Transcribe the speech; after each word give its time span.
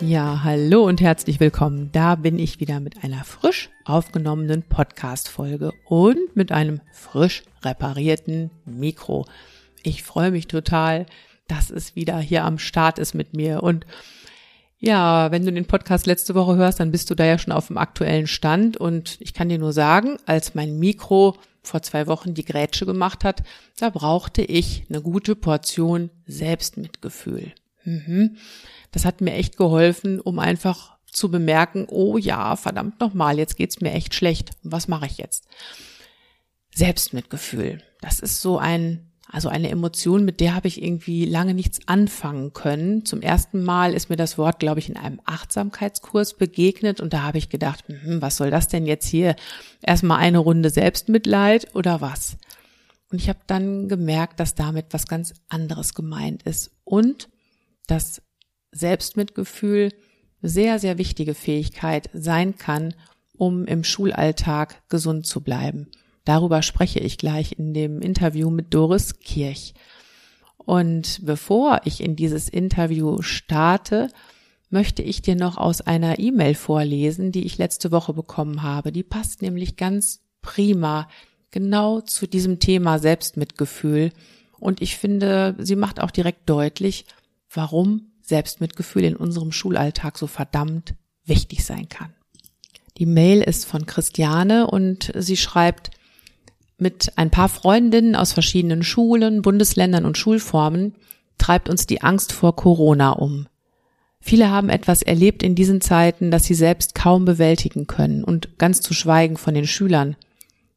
Ja, 0.00 0.42
hallo 0.44 0.84
und 0.84 1.00
herzlich 1.00 1.40
willkommen. 1.40 1.90
Da 1.90 2.14
bin 2.14 2.38
ich 2.38 2.60
wieder 2.60 2.78
mit 2.78 3.02
einer 3.02 3.24
frisch 3.24 3.68
aufgenommenen 3.84 4.62
Podcast-Folge 4.62 5.72
und 5.86 6.36
mit 6.36 6.52
einem 6.52 6.80
frisch 6.92 7.42
reparierten 7.64 8.50
Mikro. 8.64 9.26
Ich 9.82 10.04
freue 10.04 10.30
mich 10.30 10.46
total, 10.46 11.06
dass 11.48 11.70
es 11.70 11.96
wieder 11.96 12.18
hier 12.20 12.44
am 12.44 12.58
Start 12.58 13.00
ist 13.00 13.14
mit 13.14 13.34
mir 13.34 13.64
und 13.64 13.86
ja, 14.78 15.32
wenn 15.32 15.44
du 15.44 15.52
den 15.52 15.66
Podcast 15.66 16.06
letzte 16.06 16.36
Woche 16.36 16.54
hörst, 16.54 16.78
dann 16.78 16.92
bist 16.92 17.10
du 17.10 17.16
da 17.16 17.24
ja 17.24 17.36
schon 17.36 17.52
auf 17.52 17.66
dem 17.66 17.78
aktuellen 17.78 18.28
Stand 18.28 18.76
und 18.76 19.16
ich 19.20 19.34
kann 19.34 19.48
dir 19.48 19.58
nur 19.58 19.72
sagen, 19.72 20.18
als 20.26 20.54
mein 20.54 20.78
Mikro 20.78 21.34
vor 21.64 21.82
zwei 21.82 22.06
Wochen 22.06 22.34
die 22.34 22.44
Grätsche 22.44 22.86
gemacht 22.86 23.24
hat, 23.24 23.42
da 23.80 23.90
brauchte 23.90 24.42
ich 24.42 24.84
eine 24.88 25.02
gute 25.02 25.34
Portion 25.34 26.10
Selbstmitgefühl. 26.28 27.52
Mhm. 27.84 28.36
Das 28.90 29.04
hat 29.04 29.20
mir 29.20 29.34
echt 29.34 29.56
geholfen, 29.56 30.20
um 30.20 30.38
einfach 30.38 30.98
zu 31.10 31.30
bemerken, 31.30 31.86
oh 31.88 32.18
ja, 32.18 32.56
verdammt 32.56 33.00
nochmal, 33.00 33.38
jetzt 33.38 33.56
geht's 33.56 33.80
mir 33.80 33.92
echt 33.92 34.14
schlecht. 34.14 34.50
Was 34.62 34.88
mache 34.88 35.06
ich 35.06 35.18
jetzt? 35.18 35.46
Selbstmitgefühl. 36.74 37.82
Das 38.00 38.20
ist 38.20 38.40
so 38.40 38.58
ein, 38.58 39.10
also 39.30 39.48
eine 39.48 39.70
Emotion, 39.70 40.24
mit 40.24 40.40
der 40.40 40.54
habe 40.54 40.68
ich 40.68 40.82
irgendwie 40.82 41.24
lange 41.24 41.54
nichts 41.54 41.80
anfangen 41.86 42.52
können. 42.52 43.04
Zum 43.04 43.20
ersten 43.20 43.62
Mal 43.62 43.94
ist 43.94 44.10
mir 44.10 44.16
das 44.16 44.38
Wort, 44.38 44.60
glaube 44.60 44.80
ich, 44.80 44.88
in 44.88 44.96
einem 44.96 45.20
Achtsamkeitskurs 45.24 46.34
begegnet 46.34 47.00
und 47.00 47.12
da 47.12 47.22
habe 47.22 47.38
ich 47.38 47.48
gedacht, 47.48 47.84
hm, 47.88 48.22
was 48.22 48.36
soll 48.36 48.50
das 48.50 48.68
denn 48.68 48.86
jetzt 48.86 49.06
hier? 49.06 49.34
Erstmal 49.82 50.18
eine 50.18 50.38
Runde 50.38 50.70
Selbstmitleid 50.70 51.74
oder 51.74 52.00
was? 52.00 52.36
Und 53.10 53.20
ich 53.20 53.28
habe 53.28 53.40
dann 53.46 53.88
gemerkt, 53.88 54.38
dass 54.38 54.54
damit 54.54 54.86
was 54.90 55.06
ganz 55.06 55.34
anderes 55.48 55.94
gemeint 55.94 56.42
ist 56.44 56.70
und 56.84 57.28
dass 57.86 58.22
Selbstmitgefühl 58.72 59.90
sehr, 60.42 60.78
sehr 60.78 60.98
wichtige 60.98 61.34
Fähigkeit 61.34 62.10
sein 62.12 62.56
kann, 62.56 62.94
um 63.36 63.64
im 63.64 63.84
Schulalltag 63.84 64.82
gesund 64.88 65.26
zu 65.26 65.40
bleiben. 65.40 65.88
Darüber 66.24 66.62
spreche 66.62 67.00
ich 67.00 67.18
gleich 67.18 67.52
in 67.58 67.72
dem 67.72 68.00
Interview 68.00 68.50
mit 68.50 68.74
Doris 68.74 69.18
Kirch. 69.20 69.74
Und 70.58 71.20
bevor 71.24 71.80
ich 71.84 72.02
in 72.02 72.16
dieses 72.16 72.48
Interview 72.48 73.22
starte, 73.22 74.08
möchte 74.70 75.02
ich 75.02 75.22
dir 75.22 75.36
noch 75.36 75.56
aus 75.56 75.80
einer 75.80 76.18
E-Mail 76.18 76.54
vorlesen, 76.54 77.32
die 77.32 77.46
ich 77.46 77.56
letzte 77.56 77.90
Woche 77.90 78.12
bekommen 78.12 78.62
habe. 78.62 78.92
Die 78.92 79.02
passt 79.02 79.40
nämlich 79.40 79.76
ganz 79.76 80.20
prima 80.42 81.08
genau 81.50 82.00
zu 82.02 82.26
diesem 82.26 82.58
Thema 82.58 82.98
Selbstmitgefühl. 82.98 84.12
Und 84.58 84.82
ich 84.82 84.96
finde, 84.96 85.54
sie 85.58 85.76
macht 85.76 86.00
auch 86.00 86.10
direkt 86.10 86.50
deutlich, 86.50 87.06
warum 87.50 88.07
Selbstmitgefühl 88.28 89.04
in 89.04 89.16
unserem 89.16 89.52
Schulalltag 89.52 90.18
so 90.18 90.26
verdammt 90.26 90.94
wichtig 91.24 91.64
sein 91.64 91.88
kann. 91.88 92.12
Die 92.98 93.06
Mail 93.06 93.42
ist 93.42 93.64
von 93.64 93.86
Christiane 93.86 94.66
und 94.66 95.12
sie 95.16 95.36
schreibt, 95.36 95.90
mit 96.78 97.12
ein 97.16 97.30
paar 97.30 97.48
Freundinnen 97.48 98.14
aus 98.14 98.32
verschiedenen 98.32 98.82
Schulen, 98.82 99.42
Bundesländern 99.42 100.04
und 100.04 100.16
Schulformen 100.16 100.94
treibt 101.38 101.68
uns 101.68 101.86
die 101.86 102.02
Angst 102.02 102.32
vor 102.32 102.54
Corona 102.54 103.12
um. 103.12 103.46
Viele 104.20 104.50
haben 104.50 104.68
etwas 104.68 105.02
erlebt 105.02 105.42
in 105.42 105.54
diesen 105.54 105.80
Zeiten, 105.80 106.30
das 106.30 106.44
sie 106.44 106.54
selbst 106.54 106.94
kaum 106.94 107.24
bewältigen 107.24 107.86
können 107.86 108.24
und 108.24 108.58
ganz 108.58 108.80
zu 108.80 108.94
schweigen 108.94 109.36
von 109.36 109.54
den 109.54 109.66
Schülern. 109.66 110.16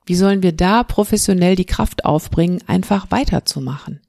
Wie 0.06 0.16
sollen 0.16 0.44
wir 0.44 0.52
da 0.52 0.84
professionell 0.84 1.56
die 1.56 1.66
Kraft 1.66 2.06
aufbringen, 2.06 2.62
einfach 2.68 3.12
weiterzumachen? 3.12 4.00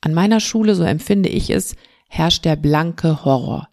An 0.00 0.14
meiner 0.14 0.40
Schule, 0.40 0.74
so 0.74 0.84
empfinde 0.84 1.28
ich 1.28 1.50
es, 1.50 1.76
herrscht 2.08 2.44
der 2.44 2.56
blanke 2.56 3.24
Horror. 3.24 3.68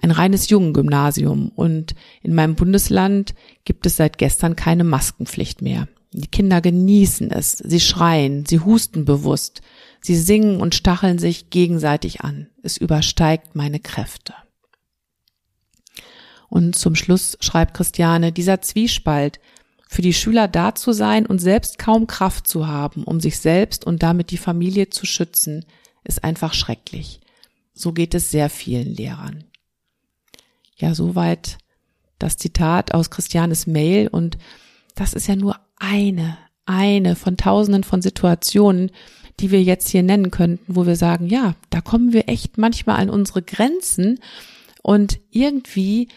Ein 0.00 0.10
reines 0.12 0.48
Jungengymnasium 0.48 1.48
und 1.48 1.94
in 2.22 2.34
meinem 2.34 2.54
Bundesland 2.54 3.34
gibt 3.64 3.84
es 3.86 3.96
seit 3.96 4.18
gestern 4.18 4.54
keine 4.54 4.84
Maskenpflicht 4.84 5.60
mehr. 5.60 5.88
Die 6.12 6.28
Kinder 6.28 6.60
genießen 6.60 7.30
es, 7.30 7.52
sie 7.52 7.80
schreien, 7.80 8.46
sie 8.46 8.60
husten 8.60 9.04
bewusst, 9.04 9.60
sie 10.00 10.16
singen 10.16 10.60
und 10.60 10.74
stacheln 10.74 11.18
sich 11.18 11.50
gegenseitig 11.50 12.22
an. 12.22 12.48
Es 12.62 12.76
übersteigt 12.76 13.56
meine 13.56 13.80
Kräfte. 13.80 14.34
Und 16.48 16.76
zum 16.76 16.94
Schluss 16.94 17.36
schreibt 17.40 17.74
Christiane, 17.74 18.32
dieser 18.32 18.62
Zwiespalt, 18.62 19.38
für 19.88 20.02
die 20.02 20.14
Schüler 20.14 20.48
da 20.48 20.74
zu 20.74 20.92
sein 20.92 21.26
und 21.26 21.40
selbst 21.40 21.78
kaum 21.78 22.06
Kraft 22.06 22.46
zu 22.46 22.66
haben, 22.66 23.04
um 23.04 23.20
sich 23.20 23.38
selbst 23.38 23.86
und 23.86 24.02
damit 24.02 24.30
die 24.30 24.38
Familie 24.38 24.90
zu 24.90 25.06
schützen, 25.06 25.64
ist 26.08 26.24
einfach 26.24 26.54
schrecklich. 26.54 27.20
So 27.72 27.92
geht 27.92 28.14
es 28.14 28.32
sehr 28.32 28.50
vielen 28.50 28.94
Lehrern. 28.94 29.44
Ja, 30.76 30.94
soweit 30.94 31.58
das 32.18 32.36
Zitat 32.36 32.92
aus 32.92 33.10
Christianes 33.10 33.68
Mail 33.68 34.08
und 34.08 34.38
das 34.96 35.12
ist 35.12 35.28
ja 35.28 35.36
nur 35.36 35.56
eine, 35.76 36.38
eine 36.66 37.14
von 37.14 37.36
tausenden 37.36 37.84
von 37.84 38.02
Situationen, 38.02 38.90
die 39.38 39.52
wir 39.52 39.62
jetzt 39.62 39.88
hier 39.88 40.02
nennen 40.02 40.32
könnten, 40.32 40.74
wo 40.74 40.86
wir 40.86 40.96
sagen, 40.96 41.28
ja, 41.28 41.54
da 41.70 41.80
kommen 41.80 42.12
wir 42.12 42.28
echt 42.28 42.58
manchmal 42.58 42.96
an 42.96 43.10
unsere 43.10 43.42
Grenzen 43.42 44.18
und 44.82 45.20
irgendwie 45.30 46.08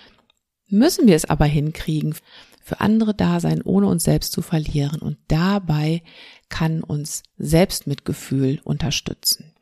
müssen 0.68 1.08
wir 1.08 1.16
es 1.16 1.26
aber 1.26 1.46
hinkriegen, 1.46 2.16
für 2.64 2.80
andere 2.80 3.14
da 3.14 3.40
sein, 3.40 3.62
ohne 3.62 3.88
uns 3.88 4.04
selbst 4.04 4.32
zu 4.32 4.42
verlieren. 4.42 5.02
Und 5.02 5.18
dabei 5.28 6.04
kann 6.50 6.84
uns 6.84 7.24
Selbstmitgefühl 7.38 8.62
unterstützen. 8.64 9.54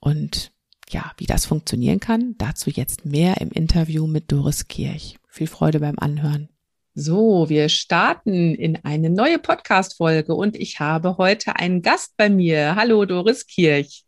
Und 0.00 0.52
ja, 0.90 1.12
wie 1.16 1.26
das 1.26 1.46
funktionieren 1.46 2.00
kann, 2.00 2.34
dazu 2.38 2.70
jetzt 2.70 3.06
mehr 3.06 3.40
im 3.40 3.50
Interview 3.50 4.06
mit 4.06 4.30
Doris 4.30 4.68
Kirch. 4.68 5.16
Viel 5.28 5.46
Freude 5.46 5.80
beim 5.80 5.98
Anhören. 5.98 6.48
So, 6.94 7.48
wir 7.48 7.70
starten 7.70 8.54
in 8.54 8.84
eine 8.84 9.08
neue 9.08 9.38
Podcast-Folge 9.38 10.34
und 10.34 10.56
ich 10.56 10.78
habe 10.78 11.16
heute 11.16 11.56
einen 11.56 11.80
Gast 11.80 12.14
bei 12.18 12.28
mir. 12.28 12.74
Hallo, 12.76 13.06
Doris 13.06 13.46
Kirch. 13.46 14.04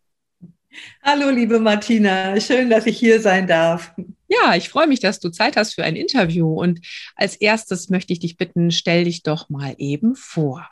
Hallo, 1.03 1.31
liebe 1.31 1.61
Martina. 1.61 2.39
Schön, 2.41 2.69
dass 2.69 2.85
ich 2.85 2.99
hier 2.99 3.21
sein 3.21 3.47
darf. 3.47 3.95
Ja, 4.29 4.55
ich 4.55 4.69
freue 4.69 4.87
mich, 4.87 5.01
dass 5.01 5.21
du 5.21 5.31
Zeit 5.31 5.57
hast 5.57 5.75
für 5.75 5.85
ein 5.85 5.97
Interview. 5.97 6.61
Und 6.61 6.81
als 7.17 7.37
erstes 7.37 7.89
möchte 7.89 8.13
ich 8.13 8.21
dich 8.21 8.37
bitten, 8.37 8.71
stell 8.71 9.05
dich 9.05 9.23
doch 9.23 9.49
mal 9.49 9.75
eben 9.79 10.15
vor. 10.17 10.69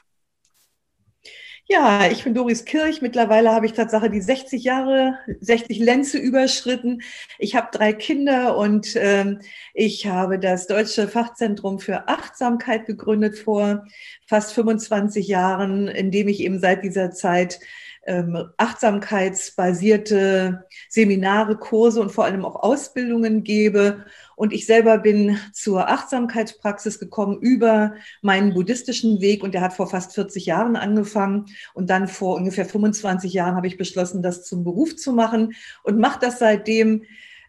Ja, 1.72 2.06
ich 2.10 2.22
bin 2.24 2.34
Doris 2.34 2.66
Kirch. 2.66 3.00
Mittlerweile 3.00 3.50
habe 3.50 3.64
ich 3.64 3.72
Tatsache 3.72 4.10
die 4.10 4.20
60 4.20 4.62
Jahre, 4.62 5.16
60 5.40 5.78
Lenze 5.78 6.18
überschritten. 6.18 7.00
Ich 7.38 7.56
habe 7.56 7.68
drei 7.72 7.94
Kinder 7.94 8.58
und 8.58 8.94
ähm, 8.94 9.38
ich 9.72 10.06
habe 10.06 10.38
das 10.38 10.66
Deutsche 10.66 11.08
Fachzentrum 11.08 11.78
für 11.78 12.08
Achtsamkeit 12.08 12.84
gegründet 12.84 13.38
vor 13.38 13.86
fast 14.26 14.52
25 14.52 15.26
Jahren, 15.28 15.88
in 15.88 16.10
dem 16.10 16.28
ich 16.28 16.40
eben 16.40 16.60
seit 16.60 16.84
dieser 16.84 17.10
Zeit 17.10 17.58
ähm, 18.04 18.48
achtsamkeitsbasierte 18.56 20.64
Seminare, 20.88 21.56
Kurse 21.56 22.00
und 22.00 22.10
vor 22.10 22.24
allem 22.24 22.44
auch 22.44 22.56
Ausbildungen 22.56 23.44
gebe. 23.44 24.04
Und 24.34 24.52
ich 24.52 24.66
selber 24.66 24.98
bin 24.98 25.38
zur 25.52 25.88
Achtsamkeitspraxis 25.88 26.98
gekommen 26.98 27.38
über 27.40 27.94
meinen 28.20 28.54
buddhistischen 28.54 29.20
Weg 29.20 29.44
und 29.44 29.54
der 29.54 29.60
hat 29.60 29.74
vor 29.74 29.88
fast 29.88 30.14
40 30.14 30.46
Jahren 30.46 30.74
angefangen. 30.76 31.46
Und 31.74 31.90
dann 31.90 32.08
vor 32.08 32.36
ungefähr 32.36 32.64
25 32.64 33.32
Jahren 33.32 33.54
habe 33.54 33.68
ich 33.68 33.78
beschlossen, 33.78 34.22
das 34.22 34.44
zum 34.44 34.64
Beruf 34.64 34.96
zu 34.96 35.12
machen 35.12 35.54
und 35.84 35.98
mache 35.98 36.18
das 36.20 36.38
seitdem. 36.38 37.04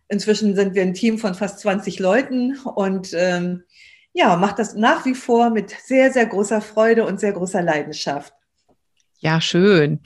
Inzwischen 0.08 0.56
sind 0.56 0.76
wir 0.76 0.84
ein 0.84 0.94
Team 0.94 1.18
von 1.18 1.34
fast 1.34 1.60
20 1.60 1.98
Leuten 1.98 2.60
und 2.60 3.14
ähm, 3.14 3.64
ja, 4.12 4.36
mache 4.36 4.58
das 4.58 4.76
nach 4.76 5.06
wie 5.06 5.16
vor 5.16 5.50
mit 5.50 5.72
sehr, 5.72 6.14
sehr 6.14 6.28
großer 6.28 6.62
Freude 6.62 7.08
und 7.08 7.20
sehr 7.20 7.32
großer 7.32 7.64
Leidenschaft. 7.64 8.34
Ja, 9.24 9.40
schön. 9.40 10.02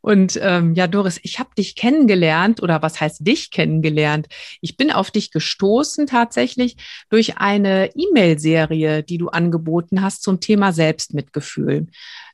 Und 0.00 0.40
ähm, 0.42 0.72
ja, 0.74 0.86
Doris, 0.86 1.20
ich 1.22 1.38
habe 1.38 1.50
dich 1.58 1.76
kennengelernt 1.76 2.62
oder 2.62 2.80
was 2.80 3.02
heißt 3.02 3.18
dich 3.20 3.50
kennengelernt? 3.50 4.28
Ich 4.62 4.78
bin 4.78 4.90
auf 4.90 5.10
dich 5.10 5.30
gestoßen 5.30 6.06
tatsächlich 6.06 6.78
durch 7.10 7.36
eine 7.36 7.90
E-Mail-Serie, 7.94 9.02
die 9.02 9.18
du 9.18 9.28
angeboten 9.28 10.00
hast 10.00 10.22
zum 10.22 10.40
Thema 10.40 10.72
Selbstmitgefühl. 10.72 11.88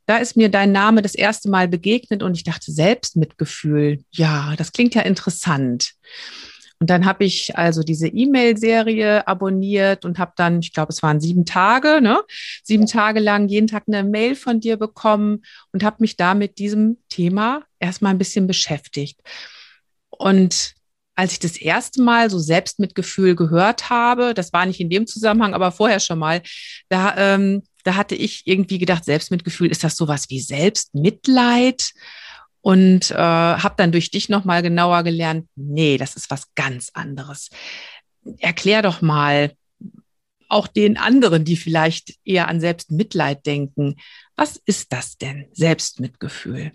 Da 0.07 0.19
ist 0.19 0.37
mir 0.37 0.49
dein 0.49 0.71
Name 0.71 1.03
das 1.03 1.17
erste 1.17 1.51
Mal 1.51 1.67
begegnet 1.67 2.23
und 2.23 2.37
ich 2.37 2.45
dachte, 2.45 2.71
Selbstmitgefühl, 2.71 4.05
ja, 4.13 4.55
das 4.57 4.71
klingt 4.71 4.95
ja 4.95 5.03
interessant. 5.03 5.95
Und 6.81 6.91
dann 6.91 7.07
habe 7.07 7.25
ich 7.25 7.59
also 7.59 7.83
diese 7.83 8.07
E-Mail-Serie 8.07 9.27
abonniert 9.27 10.05
und 10.05 10.19
habe 10.19 10.33
dann, 10.37 10.61
ich 10.61 10.73
glaube, 10.73 10.93
es 10.93 11.03
waren 11.03 11.21
sieben 11.21 11.45
Tage, 11.45 12.01
ne? 12.01 12.23
sieben 12.63 12.87
Tage 12.87 13.19
lang 13.19 13.49
jeden 13.49 13.67
Tag 13.67 13.85
eine 13.89 14.05
Mail 14.05 14.37
von 14.37 14.61
dir 14.61 14.77
bekommen 14.77 15.43
und 15.73 15.83
habe 15.83 15.97
mich 16.01 16.17
da 16.17 16.35
mit 16.35 16.59
diesem 16.59 16.99
Thema 17.09 17.65
erstmal 17.81 18.15
ein 18.15 18.19
bisschen 18.19 18.47
beschäftigt. 18.47 19.21
Und 20.11 20.75
als 21.17 21.33
ich 21.33 21.41
das 21.41 21.57
erste 21.57 22.01
Mal 22.01 22.31
so 22.31 22.39
Selbstmitgefühl 22.39 23.35
gehört 23.35 23.91
habe, 23.91 24.35
das 24.35 24.53
war 24.53 24.65
nicht 24.65 24.79
in 24.79 24.89
dem 24.89 25.09
Zusammenhang, 25.09 25.53
aber 25.53 25.73
vorher 25.73 25.99
schon 25.99 26.21
mal, 26.21 26.43
da, 26.89 27.17
ähm, 27.17 27.65
da 27.83 27.97
hatte 27.97 28.15
ich 28.15 28.43
irgendwie 28.45 28.79
gedacht, 28.79 29.05
Selbstmitgefühl, 29.05 29.69
ist 29.69 29.83
das 29.83 29.97
sowas 29.97 30.27
wie 30.29 30.39
Selbstmitleid? 30.39 31.91
Und 32.69 33.13
äh, 33.13 33.15
habe 33.15 33.77
dann 33.79 33.93
durch 33.93 34.11
dich 34.11 34.29
nochmal 34.29 34.61
genauer 34.61 35.03
gelernt, 35.03 35.49
nee, 35.57 35.97
das 35.97 36.17
ist 36.17 36.31
was 36.31 36.55
ganz 36.55 36.91
anderes. 36.93 37.49
Erklär 38.41 38.83
doch 38.83 39.01
mal 39.01 39.55
auch 40.51 40.67
den 40.67 40.99
anderen, 40.99 41.47
die 41.47 41.57
vielleicht 41.57 42.19
eher 42.27 42.47
an 42.47 42.61
Selbstmitleid 42.61 43.47
denken, 43.47 43.97
was 44.37 44.61
ist 44.67 44.93
das 44.93 45.17
denn, 45.17 45.47
Selbstmitgefühl? 45.53 46.73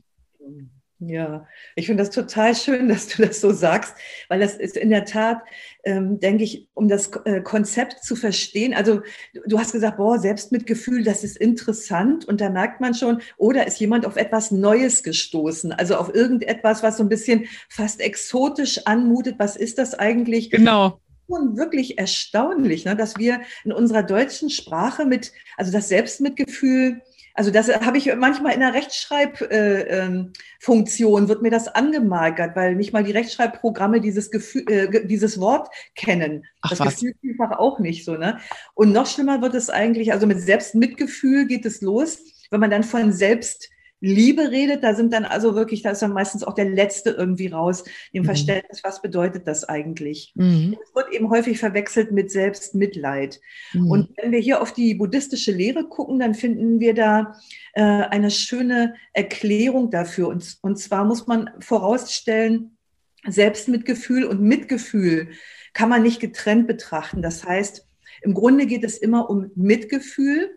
Ja, 1.07 1.47
ich 1.75 1.87
finde 1.87 2.03
das 2.03 2.13
total 2.13 2.55
schön, 2.55 2.87
dass 2.89 3.07
du 3.07 3.25
das 3.25 3.41
so 3.41 3.51
sagst, 3.51 3.95
weil 4.29 4.39
das 4.39 4.55
ist 4.55 4.77
in 4.77 4.89
der 4.89 5.05
Tat, 5.05 5.41
ähm, 5.83 6.19
denke 6.19 6.43
ich, 6.43 6.67
um 6.73 6.87
das 6.87 7.11
äh, 7.25 7.41
Konzept 7.41 8.03
zu 8.03 8.15
verstehen. 8.15 8.73
Also 8.73 9.01
du 9.45 9.59
hast 9.59 9.71
gesagt, 9.71 9.97
boah, 9.97 10.19
Selbstmitgefühl, 10.19 11.03
das 11.03 11.23
ist 11.23 11.37
interessant 11.37 12.25
und 12.25 12.41
da 12.41 12.49
merkt 12.49 12.79
man 12.81 12.93
schon, 12.93 13.21
oder 13.37 13.61
oh, 13.63 13.67
ist 13.67 13.79
jemand 13.79 14.05
auf 14.05 14.15
etwas 14.15 14.51
Neues 14.51 15.03
gestoßen, 15.03 15.71
also 15.73 15.95
auf 15.95 16.13
irgendetwas, 16.13 16.83
was 16.83 16.97
so 16.97 17.03
ein 17.03 17.09
bisschen 17.09 17.45
fast 17.69 17.99
exotisch 17.99 18.85
anmutet. 18.85 19.35
Was 19.39 19.55
ist 19.55 19.77
das 19.77 19.93
eigentlich? 19.93 20.49
Genau 20.51 20.99
Und 21.27 21.57
wirklich 21.57 21.97
erstaunlich, 21.97 22.85
ne, 22.85 22.95
dass 22.95 23.17
wir 23.17 23.41
in 23.63 23.71
unserer 23.71 24.03
deutschen 24.03 24.49
Sprache 24.49 25.05
mit, 25.05 25.31
also 25.57 25.71
das 25.71 25.89
Selbstmitgefühl 25.89 27.01
also 27.33 27.49
das 27.49 27.67
habe 27.67 27.97
ich 27.97 28.13
manchmal 28.15 28.53
in 28.53 28.59
der 28.59 28.73
Rechtschreibfunktion, 28.73 29.51
äh, 29.51 31.23
ähm, 31.23 31.27
wird 31.27 31.41
mir 31.41 31.49
das 31.49 31.67
angemarkert, 31.67 32.55
weil 32.55 32.75
nicht 32.75 32.93
mal 32.93 33.03
die 33.03 33.11
Rechtschreibprogramme 33.11 34.01
dieses, 34.01 34.29
Gefühl, 34.29 34.69
äh, 34.69 35.07
dieses 35.07 35.39
Wort 35.39 35.69
kennen. 35.95 36.45
Ach, 36.61 36.69
das 36.69 36.79
was? 36.79 36.93
Gefühl 36.95 37.15
vielfach 37.21 37.57
auch 37.57 37.79
nicht 37.79 38.05
so. 38.05 38.15
Ne? 38.15 38.37
Und 38.75 38.91
noch 38.91 39.07
schlimmer 39.07 39.41
wird 39.41 39.55
es 39.55 39.71
eigentlich, 39.71 40.13
also 40.13 40.27
mit 40.27 40.39
Selbstmitgefühl 40.39 41.47
geht 41.47 41.65
es 41.65 41.81
los, 41.81 42.19
wenn 42.51 42.59
man 42.59 42.69
dann 42.69 42.83
von 42.83 43.11
Selbst 43.11 43.69
Liebe 44.05 44.51
redet, 44.51 44.83
da 44.83 44.93
sind 44.95 45.13
dann 45.13 45.23
also 45.23 45.55
wirklich, 45.55 45.81
da 45.81 45.91
ist 45.91 46.01
dann 46.01 46.11
meistens 46.11 46.43
auch 46.43 46.55
der 46.55 46.69
Letzte 46.69 47.11
irgendwie 47.11 47.47
raus, 47.47 47.85
im 48.11 48.23
mhm. 48.23 48.25
Verständnis, 48.25 48.83
was 48.83 49.01
bedeutet 49.01 49.47
das 49.47 49.63
eigentlich? 49.63 50.33
Mhm. 50.35 50.75
Es 50.83 50.93
wird 50.93 51.13
eben 51.13 51.29
häufig 51.29 51.57
verwechselt 51.57 52.11
mit 52.11 52.29
Selbstmitleid. 52.29 53.39
Mhm. 53.71 53.89
Und 53.89 54.09
wenn 54.17 54.33
wir 54.33 54.39
hier 54.39 54.61
auf 54.61 54.73
die 54.73 54.95
buddhistische 54.95 55.53
Lehre 55.53 55.85
gucken, 55.85 56.19
dann 56.19 56.35
finden 56.35 56.81
wir 56.81 56.93
da 56.93 57.37
äh, 57.75 57.81
eine 57.81 58.29
schöne 58.29 58.95
Erklärung 59.13 59.89
dafür. 59.89 60.27
Und, 60.27 60.57
und 60.61 60.77
zwar 60.77 61.05
muss 61.05 61.25
man 61.27 61.49
vorausstellen, 61.61 62.77
Selbstmitgefühl 63.25 64.25
und 64.25 64.41
Mitgefühl 64.41 65.29
kann 65.71 65.87
man 65.87 66.03
nicht 66.03 66.19
getrennt 66.19 66.67
betrachten. 66.67 67.21
Das 67.21 67.45
heißt, 67.45 67.87
im 68.21 68.33
Grunde 68.33 68.65
geht 68.65 68.83
es 68.83 68.97
immer 68.97 69.29
um 69.29 69.49
Mitgefühl 69.55 70.51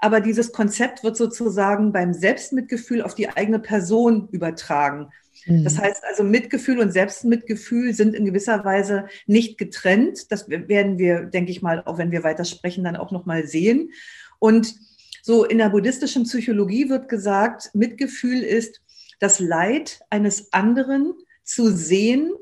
aber 0.00 0.20
dieses 0.20 0.52
Konzept 0.52 1.02
wird 1.02 1.16
sozusagen 1.16 1.92
beim 1.92 2.14
Selbstmitgefühl 2.14 3.02
auf 3.02 3.14
die 3.14 3.28
eigene 3.28 3.58
Person 3.58 4.28
übertragen. 4.30 5.08
Mhm. 5.46 5.64
Das 5.64 5.78
heißt 5.78 6.04
also, 6.04 6.22
Mitgefühl 6.24 6.78
und 6.78 6.92
Selbstmitgefühl 6.92 7.94
sind 7.94 8.14
in 8.14 8.24
gewisser 8.24 8.64
Weise 8.64 9.06
nicht 9.26 9.58
getrennt. 9.58 10.30
Das 10.30 10.48
werden 10.48 10.98
wir, 10.98 11.22
denke 11.22 11.50
ich 11.50 11.62
mal, 11.62 11.82
auch 11.84 11.98
wenn 11.98 12.12
wir 12.12 12.22
weiter 12.22 12.44
sprechen, 12.44 12.84
dann 12.84 12.96
auch 12.96 13.10
nochmal 13.10 13.46
sehen. 13.46 13.92
Und 14.38 14.74
so 15.22 15.44
in 15.44 15.58
der 15.58 15.70
buddhistischen 15.70 16.24
Psychologie 16.24 16.88
wird 16.88 17.08
gesagt, 17.08 17.70
Mitgefühl 17.74 18.42
ist 18.42 18.80
das 19.18 19.40
Leid 19.40 20.00
eines 20.10 20.52
anderen 20.52 21.12
zu 21.42 21.70
sehen 21.74 22.32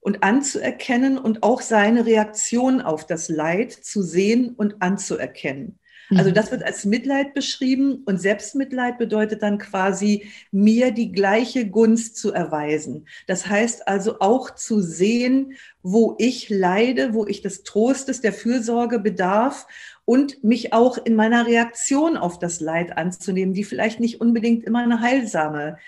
und 0.00 0.22
anzuerkennen 0.22 1.18
und 1.18 1.42
auch 1.42 1.60
seine 1.60 2.06
Reaktion 2.06 2.80
auf 2.80 3.06
das 3.06 3.28
Leid 3.28 3.72
zu 3.72 4.02
sehen 4.02 4.54
und 4.56 4.82
anzuerkennen. 4.82 5.78
Also 6.16 6.30
mhm. 6.30 6.34
das 6.34 6.50
wird 6.50 6.62
als 6.62 6.84
Mitleid 6.84 7.34
beschrieben 7.34 8.02
und 8.04 8.20
Selbstmitleid 8.20 8.98
bedeutet 8.98 9.42
dann 9.42 9.58
quasi, 9.58 10.26
mir 10.50 10.90
die 10.90 11.12
gleiche 11.12 11.68
Gunst 11.68 12.16
zu 12.16 12.32
erweisen. 12.32 13.06
Das 13.26 13.46
heißt 13.46 13.88
also 13.88 14.20
auch 14.20 14.50
zu 14.54 14.80
sehen, 14.80 15.54
wo 15.82 16.14
ich 16.18 16.48
leide, 16.48 17.14
wo 17.14 17.26
ich 17.26 17.42
des 17.42 17.62
Trostes, 17.62 18.20
der 18.20 18.32
Fürsorge 18.32 18.98
bedarf 18.98 19.66
und 20.04 20.42
mich 20.44 20.72
auch 20.72 20.98
in 20.98 21.14
meiner 21.14 21.46
Reaktion 21.46 22.16
auf 22.16 22.38
das 22.38 22.60
Leid 22.60 22.96
anzunehmen, 22.96 23.54
die 23.54 23.64
vielleicht 23.64 24.00
nicht 24.00 24.20
unbedingt 24.20 24.64
immer 24.64 24.80
eine 24.80 25.00
heilsame 25.00 25.78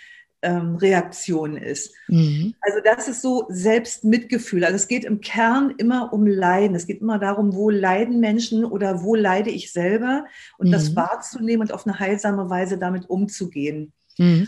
ähm, 0.44 0.76
Reaktion 0.76 1.56
ist. 1.56 1.92
Mhm. 2.08 2.54
Also 2.60 2.78
das 2.84 3.08
ist 3.08 3.22
so 3.22 3.46
Selbstmitgefühl. 3.48 4.64
Also 4.64 4.76
es 4.76 4.86
geht 4.86 5.04
im 5.04 5.20
Kern 5.20 5.74
immer 5.78 6.12
um 6.12 6.26
Leiden. 6.26 6.76
Es 6.76 6.86
geht 6.86 7.00
immer 7.00 7.18
darum, 7.18 7.54
wo 7.54 7.70
leiden 7.70 8.20
Menschen 8.20 8.64
oder 8.64 9.02
wo 9.02 9.14
leide 9.14 9.50
ich 9.50 9.72
selber 9.72 10.26
und 10.58 10.68
mhm. 10.68 10.72
das 10.72 10.94
wahrzunehmen 10.94 11.62
und 11.62 11.72
auf 11.72 11.86
eine 11.86 11.98
heilsame 11.98 12.48
Weise 12.50 12.78
damit 12.78 13.08
umzugehen. 13.08 13.92
Mhm. 14.16 14.46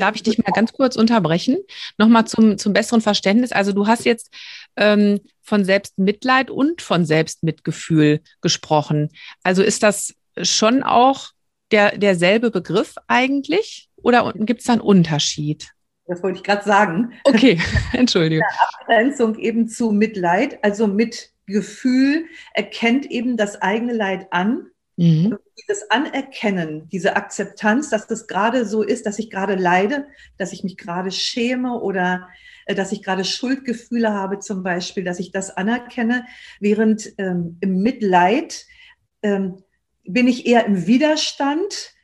darf 0.00 0.16
ich 0.16 0.22
dich 0.22 0.36
mal 0.36 0.52
ganz 0.52 0.72
kurz 0.74 0.96
unterbrechen? 0.96 1.58
Nochmal 1.96 2.26
zum, 2.26 2.58
zum 2.58 2.74
besseren 2.74 3.00
Verständnis. 3.00 3.52
Also 3.52 3.72
du 3.72 3.86
hast 3.86 4.04
jetzt 4.04 4.30
ähm, 4.76 5.20
von 5.40 5.64
Selbstmitleid 5.64 6.50
und 6.50 6.82
von 6.82 7.06
Selbstmitgefühl 7.06 8.20
gesprochen. 8.42 9.08
Also 9.42 9.62
ist 9.62 9.82
das 9.82 10.14
schon 10.42 10.82
auch 10.82 11.30
der, 11.70 11.96
derselbe 11.96 12.50
Begriff 12.50 12.96
eigentlich? 13.06 13.88
Oder 14.02 14.32
gibt 14.34 14.60
es 14.60 14.66
da 14.66 14.74
einen 14.74 14.82
Unterschied? 14.82 15.72
Das 16.06 16.22
wollte 16.22 16.38
ich 16.38 16.44
gerade 16.44 16.64
sagen. 16.64 17.12
Okay, 17.24 17.58
Entschuldigung. 17.92 18.44
Abgrenzung 18.78 19.38
eben 19.38 19.68
zu 19.68 19.92
Mitleid, 19.92 20.62
also 20.62 20.86
mit 20.86 21.30
Gefühl 21.46 22.26
erkennt 22.54 23.10
eben 23.10 23.36
das 23.36 23.60
eigene 23.60 23.92
Leid 23.92 24.26
an. 24.30 24.66
Mhm. 24.96 25.38
Dieses 25.60 25.90
Anerkennen, 25.90 26.88
diese 26.90 27.16
Akzeptanz, 27.16 27.88
dass 27.88 28.06
das 28.06 28.26
gerade 28.26 28.66
so 28.66 28.82
ist, 28.82 29.06
dass 29.06 29.18
ich 29.18 29.30
gerade 29.30 29.54
leide, 29.54 30.06
dass 30.38 30.52
ich 30.52 30.64
mich 30.64 30.76
gerade 30.76 31.10
schäme 31.10 31.80
oder 31.80 32.28
äh, 32.66 32.74
dass 32.74 32.92
ich 32.92 33.02
gerade 33.02 33.24
Schuldgefühle 33.24 34.12
habe 34.12 34.38
zum 34.38 34.62
Beispiel, 34.62 35.04
dass 35.04 35.18
ich 35.18 35.32
das 35.32 35.50
anerkenne, 35.50 36.26
während 36.60 37.12
ähm, 37.18 37.58
im 37.60 37.82
Mitleid 37.82 38.66
ähm, 39.22 39.62
bin 40.04 40.28
ich 40.28 40.46
eher 40.46 40.66
im 40.66 40.86
Widerstand, 40.86 41.94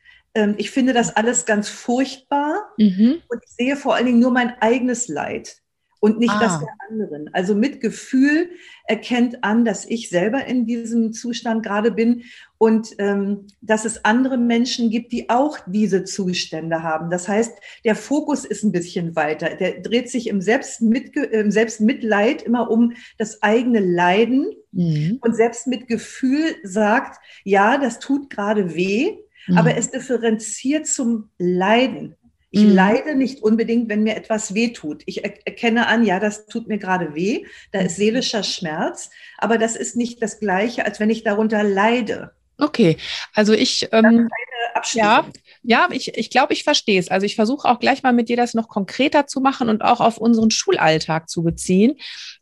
ich 0.57 0.71
finde 0.71 0.93
das 0.93 1.15
alles 1.15 1.45
ganz 1.45 1.69
furchtbar 1.69 2.71
mhm. 2.77 3.21
und 3.27 3.43
ich 3.43 3.51
sehe 3.51 3.75
vor 3.75 3.95
allen 3.95 4.05
Dingen 4.05 4.19
nur 4.19 4.31
mein 4.31 4.53
eigenes 4.61 5.07
Leid 5.07 5.61
und 5.99 6.19
nicht 6.19 6.31
ah. 6.31 6.39
das 6.39 6.59
der 6.59 6.69
anderen. 6.89 7.29
Also 7.33 7.55
mit 7.55 7.81
Gefühl 7.81 8.49
erkennt 8.85 9.43
an, 9.43 9.65
dass 9.65 9.85
ich 9.85 10.09
selber 10.09 10.45
in 10.45 10.65
diesem 10.65 11.13
Zustand 11.13 11.63
gerade 11.63 11.91
bin 11.91 12.23
und 12.57 12.95
ähm, 12.99 13.47
dass 13.61 13.85
es 13.85 14.05
andere 14.05 14.37
Menschen 14.37 14.89
gibt, 14.89 15.11
die 15.11 15.29
auch 15.29 15.57
diese 15.67 16.03
Zustände 16.05 16.83
haben. 16.83 17.09
Das 17.09 17.27
heißt, 17.27 17.57
der 17.83 17.95
Fokus 17.95 18.45
ist 18.45 18.63
ein 18.63 18.71
bisschen 18.71 19.15
weiter. 19.15 19.55
Der 19.55 19.81
dreht 19.81 20.09
sich 20.09 20.27
im, 20.27 20.41
Selbstmitge 20.41 21.23
im 21.23 21.51
Selbstmitleid 21.51 22.41
immer 22.41 22.71
um 22.71 22.93
das 23.17 23.43
eigene 23.43 23.79
Leiden 23.79 24.53
mhm. 24.71 25.19
und 25.21 25.35
Selbstmitgefühl 25.35 26.55
sagt, 26.63 27.19
ja, 27.43 27.77
das 27.77 27.99
tut 27.99 28.29
gerade 28.29 28.73
weh, 28.73 29.17
mhm. 29.49 29.57
aber 29.57 29.77
es 29.77 29.91
differenziert 29.91 30.87
zum 30.87 31.29
Leiden. 31.37 32.15
Ich 32.51 32.61
mhm. 32.61 32.73
leide 32.73 33.15
nicht 33.15 33.43
unbedingt, 33.43 33.89
wenn 33.89 34.03
mir 34.03 34.15
etwas 34.15 34.55
weh 34.55 34.69
tut. 34.69 35.03
Ich 35.05 35.23
erkenne 35.23 35.87
an, 35.87 36.03
ja, 36.03 36.19
das 36.19 36.47
tut 36.47 36.67
mir 36.67 36.79
gerade 36.79 37.13
weh, 37.13 37.45
da 37.71 37.79
ist 37.79 37.97
mhm. 37.97 38.03
seelischer 38.03 38.43
Schmerz, 38.43 39.11
aber 39.37 39.57
das 39.57 39.75
ist 39.75 39.95
nicht 39.95 40.21
das 40.21 40.39
Gleiche, 40.39 40.85
als 40.85 40.99
wenn 40.99 41.09
ich 41.09 41.23
darunter 41.23 41.63
leide. 41.63 42.31
Okay, 42.57 42.97
also 43.33 43.53
ich, 43.53 43.87
ähm, 43.93 44.27
ja, 44.91 45.25
ja, 45.63 45.87
ich, 45.91 46.17
ich 46.17 46.29
glaube, 46.29 46.51
ich 46.51 46.63
verstehe 46.63 46.99
es. 46.99 47.09
Also 47.09 47.25
ich 47.25 47.35
versuche 47.35 47.67
auch 47.67 47.79
gleich 47.79 48.03
mal 48.03 48.11
mit 48.11 48.27
dir 48.27 48.35
das 48.35 48.53
noch 48.53 48.67
konkreter 48.67 49.27
zu 49.27 49.39
machen 49.39 49.69
und 49.69 49.81
auch 49.81 50.01
auf 50.01 50.17
unseren 50.17 50.51
Schulalltag 50.51 51.29
zu 51.29 51.43
beziehen. 51.43 51.95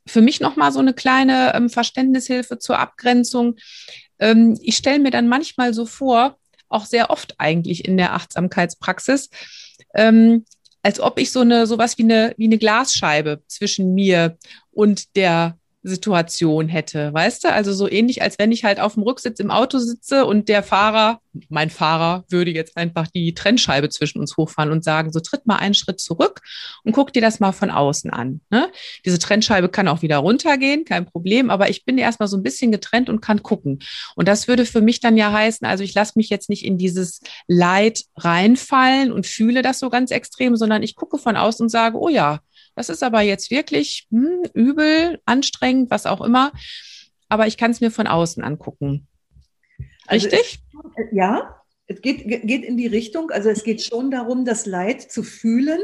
Für 0.07 0.21
mich 0.21 0.39
nochmal 0.39 0.71
so 0.71 0.79
eine 0.79 0.93
kleine 0.93 1.53
ähm, 1.53 1.69
Verständnishilfe 1.69 2.57
zur 2.57 2.79
Abgrenzung. 2.79 3.57
Ähm, 4.17 4.57
ich 4.61 4.77
stelle 4.77 4.99
mir 4.99 5.11
dann 5.11 5.27
manchmal 5.27 5.73
so 5.73 5.85
vor, 5.85 6.39
auch 6.69 6.85
sehr 6.85 7.09
oft 7.09 7.35
eigentlich 7.37 7.87
in 7.87 7.97
der 7.97 8.13
Achtsamkeitspraxis, 8.13 9.29
ähm, 9.93 10.45
als 10.83 10.99
ob 10.99 11.19
ich 11.19 11.31
so 11.31 11.41
eine, 11.41 11.67
sowas 11.67 11.97
wie 11.97 12.03
eine, 12.03 12.33
wie 12.37 12.45
eine 12.45 12.57
Glasscheibe 12.57 13.41
zwischen 13.47 13.93
mir 13.93 14.37
und 14.71 15.15
der 15.15 15.57
Situation 15.83 16.67
hätte, 16.67 17.13
weißt 17.13 17.45
du? 17.45 17.53
Also 17.53 17.71
so 17.73 17.89
ähnlich, 17.89 18.21
als 18.21 18.37
wenn 18.39 18.51
ich 18.51 18.63
halt 18.63 18.79
auf 18.79 18.95
dem 18.95 19.03
Rücksitz 19.03 19.39
im 19.39 19.51
Auto 19.51 19.77
sitze 19.77 20.25
und 20.25 20.49
der 20.49 20.63
Fahrer, 20.63 21.19
mein 21.49 21.69
Fahrer, 21.69 22.25
würde 22.29 22.51
jetzt 22.51 22.77
einfach 22.77 23.07
die 23.07 23.33
Trennscheibe 23.33 23.89
zwischen 23.89 24.19
uns 24.19 24.37
hochfahren 24.37 24.71
und 24.71 24.83
sagen, 24.83 25.11
so 25.11 25.19
tritt 25.19 25.45
mal 25.45 25.57
einen 25.57 25.75
Schritt 25.75 25.99
zurück 25.99 26.41
und 26.83 26.93
guck 26.93 27.13
dir 27.13 27.21
das 27.21 27.39
mal 27.39 27.51
von 27.51 27.69
außen 27.69 28.09
an. 28.09 28.41
Ne? 28.49 28.71
Diese 29.05 29.19
Trennscheibe 29.19 29.69
kann 29.69 29.87
auch 29.87 30.01
wieder 30.01 30.17
runtergehen, 30.17 30.83
kein 30.83 31.05
Problem, 31.05 31.49
aber 31.49 31.69
ich 31.69 31.85
bin 31.85 31.97
erstmal 31.97 32.27
so 32.27 32.37
ein 32.37 32.43
bisschen 32.43 32.71
getrennt 32.71 33.09
und 33.09 33.21
kann 33.21 33.43
gucken. 33.43 33.79
Und 34.15 34.27
das 34.27 34.47
würde 34.47 34.65
für 34.65 34.81
mich 34.81 34.99
dann 34.99 35.15
ja 35.15 35.31
heißen, 35.31 35.65
also 35.65 35.83
ich 35.83 35.93
lasse 35.93 36.13
mich 36.15 36.29
jetzt 36.29 36.49
nicht 36.49 36.65
in 36.65 36.77
dieses 36.77 37.21
Leid 37.47 38.03
reinfallen 38.17 39.11
und 39.11 39.27
fühle 39.27 39.61
das 39.61 39.79
so 39.79 39.89
ganz 39.89 40.11
extrem, 40.11 40.55
sondern 40.55 40.83
ich 40.83 40.95
gucke 40.95 41.17
von 41.17 41.37
außen 41.37 41.65
und 41.65 41.69
sage, 41.69 41.97
oh 41.97 42.09
ja, 42.09 42.39
das 42.77 42.89
ist 42.89 43.01
aber 43.01 43.21
jetzt 43.21 43.49
wirklich 43.49 44.07
hm, 44.11 44.43
übel, 44.53 45.19
anstrengend, 45.25 45.89
was 45.89 46.05
auch 46.05 46.21
immer. 46.21 46.51
Aber 47.27 47.47
ich 47.47 47.57
kann 47.57 47.71
es 47.71 47.81
mir 47.81 47.89
von 47.89 48.05
außen 48.05 48.43
angucken. 48.43 49.07
Richtig? 50.11 50.59
Also 50.75 50.91
es, 50.95 51.07
ja, 51.11 51.59
es 51.87 52.01
geht, 52.01 52.27
geht 52.27 52.63
in 52.63 52.77
die 52.77 52.85
Richtung. 52.85 53.31
Also 53.31 53.49
es 53.49 53.63
geht 53.63 53.81
schon 53.81 54.11
darum, 54.11 54.45
das 54.45 54.67
Leid 54.67 55.01
zu 55.01 55.23
fühlen. 55.23 55.79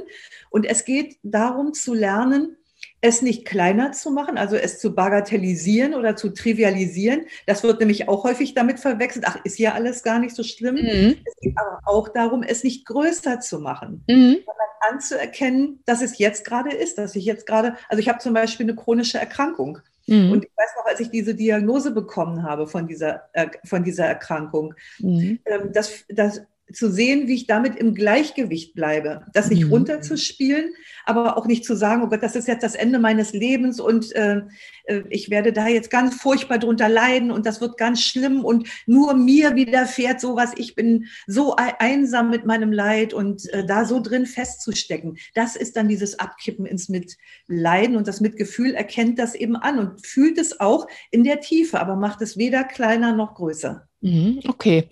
Und 0.52 0.66
es 0.68 0.86
geht 0.86 1.18
darum 1.24 1.74
zu 1.74 1.96
lernen, 1.96 2.58
es 3.04 3.22
nicht 3.22 3.44
kleiner 3.44 3.92
zu 3.92 4.12
machen, 4.12 4.38
also 4.38 4.56
es 4.56 4.80
zu 4.80 4.96
bagatellisieren 4.96 5.94
oder 5.94 6.16
zu 6.16 6.30
trivialisieren. 6.30 7.26
Das 7.46 7.62
wird 7.62 7.82
nämlich 7.82 8.08
auch 8.08 8.24
häufig 8.24 8.54
damit 8.54 8.80
verwechselt. 8.80 9.26
Ach, 9.28 9.38
ist 9.44 9.60
ja 9.60 9.74
alles 9.74 10.04
gar 10.04 10.20
nicht 10.20 10.34
so 10.34 10.42
schlimm. 10.42 10.76
Mhm. 10.76 11.18
Es 11.26 11.34
geht 11.42 11.54
aber 11.58 11.80
auch 11.84 12.08
darum, 12.08 12.44
es 12.44 12.64
nicht 12.64 12.86
größer 12.86 13.42
zu 13.42 13.60
machen, 13.60 14.06
mhm. 14.08 14.38
sondern 14.46 14.94
anzuerkennen, 14.94 15.82
dass 15.86 16.02
es 16.02 16.18
jetzt 16.18 16.46
gerade 16.46 16.74
ist, 16.74 16.98
dass 16.98 17.18
ich 17.18 17.26
jetzt 17.26 17.46
gerade, 17.46 17.76
also 17.90 18.00
ich 18.00 18.08
habe 18.08 18.20
zum 18.20 18.34
Beispiel 18.34 18.66
eine 18.66 18.76
chronische 18.76 19.18
Erkrankung. 19.18 19.80
Mhm. 20.08 20.32
Und 20.32 20.46
ich 20.46 20.52
weiß 20.56 20.70
noch, 20.78 20.86
als 20.86 21.02
ich 21.02 21.10
diese 21.10 21.36
Diagnose 21.36 21.92
bekommen 21.92 22.44
habe 22.44 22.68
von 22.68 22.88
dieser, 22.88 23.24
äh, 23.34 23.48
von 23.66 23.84
dieser 23.84 24.06
Erkrankung, 24.06 24.76
mhm. 25.00 25.40
ähm, 25.44 25.74
dass, 25.74 26.06
dass 26.08 26.42
zu 26.72 26.89
sehen, 26.89 27.27
wie 27.27 27.36
ich 27.36 27.48
damit 27.48 27.75
im 27.75 27.93
Gleichgewicht 27.93 28.74
bleibe. 28.74 29.25
Das 29.34 29.50
nicht 29.50 29.65
mhm. 29.65 29.72
runterzuspielen, 29.72 30.74
aber 31.05 31.38
auch 31.38 31.46
nicht 31.46 31.65
zu 31.65 31.75
sagen, 31.75 32.03
oh 32.03 32.08
Gott, 32.08 32.24
das 32.24 32.36
ist 32.36 32.48
jetzt 32.48 32.63
das 32.63 32.75
Ende 32.75 33.00
meines 33.00 33.34
Lebens 33.34 33.79
und 33.79 34.13
äh, 34.13 34.41
äh, 34.86 35.03
ich 35.10 35.29
werde 35.29 35.51
da 35.51 35.67
jetzt 35.67 35.89
ganz 35.89 36.15
furchtbar 36.15 36.60
drunter 36.60 36.88
leiden 36.88 37.32
und 37.32 37.46
das 37.46 37.60
wird 37.60 37.77
ganz 37.77 38.01
schlimm 38.01 38.46
und 38.46 38.67
nur 38.86 39.13
mir 39.13 39.55
widerfährt 39.55 40.22
sowas. 40.22 40.51
Ich 40.55 40.75
bin 40.75 41.08
so 41.27 41.55
einsam 41.55 42.29
mit 42.29 42.46
meinem 42.46 42.72
Leid 42.72 43.13
und 43.13 43.48
äh, 43.53 43.65
da 43.65 43.86
so 43.86 44.00
drin 44.00 44.25
festzustecken. 44.25 45.17
Das 45.36 45.55
ist 45.55 45.75
dann 45.75 45.88
dieses 45.88 46.20
Abkippen 46.20 46.65
ins 46.65 46.89
Mitleiden 46.89 47.98
und 47.98 48.08
das 48.08 48.22
Mitgefühl 48.22 48.74
erkennt 48.74 49.20
das 49.20 49.36
eben 49.36 49.55
an 49.55 49.79
und 49.79 50.05
fühlt 50.05 50.38
es 50.38 50.60
auch 50.60 50.88
in 51.12 51.24
der 51.24 51.41
Tiefe, 51.41 51.79
aber 51.79 51.96
macht 51.96 52.22
es 52.22 52.38
weder 52.38 52.63
kleiner 52.63 53.13
noch 53.13 53.36
größer. 53.36 53.88
Mhm, 54.04 54.42
okay. 54.50 54.90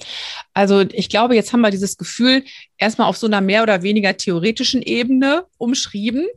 Also 0.53 0.79
ich 0.79 1.09
glaube, 1.09 1.35
jetzt 1.35 1.51
haben 1.51 1.59
wir 1.59 1.69
dieses 1.69 1.97
Gefühl 1.97 2.45
erstmal 2.77 3.09
auf 3.09 3.17
so 3.17 3.27
einer 3.27 3.41
mehr 3.41 3.61
oder 3.61 3.83
weniger 3.83 4.15
theoretischen 4.15 4.81
Ebene 4.81 5.43
umschrieben. 5.57 6.27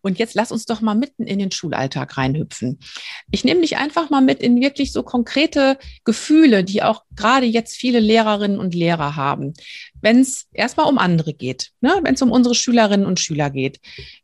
Und 0.00 0.18
jetzt 0.18 0.34
lass 0.34 0.50
uns 0.50 0.66
doch 0.66 0.80
mal 0.80 0.96
mitten 0.96 1.28
in 1.28 1.38
den 1.38 1.52
Schulalltag 1.52 2.16
reinhüpfen. 2.16 2.80
Ich 3.30 3.44
nehme 3.44 3.60
dich 3.60 3.76
einfach 3.76 4.10
mal 4.10 4.20
mit 4.20 4.40
in 4.40 4.60
wirklich 4.60 4.90
so 4.90 5.04
konkrete 5.04 5.78
Gefühle, 6.02 6.64
die 6.64 6.82
auch 6.82 7.04
gerade 7.14 7.46
jetzt 7.46 7.76
viele 7.76 8.00
Lehrerinnen 8.00 8.58
und 8.58 8.74
Lehrer 8.74 9.14
haben. 9.14 9.54
Wenn 10.00 10.18
es 10.18 10.48
erstmal 10.52 10.88
um 10.88 10.98
andere 10.98 11.34
geht, 11.34 11.70
ne? 11.80 12.00
wenn 12.02 12.14
es 12.14 12.22
um 12.22 12.32
unsere 12.32 12.56
Schülerinnen 12.56 13.06
und 13.06 13.20
Schüler 13.20 13.50
geht. 13.50 13.78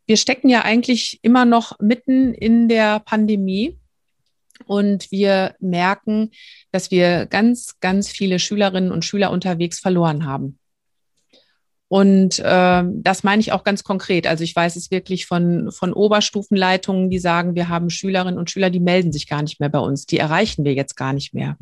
Wir 0.07 0.17
stecken 0.17 0.49
ja 0.49 0.63
eigentlich 0.63 1.21
immer 1.23 1.45
noch 1.45 1.79
mitten 1.79 2.35
in 2.35 2.69
der 2.69 2.99
Pandemie. 2.99 3.79
Und 4.67 5.11
wir 5.11 5.55
merken, 5.61 6.31
dass 6.73 6.91
wir 6.91 7.27
ganz, 7.27 7.79
ganz 7.81 8.09
viele 8.09 8.39
Schülerinnen 8.39 8.93
und 8.93 9.05
Schüler 9.05 9.31
unterwegs 9.31 9.79
verloren 9.79 10.27
haben. 10.27 10.59
Und 11.89 12.39
äh, 12.39 12.85
das 12.87 13.25
meine 13.25 13.41
ich 13.41 13.51
auch 13.51 13.65
ganz 13.65 13.83
konkret. 13.83 14.29
Also 14.29 14.45
ich 14.45 14.55
weiß 14.55 14.77
es 14.77 14.93
wirklich 14.93 15.27
von, 15.27 15.73
von 15.73 15.93
Oberstufenleitungen, 15.93 17.11
die 17.11 17.19
sagen, 17.19 17.57
wir 17.57 17.69
haben 17.69 17.91
Schülerinnen 17.91 18.39
und 18.39 18.49
Schüler, 18.49 18.71
die 18.71 18.79
melden 18.79 19.11
sich 19.11 19.27
gar 19.27 19.43
nicht 19.43 19.59
mehr 19.59 19.71
bei 19.71 19.81
uns. 19.81 20.07
Die 20.07 20.19
erreichen 20.19 20.65
wir 20.65 20.73
jetzt 20.73 20.97
gar 20.97 21.13
nicht 21.13 21.35
mehr. 21.35 21.57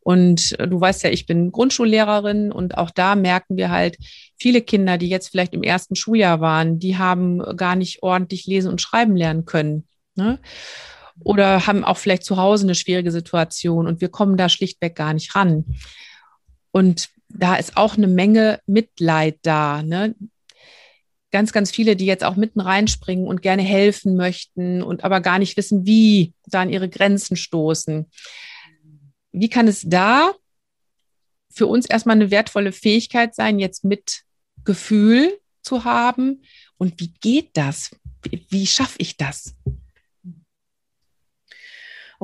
Und 0.00 0.56
du 0.58 0.80
weißt 0.80 1.02
ja, 1.04 1.10
ich 1.10 1.26
bin 1.26 1.52
Grundschullehrerin 1.52 2.52
und 2.52 2.78
auch 2.78 2.90
da 2.90 3.16
merken 3.16 3.58
wir 3.58 3.70
halt, 3.70 3.98
viele 4.38 4.62
Kinder, 4.62 4.96
die 4.96 5.08
jetzt 5.08 5.28
vielleicht 5.28 5.54
im 5.54 5.62
ersten 5.62 5.94
Schuljahr 5.94 6.40
waren, 6.40 6.78
die 6.78 6.96
haben 6.96 7.40
gar 7.56 7.76
nicht 7.76 8.02
ordentlich 8.02 8.46
lesen 8.46 8.70
und 8.70 8.80
schreiben 8.80 9.16
lernen 9.16 9.44
können. 9.44 9.84
Ne? 10.14 10.38
Oder 11.20 11.66
haben 11.66 11.84
auch 11.84 11.98
vielleicht 11.98 12.24
zu 12.24 12.36
Hause 12.36 12.64
eine 12.64 12.74
schwierige 12.74 13.10
Situation 13.10 13.86
und 13.86 14.00
wir 14.00 14.08
kommen 14.08 14.36
da 14.36 14.48
schlichtweg 14.48 14.96
gar 14.96 15.14
nicht 15.14 15.34
ran. 15.34 15.64
Und 16.72 17.10
da 17.28 17.56
ist 17.56 17.76
auch 17.76 17.96
eine 17.96 18.06
Menge 18.06 18.60
Mitleid 18.66 19.38
da. 19.42 19.82
Ne? 19.82 20.14
Ganz, 21.30 21.52
ganz 21.52 21.70
viele, 21.70 21.96
die 21.96 22.06
jetzt 22.06 22.24
auch 22.24 22.36
mitten 22.36 22.60
reinspringen 22.60 23.26
und 23.26 23.42
gerne 23.42 23.62
helfen 23.62 24.16
möchten 24.16 24.82
und 24.82 25.04
aber 25.04 25.20
gar 25.20 25.38
nicht 25.38 25.56
wissen, 25.56 25.86
wie 25.86 26.32
da 26.46 26.62
an 26.62 26.70
ihre 26.70 26.88
Grenzen 26.88 27.36
stoßen. 27.36 28.06
Wie 29.32 29.48
kann 29.48 29.66
es 29.66 29.82
da 29.86 30.32
für 31.50 31.66
uns 31.66 31.86
erstmal 31.86 32.16
eine 32.16 32.30
wertvolle 32.30 32.72
Fähigkeit 32.72 33.34
sein, 33.34 33.58
jetzt 33.58 33.84
mit 33.84 34.22
Gefühl 34.64 35.32
zu 35.62 35.84
haben? 35.84 36.42
Und 36.76 37.00
wie 37.00 37.12
geht 37.20 37.50
das? 37.56 37.90
Wie, 38.22 38.46
wie 38.48 38.66
schaffe 38.66 38.96
ich 38.98 39.16
das? 39.16 39.56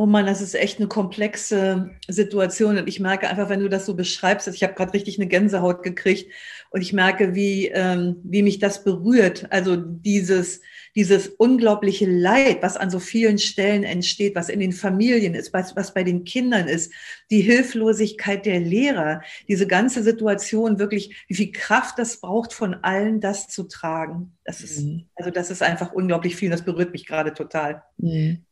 Oh 0.00 0.06
Mann, 0.06 0.24
das 0.24 0.40
ist 0.40 0.54
echt 0.54 0.78
eine 0.78 0.88
komplexe 0.88 1.90
Situation. 2.08 2.78
Und 2.78 2.88
ich 2.88 3.00
merke 3.00 3.28
einfach, 3.28 3.50
wenn 3.50 3.60
du 3.60 3.68
das 3.68 3.84
so 3.84 3.94
beschreibst, 3.94 4.48
ich 4.48 4.62
habe 4.62 4.72
gerade 4.72 4.94
richtig 4.94 5.18
eine 5.18 5.28
Gänsehaut 5.28 5.82
gekriegt 5.82 6.32
und 6.70 6.80
ich 6.80 6.94
merke, 6.94 7.34
wie, 7.34 7.66
ähm, 7.66 8.16
wie 8.24 8.42
mich 8.42 8.58
das 8.58 8.82
berührt. 8.82 9.48
Also 9.52 9.76
dieses, 9.76 10.62
dieses 10.96 11.28
unglaubliche 11.28 12.06
Leid, 12.06 12.62
was 12.62 12.78
an 12.78 12.88
so 12.88 12.98
vielen 12.98 13.36
Stellen 13.36 13.84
entsteht, 13.84 14.36
was 14.36 14.48
in 14.48 14.60
den 14.60 14.72
Familien 14.72 15.34
ist, 15.34 15.52
was, 15.52 15.76
was 15.76 15.92
bei 15.92 16.02
den 16.02 16.24
Kindern 16.24 16.66
ist, 16.66 16.94
die 17.30 17.42
Hilflosigkeit 17.42 18.46
der 18.46 18.60
Lehrer, 18.60 19.20
diese 19.48 19.66
ganze 19.66 20.02
Situation 20.02 20.78
wirklich, 20.78 21.14
wie 21.28 21.34
viel 21.34 21.52
Kraft 21.52 21.98
das 21.98 22.22
braucht 22.22 22.54
von 22.54 22.72
allen, 22.72 23.20
das 23.20 23.48
zu 23.48 23.64
tragen. 23.64 24.32
Das 24.44 24.62
ist, 24.62 24.80
mhm. 24.80 25.04
also 25.14 25.30
das 25.30 25.50
ist 25.50 25.62
einfach 25.62 25.92
unglaublich 25.92 26.36
viel. 26.36 26.48
Das 26.48 26.64
berührt 26.64 26.92
mich 26.92 27.04
gerade 27.04 27.34
total. 27.34 27.82
Mhm. 27.98 28.46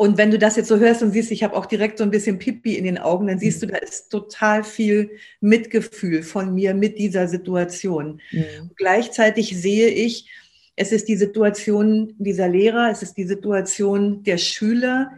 Und 0.00 0.16
wenn 0.16 0.30
du 0.30 0.38
das 0.38 0.54
jetzt 0.54 0.68
so 0.68 0.78
hörst 0.78 1.02
und 1.02 1.10
siehst, 1.10 1.32
ich 1.32 1.42
habe 1.42 1.56
auch 1.56 1.66
direkt 1.66 1.98
so 1.98 2.04
ein 2.04 2.12
bisschen 2.12 2.38
Pipi 2.38 2.76
in 2.76 2.84
den 2.84 2.98
Augen, 2.98 3.26
dann 3.26 3.40
siehst 3.40 3.60
du, 3.60 3.66
da 3.66 3.78
ist 3.78 4.10
total 4.10 4.62
viel 4.62 5.10
Mitgefühl 5.40 6.22
von 6.22 6.54
mir 6.54 6.72
mit 6.72 7.00
dieser 7.00 7.26
Situation. 7.26 8.20
Mhm. 8.30 8.70
Gleichzeitig 8.76 9.60
sehe 9.60 9.88
ich, 9.88 10.30
es 10.76 10.92
ist 10.92 11.08
die 11.08 11.16
Situation 11.16 12.14
dieser 12.16 12.46
Lehrer, 12.46 12.92
es 12.92 13.02
ist 13.02 13.16
die 13.16 13.26
Situation 13.26 14.22
der 14.22 14.38
Schüler 14.38 15.10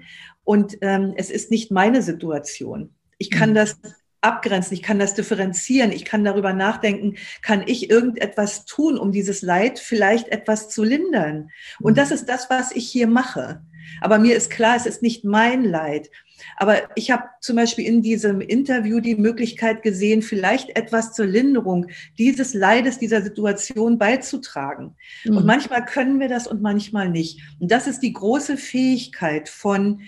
und 0.45 0.79
ähm, 0.81 1.13
es 1.15 1.31
ist 1.31 1.51
nicht 1.51 1.71
meine 1.71 2.01
Situation. 2.01 2.95
Ich 3.19 3.31
kann 3.31 3.51
mhm. 3.51 3.57
das 3.57 3.77
abgrenzen, 4.23 4.73
ich 4.73 4.83
kann 4.83 4.99
das 4.99 5.15
differenzieren, 5.15 5.93
ich 5.93 6.07
kann 6.07 6.25
darüber 6.25 6.55
nachdenken, 6.55 7.17
kann 7.43 7.65
ich 7.67 7.91
irgendetwas 7.91 8.65
tun, 8.65 8.97
um 8.97 9.13
dieses 9.13 9.43
Leid 9.43 9.79
vielleicht 9.79 10.29
etwas 10.29 10.71
zu 10.71 10.85
lindern. 10.85 11.51
Und 11.81 11.93
mhm. 11.93 11.97
das 11.97 12.13
ist 12.13 12.31
das, 12.31 12.49
was 12.49 12.73
ich 12.73 12.89
hier 12.89 13.09
mache. 13.09 13.61
Aber 14.01 14.19
mir 14.19 14.37
ist 14.37 14.51
klar, 14.51 14.77
es 14.77 14.87
ist 14.87 15.03
nicht 15.03 15.25
mein 15.25 15.65
Leid. 15.65 16.11
Aber 16.57 16.97
ich 16.97 17.11
habe 17.11 17.25
zum 17.41 17.57
Beispiel 17.57 17.87
in 17.87 18.03
diesem 18.03 18.41
Interview 18.41 19.01
die 19.01 19.15
Möglichkeit 19.15 19.83
gesehen, 19.83 20.23
vielleicht 20.23 20.77
etwas 20.77 21.13
zur 21.13 21.27
Linderung 21.27 21.87
dieses 22.19 22.55
Leides, 22.55 22.99
dieser 22.99 23.23
Situation 23.23 23.99
beizutragen. 23.99 24.97
Mhm. 25.25 25.39
Und 25.39 25.47
manchmal 25.47 25.85
können 25.85 26.21
wir 26.21 26.29
das 26.29 26.47
und 26.47 26.63
manchmal 26.63 27.09
nicht. 27.09 27.41
Und 27.59 27.71
das 27.71 27.87
ist 27.87 28.01
die 28.01 28.13
große 28.13 28.57
Fähigkeit 28.57 29.49
von 29.49 30.03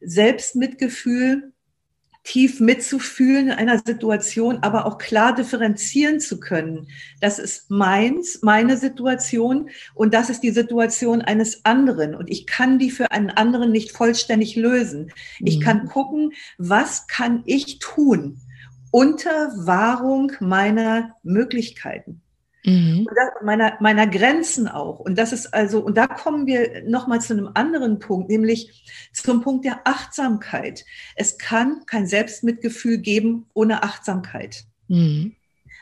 Selbstmitgefühl, 0.00 1.51
tief 2.24 2.60
mitzufühlen 2.60 3.48
in 3.48 3.52
einer 3.52 3.78
Situation, 3.84 4.58
aber 4.62 4.86
auch 4.86 4.98
klar 4.98 5.34
differenzieren 5.34 6.20
zu 6.20 6.38
können. 6.38 6.88
Das 7.20 7.38
ist 7.38 7.70
meins, 7.70 8.40
meine 8.42 8.76
Situation 8.76 9.70
und 9.94 10.14
das 10.14 10.30
ist 10.30 10.40
die 10.42 10.50
Situation 10.50 11.22
eines 11.22 11.64
anderen 11.64 12.14
und 12.14 12.30
ich 12.30 12.46
kann 12.46 12.78
die 12.78 12.90
für 12.90 13.10
einen 13.10 13.30
anderen 13.30 13.72
nicht 13.72 13.92
vollständig 13.92 14.56
lösen. 14.56 15.12
Ich 15.40 15.60
kann 15.60 15.84
mhm. 15.84 15.88
gucken, 15.88 16.32
was 16.58 17.06
kann 17.08 17.42
ich 17.44 17.80
tun 17.80 18.40
unter 18.92 19.52
Wahrung 19.56 20.32
meiner 20.40 21.16
Möglichkeiten. 21.22 22.21
Mhm. 22.64 23.06
Und 23.08 23.16
das, 23.16 23.42
meiner, 23.42 23.76
meiner 23.80 24.06
Grenzen 24.06 24.68
auch. 24.68 25.00
Und 25.00 25.18
das 25.18 25.32
ist 25.32 25.52
also, 25.52 25.80
und 25.80 25.96
da 25.96 26.06
kommen 26.06 26.46
wir 26.46 26.82
nochmal 26.86 27.20
zu 27.20 27.32
einem 27.32 27.50
anderen 27.54 27.98
Punkt, 27.98 28.28
nämlich 28.28 29.10
zum 29.12 29.42
Punkt 29.42 29.64
der 29.64 29.80
Achtsamkeit. 29.84 30.84
Es 31.16 31.38
kann 31.38 31.84
kein 31.86 32.06
Selbstmitgefühl 32.06 32.98
geben 32.98 33.46
ohne 33.54 33.82
Achtsamkeit. 33.82 34.64
Mhm. 34.88 35.34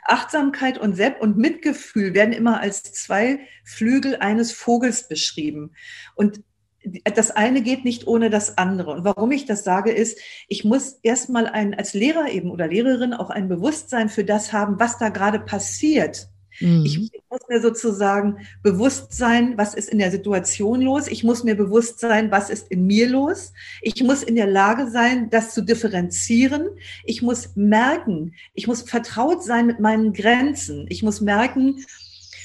Achtsamkeit 0.05 0.79
und 0.79 0.97
Sepp 0.97 1.21
und 1.21 1.37
Mitgefühl 1.37 2.15
werden 2.15 2.33
immer 2.33 2.61
als 2.61 2.83
zwei 2.83 3.41
Flügel 3.65 4.17
eines 4.17 4.51
Vogels 4.51 5.09
beschrieben. 5.09 5.73
Und 6.15 6.43
das 7.15 7.31
eine 7.31 7.61
geht 7.61 7.85
nicht 7.85 8.07
ohne 8.07 8.31
das 8.31 8.57
andere. 8.57 8.93
Und 8.93 9.05
warum 9.05 9.31
ich 9.33 9.45
das 9.45 9.65
sage, 9.65 9.93
ist, 9.93 10.19
ich 10.49 10.65
muss 10.65 10.99
erstmal 11.03 11.47
ein, 11.47 11.75
als 11.75 11.93
Lehrer 11.93 12.31
eben 12.31 12.51
oder 12.51 12.69
Lehrerin 12.69 13.13
auch 13.13 13.29
ein 13.29 13.49
Bewusstsein 13.49 14.09
für 14.09 14.25
das 14.25 14.55
haben, 14.55 14.81
was 14.81 14.97
da 14.97 15.11
gerade 15.11 15.41
passiert. 15.41 16.29
Mhm. 16.61 16.85
Ich, 16.85 17.11
muss 17.31 17.41
mir 17.49 17.61
sozusagen 17.61 18.39
bewusst 18.63 19.13
sein, 19.13 19.57
was 19.57 19.75
ist 19.75 19.89
in 19.89 19.99
der 19.99 20.11
Situation 20.11 20.81
los. 20.81 21.07
Ich 21.09 21.25
muss 21.25 21.45
mir 21.45 21.55
bewusst 21.55 22.01
sein, 22.01 22.31
was 22.31 22.51
ist 22.51 22.71
in 22.71 22.87
mir 22.87 23.09
los. 23.09 23.53
Ich 23.83 24.03
muss 24.03 24.23
in 24.23 24.37
der 24.37 24.47
Lage 24.47 24.91
sein, 24.91 25.31
das 25.31 25.55
zu 25.55 25.63
differenzieren. 25.63 26.69
Ich 27.05 27.23
muss 27.23 27.51
merken, 27.55 28.35
ich 28.55 28.67
muss 28.67 28.83
vertraut 28.83 29.45
sein 29.45 29.67
mit 29.67 29.81
meinen 29.81 30.13
Grenzen. 30.13 30.87
Ich 30.89 31.03
muss 31.03 31.21
merken, 31.21 31.85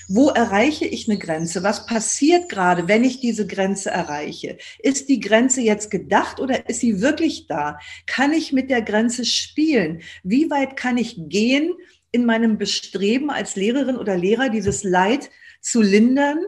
wo 0.07 0.29
erreiche 0.29 0.85
ich 0.85 1.09
eine 1.09 1.17
Grenze? 1.17 1.63
Was 1.63 1.87
passiert 1.87 2.49
gerade, 2.49 2.87
wenn 2.87 3.03
ich 3.03 3.19
diese 3.19 3.47
Grenze 3.47 3.89
erreiche? 3.89 4.57
Ist 4.79 5.09
die 5.09 5.19
Grenze 5.19 5.61
jetzt 5.61 5.89
gedacht 5.89 6.39
oder 6.39 6.69
ist 6.69 6.81
sie 6.81 7.01
wirklich 7.01 7.47
da? 7.47 7.79
Kann 8.05 8.31
ich 8.31 8.53
mit 8.53 8.69
der 8.69 8.83
Grenze 8.83 9.25
spielen? 9.25 10.01
Wie 10.23 10.49
weit 10.51 10.77
kann 10.77 10.97
ich 10.97 11.15
gehen 11.17 11.73
in 12.15 12.25
meinem 12.25 12.57
Bestreben 12.57 13.29
als 13.29 13.55
Lehrerin 13.55 13.97
oder 13.97 14.17
Lehrer, 14.17 14.49
dieses 14.49 14.83
Leid 14.83 15.29
zu 15.61 15.81
lindern? 15.81 16.39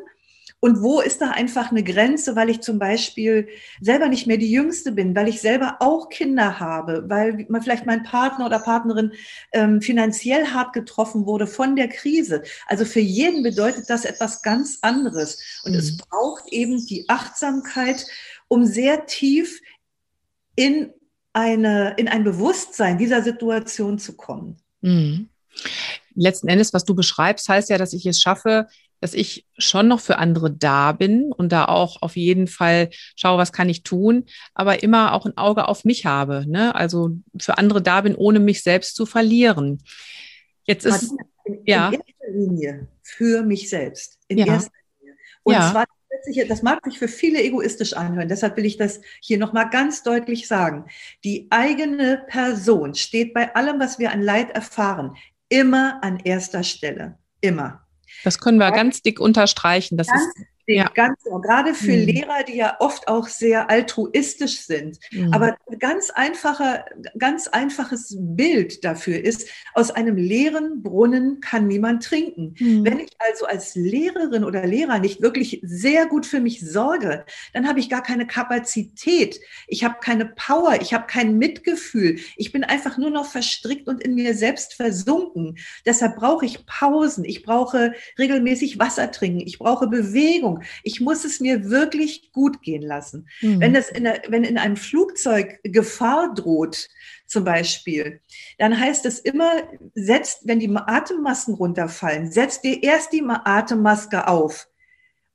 Und 0.60 0.82
wo 0.82 1.02
ist 1.02 1.22
da 1.22 1.32
einfach 1.32 1.70
eine 1.70 1.84
Grenze, 1.84 2.36
weil 2.36 2.50
ich 2.50 2.62
zum 2.62 2.80
Beispiel 2.80 3.48
selber 3.80 4.08
nicht 4.08 4.26
mehr 4.26 4.38
die 4.38 4.52
Jüngste 4.52 4.92
bin, 4.92 5.16
weil 5.16 5.28
ich 5.28 5.40
selber 5.40 5.78
auch 5.82 6.10
Kinder 6.10 6.60
habe, 6.60 7.04
weil 7.08 7.46
vielleicht 7.62 7.86
mein 7.86 8.02
Partner 8.02 8.48
oder 8.48 8.58
Partnerin 8.58 9.12
ähm, 9.52 9.82
finanziell 9.82 10.48
hart 10.48 10.74
getroffen 10.74 11.28
wurde 11.28 11.46
von 11.46 11.76
der 11.76 11.90
Krise. 11.90 12.42
Also 12.66 12.86
für 12.86 13.02
jeden 13.02 13.44
bedeutet 13.44 13.88
das 13.90 14.04
etwas 14.04 14.42
ganz 14.42 14.80
anderes. 14.82 15.62
Und 15.64 15.74
mhm. 15.74 15.80
es 15.80 15.98
braucht 15.98 16.48
eben 16.52 16.84
die 16.88 17.08
Achtsamkeit, 17.08 18.08
um 18.48 18.66
sehr 18.66 19.06
tief 19.06 19.62
in 20.56 20.92
eine, 21.34 21.94
in 21.98 22.08
ein 22.08 22.24
Bewusstsein 22.24 22.98
dieser 22.98 23.22
Situation 23.22 24.00
zu 24.00 24.18
kommen. 24.18 24.58
Mhm. 24.82 25.30
Letzten 26.16 26.48
Endes, 26.48 26.74
was 26.74 26.86
du 26.86 26.96
beschreibst, 26.96 27.48
heißt 27.48 27.70
ja, 27.70 27.78
dass 27.78 27.94
ich 27.94 28.06
es 28.06 28.20
schaffe, 28.20 28.68
dass 29.00 29.14
ich 29.14 29.46
schon 29.58 29.88
noch 29.88 30.00
für 30.00 30.18
andere 30.18 30.52
da 30.52 30.92
bin 30.92 31.32
und 31.32 31.52
da 31.52 31.66
auch 31.66 32.02
auf 32.02 32.16
jeden 32.16 32.48
Fall 32.48 32.90
schaue, 33.16 33.38
was 33.38 33.52
kann 33.52 33.70
ich 33.70 33.84
tun, 33.84 34.26
aber 34.56 34.82
immer 34.82 35.14
auch 35.14 35.26
ein 35.26 35.38
Auge 35.38 35.68
auf 35.68 35.86
mich 35.86 36.06
habe. 36.06 36.46
Ne? 36.48 36.74
Also 36.74 37.12
für 37.40 37.58
andere 37.58 37.82
da 37.82 38.02
bin, 38.02 38.16
ohne 38.16 38.40
mich 38.40 38.64
selbst 38.64 38.96
zu 38.96 39.06
verlieren. 39.06 39.84
Jetzt 40.64 40.86
ist 40.86 41.14
in, 41.46 41.60
ja. 41.66 41.90
in 41.90 41.94
erster 41.94 42.32
Linie 42.32 42.88
für 43.04 43.44
mich 43.44 43.70
selbst. 43.70 44.18
In 44.28 44.40
ja. 44.40 44.48
erster 44.48 44.72
Linie. 45.00 45.16
Und 45.44 45.54
ja. 45.54 45.72
zwar 45.72 45.86
das 46.48 46.64
mag 46.64 46.84
sich 46.84 46.98
für 46.98 47.08
viele 47.08 47.42
egoistisch 47.42 47.94
anhören, 47.94 48.28
deshalb 48.28 48.58
will 48.58 48.66
ich 48.66 48.78
das 48.78 49.02
hier 49.22 49.38
nochmal 49.38 49.70
ganz 49.70 50.04
deutlich 50.04 50.48
sagen. 50.48 50.86
Die 51.24 51.48
eigene 51.52 52.24
Person 52.28 52.96
steht 52.96 53.34
bei 53.34 53.54
allem, 53.56 53.80
was 53.80 54.00
wir 54.00 54.12
an 54.12 54.22
Leid 54.22 54.52
erfahren, 54.52 55.16
immer 55.50 56.00
an 56.04 56.20
erster 56.20 56.64
Stelle. 56.64 57.18
Immer. 57.42 57.86
Das 58.24 58.40
können 58.40 58.58
wir 58.58 58.72
ganz 58.72 59.02
dick 59.02 59.20
unterstreichen. 59.20 59.98
Das 59.98 60.08
ganz 60.08 60.22
ist 60.22 60.46
den 60.68 60.78
ja. 60.78 60.92
ganz, 60.94 61.24
gerade 61.24 61.74
für 61.74 61.94
mhm. 61.94 62.06
Lehrer, 62.06 62.44
die 62.48 62.58
ja 62.58 62.78
oft 62.80 63.08
auch 63.08 63.28
sehr 63.28 63.70
altruistisch 63.70 64.62
sind. 64.62 65.00
Mhm. 65.12 65.34
Aber 65.34 65.58
ganz 65.80 66.10
einfacher, 66.10 66.86
ganz 67.18 67.48
einfaches 67.48 68.16
Bild 68.20 68.84
dafür 68.84 69.24
ist, 69.24 69.50
aus 69.74 69.92
einem 69.92 70.18
leeren 70.18 70.84
Brunnen 70.84 71.40
kann 71.40 71.68
niemand 71.68 72.04
trinken. 72.04 72.56
Mhm. 72.60 72.86
Wenn 72.86 73.00
ich 73.00 73.12
also 73.20 73.46
als 73.46 73.76
Lehrerin 73.76 74.44
oder 74.44 74.66
Lehrer 74.66 75.00
nicht 75.00 75.22
wirklich 75.22 75.60
sehr 75.64 76.06
gut 76.06 76.26
für 76.26 76.42
mich 76.42 76.60
sorge, 76.60 77.26
dann 77.54 77.68
habe 77.68 77.80
ich 77.80 77.90
gar 77.90 78.04
keine 78.04 78.28
Kapazität. 78.28 79.40
Ich 79.68 79.84
habe 79.84 79.96
keine 80.02 80.26
Power. 80.26 80.82
Ich 80.82 80.94
habe 80.94 81.08
kein 81.08 81.38
Mitgefühl. 81.38 82.20
Ich 82.36 82.52
bin 82.52 82.64
einfach 82.64 82.98
nur 82.98 83.10
noch 83.10 83.26
verstrickt 83.26 83.88
und 83.88 84.04
in 84.04 84.16
mir 84.16 84.34
selbst 84.34 84.74
versunken. 84.74 85.58
Deshalb 85.86 86.18
brauche 86.18 86.46
ich 86.46 86.66
Pausen. 86.66 87.24
Ich 87.24 87.44
brauche 87.44 87.94
regelmäßig 88.20 88.80
Wasser 88.80 89.12
trinken. 89.12 89.42
Ich 89.46 89.60
brauche 89.60 89.88
Bewegung. 89.88 90.57
Ich 90.84 91.02
muss 91.02 91.26
es 91.26 91.40
mir 91.40 91.70
wirklich 91.70 92.32
gut 92.32 92.62
gehen 92.62 92.82
lassen. 92.82 93.28
Mhm. 93.42 93.60
Wenn, 93.60 93.74
das 93.74 93.90
in 93.90 94.04
der, 94.04 94.22
wenn 94.30 94.44
in 94.44 94.58
einem 94.58 94.78
Flugzeug 94.78 95.60
Gefahr 95.64 96.34
droht, 96.34 96.88
zum 97.26 97.44
Beispiel, 97.44 98.22
dann 98.58 98.80
heißt 98.80 99.06
es 99.06 99.20
immer, 99.20 99.52
setzt, 99.96 100.48
wenn 100.48 100.60
die 100.60 100.74
Atemmasken 100.74 101.56
runterfallen, 101.56 102.32
setzt 102.32 102.64
dir 102.64 102.82
erst 102.84 103.12
die 103.12 103.24
Atemmaske 103.28 104.28
auf 104.28 104.68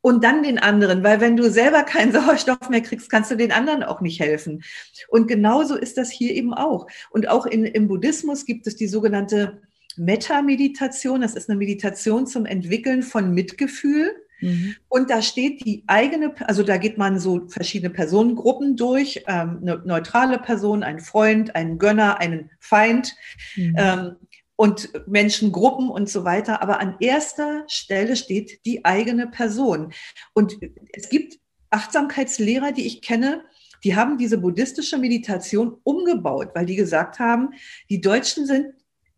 und 0.02 0.24
dann 0.24 0.42
den 0.42 0.58
anderen, 0.58 1.04
weil 1.04 1.20
wenn 1.20 1.36
du 1.36 1.48
selber 1.48 1.84
keinen 1.84 2.12
Sauerstoff 2.12 2.68
mehr 2.68 2.82
kriegst, 2.82 3.08
kannst 3.08 3.30
du 3.30 3.36
den 3.36 3.52
anderen 3.52 3.82
auch 3.82 4.00
nicht 4.02 4.20
helfen. 4.20 4.62
Und 5.08 5.28
genauso 5.28 5.76
ist 5.76 5.96
das 5.96 6.10
hier 6.10 6.34
eben 6.34 6.52
auch. 6.52 6.88
Und 7.10 7.28
auch 7.28 7.46
in, 7.46 7.64
im 7.64 7.88
Buddhismus 7.88 8.44
gibt 8.44 8.66
es 8.66 8.76
die 8.76 8.88
sogenannte 8.88 9.62
Metta-Meditation. 9.96 11.20
Das 11.20 11.34
ist 11.34 11.48
eine 11.48 11.58
Meditation 11.58 12.26
zum 12.26 12.46
Entwickeln 12.46 13.02
von 13.02 13.32
Mitgefühl. 13.32 14.12
Mhm. 14.42 14.74
Und 14.88 15.10
da 15.10 15.22
steht 15.22 15.64
die 15.64 15.84
eigene, 15.86 16.34
also 16.46 16.62
da 16.62 16.76
geht 16.76 16.98
man 16.98 17.18
so 17.18 17.48
verschiedene 17.48 17.90
Personengruppen 17.90 18.76
durch, 18.76 19.24
ähm, 19.26 19.60
eine 19.62 19.82
neutrale 19.84 20.38
Person, 20.38 20.82
ein 20.82 20.98
Freund, 20.98 21.54
einen 21.56 21.78
Gönner, 21.78 22.20
einen 22.20 22.50
Feind 22.60 23.14
mhm. 23.56 23.74
ähm, 23.78 24.16
und 24.56 24.90
Menschengruppen 25.06 25.88
und 25.88 26.10
so 26.10 26.24
weiter. 26.24 26.60
Aber 26.62 26.80
an 26.80 26.96
erster 27.00 27.64
Stelle 27.68 28.16
steht 28.16 28.64
die 28.66 28.84
eigene 28.84 29.28
Person. 29.28 29.92
Und 30.34 30.58
es 30.92 31.08
gibt 31.08 31.38
Achtsamkeitslehrer, 31.70 32.72
die 32.72 32.86
ich 32.86 33.00
kenne, 33.00 33.42
die 33.84 33.96
haben 33.96 34.18
diese 34.18 34.38
buddhistische 34.38 34.98
Meditation 34.98 35.76
umgebaut, 35.82 36.50
weil 36.54 36.66
die 36.66 36.76
gesagt 36.76 37.18
haben, 37.18 37.50
die 37.90 38.00
Deutschen 38.00 38.46
sind 38.46 38.66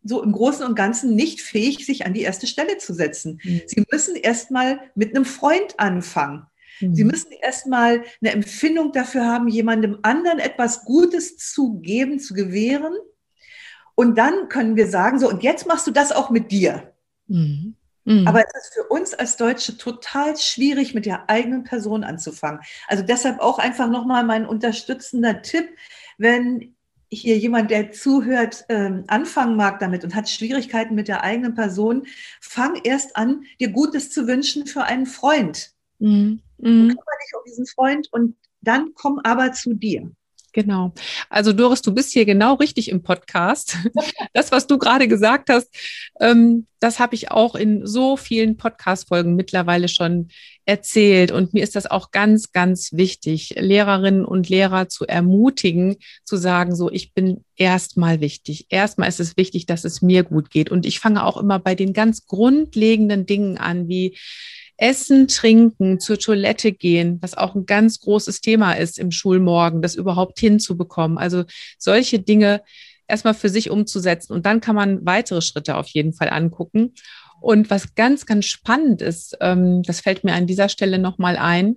so 0.05 0.23
im 0.23 0.31
Großen 0.31 0.65
und 0.65 0.75
Ganzen 0.75 1.15
nicht 1.15 1.41
fähig, 1.41 1.85
sich 1.85 2.05
an 2.05 2.13
die 2.13 2.21
erste 2.21 2.47
Stelle 2.47 2.77
zu 2.77 2.93
setzen. 2.93 3.41
Mhm. 3.43 3.61
Sie 3.65 3.83
müssen 3.91 4.15
erstmal 4.15 4.79
mit 4.93 5.15
einem 5.15 5.25
Freund 5.25 5.79
anfangen. 5.79 6.45
Mhm. 6.79 6.95
Sie 6.95 7.03
müssen 7.03 7.31
erstmal 7.31 8.03
eine 8.21 8.31
Empfindung 8.31 8.91
dafür 8.91 9.25
haben, 9.25 9.47
jemandem 9.47 9.97
anderen 10.03 10.39
etwas 10.39 10.85
Gutes 10.85 11.37
zu 11.37 11.79
geben, 11.79 12.19
zu 12.19 12.35
gewähren. 12.35 12.93
Und 13.95 14.17
dann 14.17 14.47
können 14.47 14.75
wir 14.75 14.87
sagen, 14.87 15.19
so, 15.19 15.27
und 15.27 15.41
jetzt 15.41 15.67
machst 15.67 15.87
du 15.87 15.91
das 15.91 16.11
auch 16.11 16.29
mit 16.29 16.51
dir. 16.51 16.93
Mhm. 17.27 17.75
Mhm. 18.03 18.27
Aber 18.27 18.39
es 18.39 18.53
ist 18.61 18.73
für 18.75 18.83
uns 18.83 19.15
als 19.15 19.37
Deutsche 19.37 19.77
total 19.77 20.37
schwierig, 20.37 20.93
mit 20.93 21.07
der 21.07 21.29
eigenen 21.29 21.63
Person 21.63 22.03
anzufangen. 22.03 22.59
Also 22.87 23.03
deshalb 23.03 23.39
auch 23.39 23.57
einfach 23.57 23.89
nochmal 23.89 24.23
mein 24.23 24.45
unterstützender 24.45 25.41
Tipp, 25.41 25.67
wenn 26.19 26.74
hier 27.15 27.37
jemand, 27.37 27.71
der 27.71 27.91
zuhört, 27.91 28.65
ähm, 28.69 29.03
anfangen 29.07 29.55
mag 29.55 29.79
damit 29.79 30.03
und 30.03 30.15
hat 30.15 30.29
Schwierigkeiten 30.29 30.95
mit 30.95 31.07
der 31.07 31.23
eigenen 31.23 31.55
Person, 31.55 32.05
fang 32.41 32.79
erst 32.83 33.15
an, 33.15 33.43
dir 33.59 33.69
Gutes 33.69 34.11
zu 34.11 34.27
wünschen 34.27 34.67
für 34.67 34.83
einen 34.83 35.05
Freund. 35.05 35.71
Mhm. 35.99 36.41
Mhm. 36.57 36.89
Kümmere 36.89 36.95
dich 36.95 37.33
um 37.37 37.43
diesen 37.47 37.65
Freund 37.65 38.07
und 38.11 38.35
dann 38.61 38.91
komm 38.95 39.19
aber 39.23 39.51
zu 39.53 39.73
dir. 39.73 40.11
Genau. 40.55 40.93
Also 41.29 41.51
Doris, 41.51 41.81
du 41.81 41.93
bist 41.93 42.13
hier 42.13 42.23
genau 42.25 42.53
richtig 42.53 42.89
im 42.89 43.03
Podcast. 43.03 43.77
Das, 44.33 44.51
was 44.51 44.67
du 44.67 44.77
gerade 44.77 45.07
gesagt 45.07 45.49
hast, 45.49 45.73
ähm, 46.19 46.67
das 46.79 46.99
habe 46.99 47.15
ich 47.15 47.31
auch 47.31 47.55
in 47.55 47.85
so 47.85 48.17
vielen 48.17 48.57
Podcast-Folgen 48.57 49.35
mittlerweile 49.35 49.87
schon 49.87 50.27
erzählt. 50.65 51.31
Und 51.31 51.53
mir 51.53 51.63
ist 51.63 51.75
das 51.75 51.85
auch 51.85 52.11
ganz, 52.11 52.51
ganz 52.51 52.93
wichtig, 52.93 53.55
Lehrerinnen 53.57 54.25
und 54.25 54.49
Lehrer 54.49 54.89
zu 54.89 55.05
ermutigen, 55.05 55.97
zu 56.23 56.37
sagen, 56.37 56.75
so, 56.75 56.91
ich 56.91 57.13
bin 57.13 57.43
erstmal 57.55 58.19
wichtig. 58.19 58.67
Erstmal 58.69 59.09
ist 59.09 59.19
es 59.19 59.37
wichtig, 59.37 59.65
dass 59.65 59.85
es 59.85 60.01
mir 60.01 60.23
gut 60.23 60.49
geht. 60.49 60.71
Und 60.71 60.85
ich 60.85 60.99
fange 60.99 61.23
auch 61.23 61.37
immer 61.37 61.59
bei 61.59 61.75
den 61.75 61.93
ganz 61.93 62.25
grundlegenden 62.25 63.25
Dingen 63.25 63.57
an, 63.57 63.87
wie 63.87 64.17
Essen, 64.77 65.27
Trinken, 65.27 65.99
zur 65.99 66.19
Toilette 66.19 66.71
gehen, 66.71 67.19
was 67.21 67.37
auch 67.37 67.55
ein 67.55 67.65
ganz 67.65 67.99
großes 68.01 68.41
Thema 68.41 68.73
ist 68.73 68.99
im 68.99 69.11
Schulmorgen, 69.11 69.81
das 69.81 69.95
überhaupt 69.95 70.39
hinzubekommen. 70.39 71.17
Also 71.17 71.45
solche 71.77 72.19
Dinge 72.19 72.61
erstmal 73.07 73.35
für 73.35 73.49
sich 73.49 73.69
umzusetzen 73.69 74.33
und 74.33 74.45
dann 74.45 74.61
kann 74.61 74.75
man 74.75 75.05
weitere 75.05 75.41
Schritte 75.41 75.77
auf 75.77 75.87
jeden 75.87 76.13
Fall 76.13 76.29
angucken. 76.29 76.93
Und 77.45 77.69
was 77.69 77.93
ganz, 77.93 78.25
ganz 78.25 78.45
spannend 78.45 79.03
ist, 79.03 79.37
ähm, 79.39 79.83
das 79.83 79.99
fällt 79.99 80.23
mir 80.23 80.33
an 80.33 80.47
dieser 80.47 80.67
Stelle 80.67 80.97
nochmal 80.97 81.37
ein. 81.37 81.75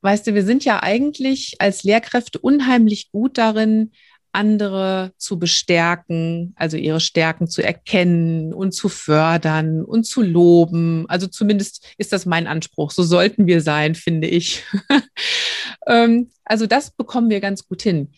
Weißt 0.00 0.26
du, 0.26 0.34
wir 0.34 0.44
sind 0.44 0.64
ja 0.64 0.82
eigentlich 0.82 1.54
als 1.60 1.84
Lehrkräfte 1.84 2.40
unheimlich 2.40 3.12
gut 3.12 3.38
darin, 3.38 3.92
andere 4.32 5.12
zu 5.18 5.38
bestärken, 5.38 6.52
also 6.56 6.76
ihre 6.76 6.98
Stärken 6.98 7.46
zu 7.46 7.62
erkennen 7.62 8.52
und 8.52 8.72
zu 8.72 8.88
fördern 8.88 9.84
und 9.84 10.02
zu 10.02 10.20
loben. 10.20 11.04
Also 11.08 11.28
zumindest 11.28 11.86
ist 11.96 12.12
das 12.12 12.26
mein 12.26 12.48
Anspruch. 12.48 12.90
So 12.90 13.04
sollten 13.04 13.46
wir 13.46 13.60
sein, 13.60 13.94
finde 13.94 14.26
ich. 14.26 14.64
Ähm, 15.86 16.30
also 16.44 16.66
das 16.66 16.90
bekommen 16.90 17.30
wir 17.30 17.40
ganz 17.40 17.66
gut 17.66 17.80
hin. 17.80 18.12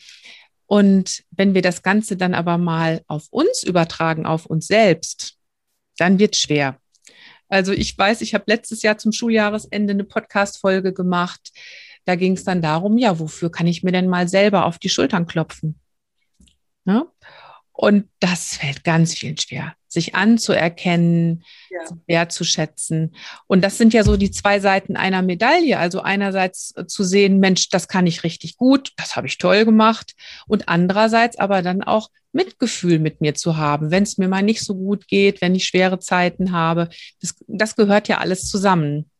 Und 0.66 1.22
wenn 1.30 1.54
wir 1.54 1.62
das 1.62 1.82
Ganze 1.82 2.16
dann 2.16 2.34
aber 2.34 2.58
mal 2.58 3.02
auf 3.06 3.26
uns 3.30 3.62
übertragen, 3.62 4.26
auf 4.26 4.46
uns 4.46 4.66
selbst, 4.66 5.39
dann 6.00 6.18
wird 6.18 6.34
es 6.34 6.40
schwer. 6.40 6.78
Also 7.48 7.72
ich 7.72 7.96
weiß, 7.98 8.20
ich 8.20 8.32
habe 8.34 8.44
letztes 8.46 8.82
Jahr 8.82 8.96
zum 8.96 9.12
Schuljahresende 9.12 9.92
eine 9.92 10.04
Podcast-Folge 10.04 10.92
gemacht. 10.92 11.50
Da 12.04 12.14
ging 12.14 12.34
es 12.34 12.44
dann 12.44 12.62
darum, 12.62 12.96
ja, 12.96 13.18
wofür 13.18 13.50
kann 13.50 13.66
ich 13.66 13.82
mir 13.82 13.92
denn 13.92 14.08
mal 14.08 14.28
selber 14.28 14.64
auf 14.64 14.78
die 14.78 14.88
Schultern 14.88 15.26
klopfen? 15.26 15.78
Ja? 16.84 17.06
Und 17.82 18.10
das 18.18 18.56
fällt 18.56 18.84
ganz 18.84 19.14
vielen 19.14 19.38
schwer, 19.38 19.72
sich 19.88 20.14
anzuerkennen, 20.14 21.44
ja. 21.70 21.80
wertzuschätzen. 22.06 23.16
Und 23.46 23.62
das 23.62 23.78
sind 23.78 23.94
ja 23.94 24.04
so 24.04 24.18
die 24.18 24.30
zwei 24.30 24.60
Seiten 24.60 24.96
einer 24.96 25.22
Medaille. 25.22 25.78
Also 25.78 26.02
einerseits 26.02 26.74
zu 26.88 27.04
sehen, 27.04 27.40
Mensch, 27.40 27.70
das 27.70 27.88
kann 27.88 28.06
ich 28.06 28.22
richtig 28.22 28.58
gut, 28.58 28.92
das 28.98 29.16
habe 29.16 29.28
ich 29.28 29.38
toll 29.38 29.64
gemacht. 29.64 30.12
Und 30.46 30.68
andererseits 30.68 31.38
aber 31.38 31.62
dann 31.62 31.82
auch 31.82 32.10
Mitgefühl 32.32 32.98
mit 32.98 33.22
mir 33.22 33.34
zu 33.34 33.56
haben, 33.56 33.90
wenn 33.90 34.02
es 34.02 34.18
mir 34.18 34.28
mal 34.28 34.42
nicht 34.42 34.60
so 34.60 34.74
gut 34.74 35.08
geht, 35.08 35.40
wenn 35.40 35.54
ich 35.54 35.64
schwere 35.64 35.98
Zeiten 35.98 36.52
habe. 36.52 36.90
Das, 37.22 37.34
das 37.46 37.76
gehört 37.76 38.08
ja 38.08 38.18
alles 38.18 38.46
zusammen. 38.46 39.10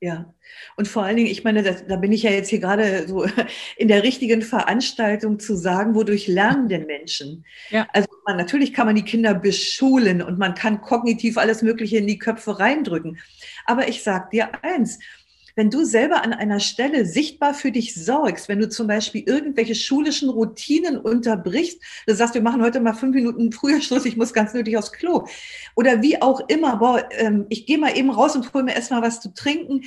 Ja, 0.00 0.34
und 0.76 0.88
vor 0.88 1.02
allen 1.02 1.16
Dingen, 1.16 1.30
ich 1.30 1.44
meine, 1.44 1.62
das, 1.62 1.86
da 1.86 1.96
bin 1.96 2.12
ich 2.12 2.22
ja 2.22 2.30
jetzt 2.30 2.48
hier 2.48 2.60
gerade 2.60 3.06
so 3.06 3.26
in 3.76 3.88
der 3.88 4.02
richtigen 4.02 4.42
Veranstaltung 4.42 5.38
zu 5.38 5.56
sagen, 5.56 5.94
wodurch 5.94 6.28
lernen 6.28 6.68
denn 6.68 6.86
Menschen? 6.86 7.44
Ja. 7.70 7.86
Also 7.92 8.08
man, 8.26 8.36
natürlich 8.36 8.72
kann 8.72 8.86
man 8.86 8.96
die 8.96 9.04
Kinder 9.04 9.34
beschulen 9.34 10.22
und 10.22 10.38
man 10.38 10.54
kann 10.54 10.80
kognitiv 10.80 11.38
alles 11.38 11.62
Mögliche 11.62 11.98
in 11.98 12.06
die 12.06 12.18
Köpfe 12.18 12.58
reindrücken. 12.58 13.18
Aber 13.66 13.88
ich 13.88 14.02
sage 14.02 14.28
dir 14.32 14.64
eins, 14.64 14.98
wenn 15.54 15.70
du 15.70 15.84
selber 15.84 16.22
an 16.22 16.32
einer 16.32 16.60
Stelle 16.60 17.04
sichtbar 17.04 17.54
für 17.54 17.72
dich 17.72 17.94
sorgst, 17.94 18.48
wenn 18.48 18.58
du 18.58 18.68
zum 18.68 18.86
Beispiel 18.86 19.22
irgendwelche 19.26 19.74
schulischen 19.74 20.30
Routinen 20.30 20.96
unterbrichst, 20.98 21.80
du 22.06 22.14
sagst, 22.14 22.34
wir 22.34 22.42
machen 22.42 22.62
heute 22.62 22.80
mal 22.80 22.94
fünf 22.94 23.14
Minuten 23.14 23.52
früher 23.52 23.80
Schluss, 23.80 24.04
ich 24.04 24.16
muss 24.16 24.32
ganz 24.32 24.54
nötig 24.54 24.76
aufs 24.76 24.92
Klo. 24.92 25.26
Oder 25.74 26.02
wie 26.02 26.20
auch 26.22 26.40
immer, 26.48 26.76
boah, 26.76 27.06
ähm, 27.12 27.46
ich 27.50 27.66
gehe 27.66 27.78
mal 27.78 27.96
eben 27.96 28.10
raus 28.10 28.34
und 28.34 28.52
hole 28.54 28.64
mir 28.64 28.74
erstmal 28.74 29.02
was 29.02 29.20
zu 29.20 29.34
trinken. 29.34 29.82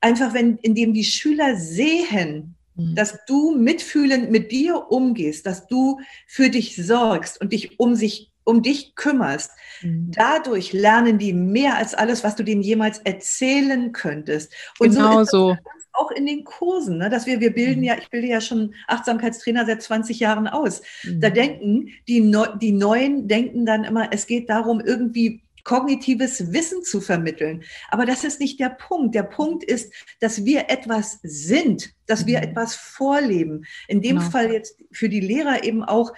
Einfach, 0.00 0.34
wenn, 0.34 0.58
indem 0.58 0.94
die 0.94 1.04
Schüler 1.04 1.56
sehen, 1.56 2.54
mhm. 2.74 2.94
dass 2.94 3.24
du 3.26 3.56
mitfühlend 3.56 4.30
mit 4.30 4.52
dir 4.52 4.90
umgehst, 4.90 5.46
dass 5.46 5.66
du 5.66 6.00
für 6.26 6.50
dich 6.50 6.76
sorgst 6.76 7.40
und 7.40 7.52
dich 7.52 7.78
um 7.78 7.94
sich 7.94 8.32
um 8.48 8.62
dich 8.62 8.94
kümmerst, 8.94 9.50
mhm. 9.82 10.10
dadurch 10.10 10.72
lernen 10.72 11.18
die 11.18 11.34
mehr 11.34 11.76
als 11.76 11.94
alles, 11.94 12.24
was 12.24 12.34
du 12.34 12.42
denen 12.42 12.62
jemals 12.62 12.98
erzählen 13.00 13.92
könntest. 13.92 14.50
Und 14.78 14.94
genau 14.94 15.22
so. 15.24 15.54
Auch 15.92 16.10
in 16.12 16.24
den 16.24 16.44
Kursen, 16.44 16.96
ne, 16.96 17.10
dass 17.10 17.26
wir, 17.26 17.40
wir 17.40 17.52
bilden 17.52 17.80
mhm. 17.80 17.84
ja, 17.84 17.98
ich 17.98 18.08
bilde 18.08 18.28
ja 18.28 18.40
schon 18.40 18.74
Achtsamkeitstrainer 18.86 19.66
seit 19.66 19.82
20 19.82 20.18
Jahren 20.18 20.48
aus. 20.48 20.80
Mhm. 21.04 21.20
Da 21.20 21.28
denken 21.28 21.88
die, 22.08 22.20
Neu 22.20 22.46
die 22.58 22.72
Neuen 22.72 23.28
denken 23.28 23.66
dann 23.66 23.84
immer, 23.84 24.08
es 24.12 24.26
geht 24.26 24.48
darum, 24.48 24.80
irgendwie 24.80 25.42
kognitives 25.64 26.52
Wissen 26.52 26.82
zu 26.82 27.00
vermitteln. 27.00 27.62
Aber 27.90 28.06
das 28.06 28.24
ist 28.24 28.40
nicht 28.40 28.60
der 28.60 28.70
Punkt. 28.70 29.14
Der 29.14 29.22
Punkt 29.22 29.64
ist, 29.64 29.92
dass 30.20 30.44
wir 30.44 30.70
etwas 30.70 31.18
sind, 31.22 31.94
dass 32.06 32.26
wir 32.26 32.38
mhm. 32.38 32.44
etwas 32.44 32.74
vorleben. 32.74 33.64
In 33.86 34.00
dem 34.00 34.18
genau. 34.18 34.30
Fall 34.30 34.52
jetzt 34.52 34.76
für 34.92 35.08
die 35.08 35.20
Lehrer 35.20 35.64
eben 35.64 35.84
auch, 35.84 36.12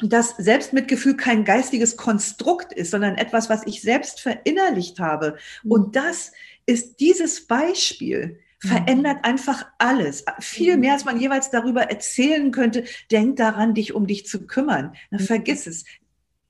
dass 0.00 0.36
Selbstmitgefühl 0.36 1.16
kein 1.16 1.44
geistiges 1.44 1.96
Konstrukt 1.96 2.72
ist, 2.72 2.90
sondern 2.90 3.16
etwas, 3.16 3.48
was 3.48 3.66
ich 3.66 3.80
selbst 3.80 4.20
verinnerlicht 4.20 4.98
habe. 4.98 5.38
Mhm. 5.62 5.70
Und 5.70 5.96
das 5.96 6.32
ist 6.66 7.00
dieses 7.00 7.46
Beispiel 7.46 8.40
mhm. 8.62 8.68
verändert 8.68 9.24
einfach 9.24 9.66
alles. 9.78 10.24
Viel 10.40 10.76
mehr, 10.76 10.94
als 10.94 11.04
man 11.04 11.20
jeweils 11.20 11.50
darüber 11.50 11.82
erzählen 11.82 12.50
könnte. 12.50 12.84
Denk 13.10 13.36
daran, 13.36 13.74
dich 13.74 13.94
um 13.94 14.06
dich 14.06 14.26
zu 14.26 14.46
kümmern. 14.46 14.94
Na, 15.10 15.18
vergiss 15.18 15.66
es. 15.66 15.84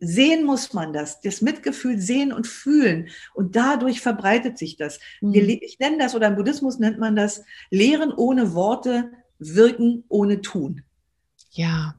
Sehen 0.00 0.44
muss 0.44 0.72
man 0.72 0.92
das, 0.92 1.20
das 1.20 1.40
Mitgefühl 1.40 1.98
sehen 1.98 2.32
und 2.32 2.46
fühlen. 2.46 3.08
Und 3.34 3.56
dadurch 3.56 4.00
verbreitet 4.00 4.58
sich 4.58 4.76
das. 4.76 5.00
Wir, 5.20 5.48
ich 5.48 5.78
nenne 5.78 5.98
das, 5.98 6.14
oder 6.14 6.28
im 6.28 6.36
Buddhismus 6.36 6.78
nennt 6.78 6.98
man 6.98 7.16
das, 7.16 7.42
Lehren 7.70 8.12
ohne 8.12 8.54
Worte, 8.54 9.12
wirken 9.38 10.04
ohne 10.08 10.40
Tun. 10.40 10.82
Ja, 11.50 11.94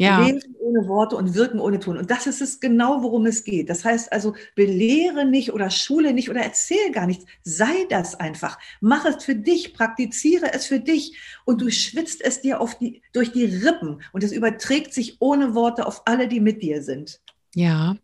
ja. 0.00 0.24
Leben 0.24 0.40
ohne 0.60 0.88
Worte 0.88 1.14
und 1.14 1.34
wirken 1.34 1.60
ohne 1.60 1.78
Tun. 1.78 1.98
Und 1.98 2.10
das 2.10 2.26
ist 2.26 2.40
es 2.40 2.58
genau, 2.58 3.02
worum 3.02 3.26
es 3.26 3.44
geht. 3.44 3.68
Das 3.68 3.84
heißt 3.84 4.10
also, 4.10 4.34
belehre 4.54 5.26
nicht 5.26 5.52
oder 5.52 5.68
schule 5.68 6.14
nicht 6.14 6.30
oder 6.30 6.40
erzähle 6.40 6.90
gar 6.90 7.06
nichts. 7.06 7.26
Sei 7.42 7.84
das 7.90 8.14
einfach. 8.14 8.58
Mach 8.80 9.04
es 9.04 9.22
für 9.22 9.34
dich, 9.34 9.74
praktiziere 9.74 10.54
es 10.54 10.64
für 10.64 10.80
dich 10.80 11.18
und 11.44 11.60
du 11.60 11.70
schwitzt 11.70 12.24
es 12.24 12.40
dir 12.40 12.62
auf 12.62 12.78
die, 12.78 13.02
durch 13.12 13.32
die 13.32 13.44
Rippen 13.44 14.00
und 14.14 14.24
es 14.24 14.32
überträgt 14.32 14.94
sich 14.94 15.18
ohne 15.20 15.54
Worte 15.54 15.86
auf 15.86 16.06
alle, 16.06 16.28
die 16.28 16.40
mit 16.40 16.62
dir 16.62 16.82
sind. 16.82 17.20
Ja, 17.54 17.96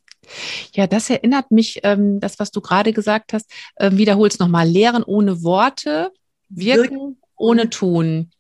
ja, 0.75 0.87
das 0.87 1.11
erinnert 1.11 1.51
mich, 1.51 1.81
ähm, 1.83 2.21
das, 2.21 2.39
was 2.39 2.51
du 2.51 2.61
gerade 2.61 2.93
gesagt 2.93 3.33
hast, 3.33 3.51
äh, 3.77 3.91
wiederholst 3.93 4.41
nochmal. 4.41 4.69
Lehren 4.69 5.03
ohne 5.03 5.43
Worte, 5.43 6.13
wirken, 6.49 6.83
wirken 6.83 7.17
ohne 7.37 7.71
Tun. 7.71 8.31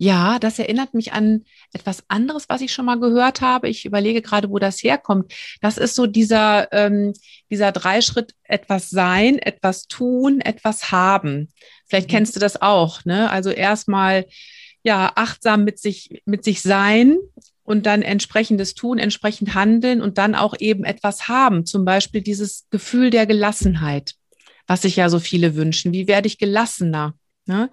Ja, 0.00 0.38
das 0.38 0.60
erinnert 0.60 0.94
mich 0.94 1.12
an 1.12 1.44
etwas 1.72 2.04
anderes, 2.06 2.48
was 2.48 2.60
ich 2.60 2.72
schon 2.72 2.84
mal 2.84 3.00
gehört 3.00 3.40
habe. 3.40 3.68
Ich 3.68 3.84
überlege 3.84 4.22
gerade, 4.22 4.48
wo 4.48 4.60
das 4.60 4.82
herkommt. 4.82 5.32
Das 5.60 5.76
ist 5.76 5.96
so 5.96 6.06
dieser, 6.06 6.72
ähm, 6.72 7.12
dieser 7.50 7.72
Dreischritt, 7.72 8.34
etwas 8.44 8.90
sein, 8.90 9.38
etwas 9.38 9.88
tun, 9.88 10.40
etwas 10.40 10.92
haben. 10.92 11.48
Vielleicht 11.88 12.08
mhm. 12.08 12.12
kennst 12.12 12.36
du 12.36 12.40
das 12.40 12.62
auch, 12.62 13.04
ne? 13.04 13.28
Also 13.30 13.50
erstmal, 13.50 14.26
ja, 14.84 15.10
achtsam 15.16 15.64
mit 15.64 15.80
sich, 15.80 16.22
mit 16.24 16.44
sich 16.44 16.62
sein 16.62 17.18
und 17.68 17.84
dann 17.84 18.00
entsprechendes 18.00 18.72
tun, 18.74 18.98
entsprechend 18.98 19.52
handeln 19.54 20.00
und 20.00 20.16
dann 20.16 20.34
auch 20.34 20.54
eben 20.58 20.84
etwas 20.84 21.28
haben. 21.28 21.66
Zum 21.66 21.84
Beispiel 21.84 22.22
dieses 22.22 22.64
Gefühl 22.70 23.10
der 23.10 23.26
Gelassenheit, 23.26 24.14
was 24.66 24.82
sich 24.82 24.96
ja 24.96 25.10
so 25.10 25.18
viele 25.18 25.54
wünschen. 25.54 25.92
Wie 25.92 26.08
werde 26.08 26.28
ich 26.28 26.38
gelassener? 26.38 27.12
Ne? 27.44 27.68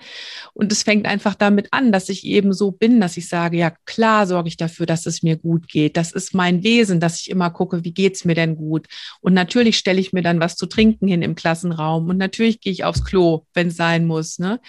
Und 0.54 0.70
es 0.74 0.84
fängt 0.84 1.06
einfach 1.06 1.34
damit 1.34 1.70
an, 1.72 1.94
dass 1.94 2.10
ich 2.10 2.26
eben 2.26 2.52
so 2.52 2.72
bin, 2.72 3.00
dass 3.00 3.16
ich 3.16 3.30
sage, 3.30 3.56
ja 3.56 3.72
klar 3.86 4.28
sorge 4.28 4.50
ich 4.50 4.58
dafür, 4.58 4.86
dass 4.86 5.06
es 5.06 5.24
mir 5.24 5.38
gut 5.38 5.70
geht. 5.70 5.96
Das 5.96 6.12
ist 6.12 6.34
mein 6.34 6.62
Wesen, 6.62 7.00
dass 7.00 7.22
ich 7.22 7.30
immer 7.30 7.50
gucke, 7.50 7.86
wie 7.86 7.94
geht's 7.94 8.26
mir 8.26 8.36
denn 8.36 8.58
gut. 8.58 8.88
Und 9.22 9.34
natürlich 9.34 9.78
stelle 9.78 10.02
ich 10.02 10.12
mir 10.12 10.24
dann 10.24 10.42
was 10.42 10.58
zu 10.58 10.66
trinken 10.66 11.08
hin 11.08 11.22
im 11.22 11.36
Klassenraum 11.36 12.10
und 12.10 12.18
natürlich 12.18 12.60
gehe 12.60 12.74
ich 12.74 12.84
aufs 12.84 13.06
Klo, 13.06 13.46
wenn 13.54 13.70
es 13.70 13.78
sein 13.78 14.06
muss. 14.06 14.40
Ne? 14.40 14.60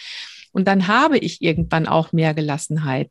Und 0.52 0.68
dann 0.68 0.86
habe 0.86 1.18
ich 1.18 1.42
irgendwann 1.42 1.88
auch 1.88 2.12
mehr 2.12 2.32
Gelassenheit. 2.32 3.10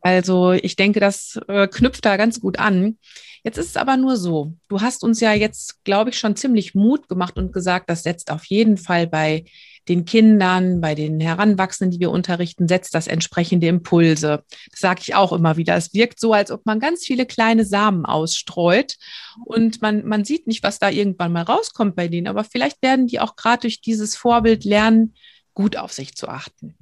Also 0.00 0.52
ich 0.52 0.76
denke, 0.76 1.00
das 1.00 1.38
äh, 1.48 1.68
knüpft 1.68 2.04
da 2.04 2.16
ganz 2.16 2.40
gut 2.40 2.58
an. 2.58 2.98
Jetzt 3.42 3.58
ist 3.58 3.68
es 3.68 3.76
aber 3.76 3.98
nur 3.98 4.16
so, 4.16 4.54
du 4.68 4.80
hast 4.80 5.04
uns 5.04 5.20
ja 5.20 5.34
jetzt, 5.34 5.84
glaube 5.84 6.10
ich, 6.10 6.18
schon 6.18 6.34
ziemlich 6.34 6.74
Mut 6.74 7.08
gemacht 7.08 7.36
und 7.36 7.52
gesagt, 7.52 7.90
das 7.90 8.02
setzt 8.02 8.30
auf 8.30 8.46
jeden 8.46 8.78
Fall 8.78 9.06
bei 9.06 9.44
den 9.88 10.06
Kindern, 10.06 10.80
bei 10.80 10.94
den 10.94 11.20
Heranwachsenden, 11.20 11.90
die 11.92 12.00
wir 12.00 12.10
unterrichten, 12.10 12.68
setzt 12.68 12.94
das 12.94 13.06
entsprechende 13.06 13.66
Impulse. 13.66 14.42
Das 14.70 14.80
sage 14.80 15.00
ich 15.02 15.14
auch 15.14 15.32
immer 15.32 15.58
wieder. 15.58 15.76
Es 15.76 15.92
wirkt 15.92 16.20
so, 16.20 16.32
als 16.32 16.50
ob 16.50 16.64
man 16.64 16.80
ganz 16.80 17.04
viele 17.04 17.26
kleine 17.26 17.66
Samen 17.66 18.06
ausstreut 18.06 18.96
und 19.44 19.82
man, 19.82 20.06
man 20.06 20.24
sieht 20.24 20.46
nicht, 20.46 20.62
was 20.62 20.78
da 20.78 20.88
irgendwann 20.88 21.32
mal 21.32 21.42
rauskommt 21.42 21.96
bei 21.96 22.08
denen. 22.08 22.28
Aber 22.28 22.44
vielleicht 22.44 22.80
werden 22.82 23.06
die 23.06 23.20
auch 23.20 23.36
gerade 23.36 23.62
durch 23.62 23.82
dieses 23.82 24.16
Vorbild 24.16 24.64
lernen, 24.64 25.14
gut 25.52 25.76
auf 25.76 25.92
sich 25.92 26.16
zu 26.16 26.28
achten. 26.28 26.76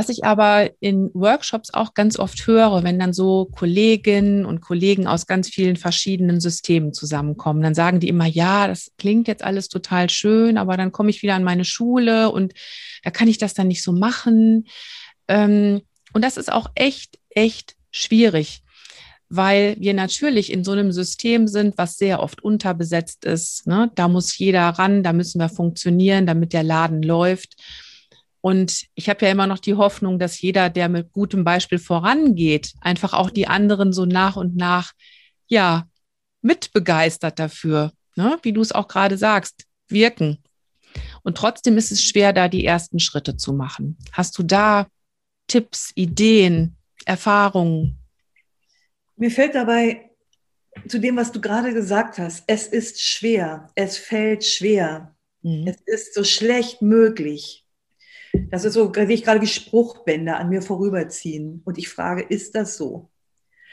Was 0.00 0.08
ich 0.08 0.24
aber 0.24 0.70
in 0.80 1.10
Workshops 1.12 1.74
auch 1.74 1.92
ganz 1.92 2.18
oft 2.18 2.46
höre, 2.46 2.82
wenn 2.84 2.98
dann 2.98 3.12
so 3.12 3.44
Kolleginnen 3.44 4.46
und 4.46 4.62
Kollegen 4.62 5.06
aus 5.06 5.26
ganz 5.26 5.50
vielen 5.50 5.76
verschiedenen 5.76 6.40
Systemen 6.40 6.94
zusammenkommen, 6.94 7.60
dann 7.60 7.74
sagen 7.74 8.00
die 8.00 8.08
immer, 8.08 8.24
ja, 8.24 8.66
das 8.66 8.92
klingt 8.96 9.28
jetzt 9.28 9.44
alles 9.44 9.68
total 9.68 10.08
schön, 10.08 10.56
aber 10.56 10.78
dann 10.78 10.90
komme 10.90 11.10
ich 11.10 11.20
wieder 11.20 11.34
an 11.34 11.44
meine 11.44 11.66
Schule 11.66 12.30
und 12.30 12.54
da 13.04 13.10
kann 13.10 13.28
ich 13.28 13.36
das 13.36 13.52
dann 13.52 13.68
nicht 13.68 13.82
so 13.82 13.92
machen. 13.92 14.68
Ähm, 15.28 15.82
und 16.14 16.24
das 16.24 16.38
ist 16.38 16.50
auch 16.50 16.70
echt, 16.74 17.18
echt 17.28 17.76
schwierig, 17.90 18.62
weil 19.28 19.76
wir 19.80 19.92
natürlich 19.92 20.50
in 20.50 20.64
so 20.64 20.72
einem 20.72 20.92
System 20.92 21.46
sind, 21.46 21.76
was 21.76 21.98
sehr 21.98 22.22
oft 22.22 22.42
unterbesetzt 22.42 23.26
ist. 23.26 23.66
Ne? 23.66 23.90
Da 23.96 24.08
muss 24.08 24.38
jeder 24.38 24.62
ran, 24.62 25.02
da 25.02 25.12
müssen 25.12 25.42
wir 25.42 25.50
funktionieren, 25.50 26.24
damit 26.24 26.54
der 26.54 26.62
Laden 26.62 27.02
läuft. 27.02 27.56
Und 28.40 28.86
ich 28.94 29.08
habe 29.08 29.24
ja 29.24 29.30
immer 29.30 29.46
noch 29.46 29.58
die 29.58 29.74
Hoffnung, 29.74 30.18
dass 30.18 30.40
jeder, 30.40 30.70
der 30.70 30.88
mit 30.88 31.12
gutem 31.12 31.44
Beispiel 31.44 31.78
vorangeht, 31.78 32.72
einfach 32.80 33.12
auch 33.12 33.30
die 33.30 33.48
anderen 33.48 33.92
so 33.92 34.06
nach 34.06 34.36
und 34.36 34.56
nach, 34.56 34.92
ja, 35.46 35.86
mitbegeistert 36.42 37.38
dafür, 37.38 37.92
ne? 38.16 38.38
wie 38.42 38.52
du 38.52 38.60
es 38.60 38.72
auch 38.72 38.88
gerade 38.88 39.18
sagst, 39.18 39.66
wirken. 39.88 40.38
Und 41.22 41.36
trotzdem 41.36 41.76
ist 41.76 41.92
es 41.92 42.02
schwer, 42.02 42.32
da 42.32 42.48
die 42.48 42.64
ersten 42.64 42.98
Schritte 42.98 43.36
zu 43.36 43.52
machen. 43.52 43.98
Hast 44.12 44.38
du 44.38 44.42
da 44.42 44.86
Tipps, 45.46 45.92
Ideen, 45.94 46.76
Erfahrungen? 47.04 47.98
Mir 49.16 49.30
fällt 49.30 49.54
dabei 49.54 50.10
zu 50.88 50.98
dem, 50.98 51.16
was 51.16 51.32
du 51.32 51.40
gerade 51.40 51.74
gesagt 51.74 52.18
hast, 52.18 52.44
es 52.46 52.66
ist 52.66 53.02
schwer, 53.02 53.70
es 53.74 53.98
fällt 53.98 54.44
schwer, 54.44 55.14
mhm. 55.42 55.66
es 55.66 55.76
ist 55.84 56.14
so 56.14 56.24
schlecht 56.24 56.80
möglich. 56.80 57.59
Das 58.50 58.64
ist 58.64 58.74
so, 58.74 58.92
sehe 58.92 59.08
ich 59.10 59.24
gerade 59.24 59.40
wie 59.40 59.46
Spruchbänder 59.46 60.38
an 60.38 60.48
mir 60.48 60.62
vorüberziehen. 60.62 61.62
Und 61.64 61.78
ich 61.78 61.88
frage, 61.88 62.22
ist 62.22 62.54
das 62.54 62.76
so? 62.76 63.10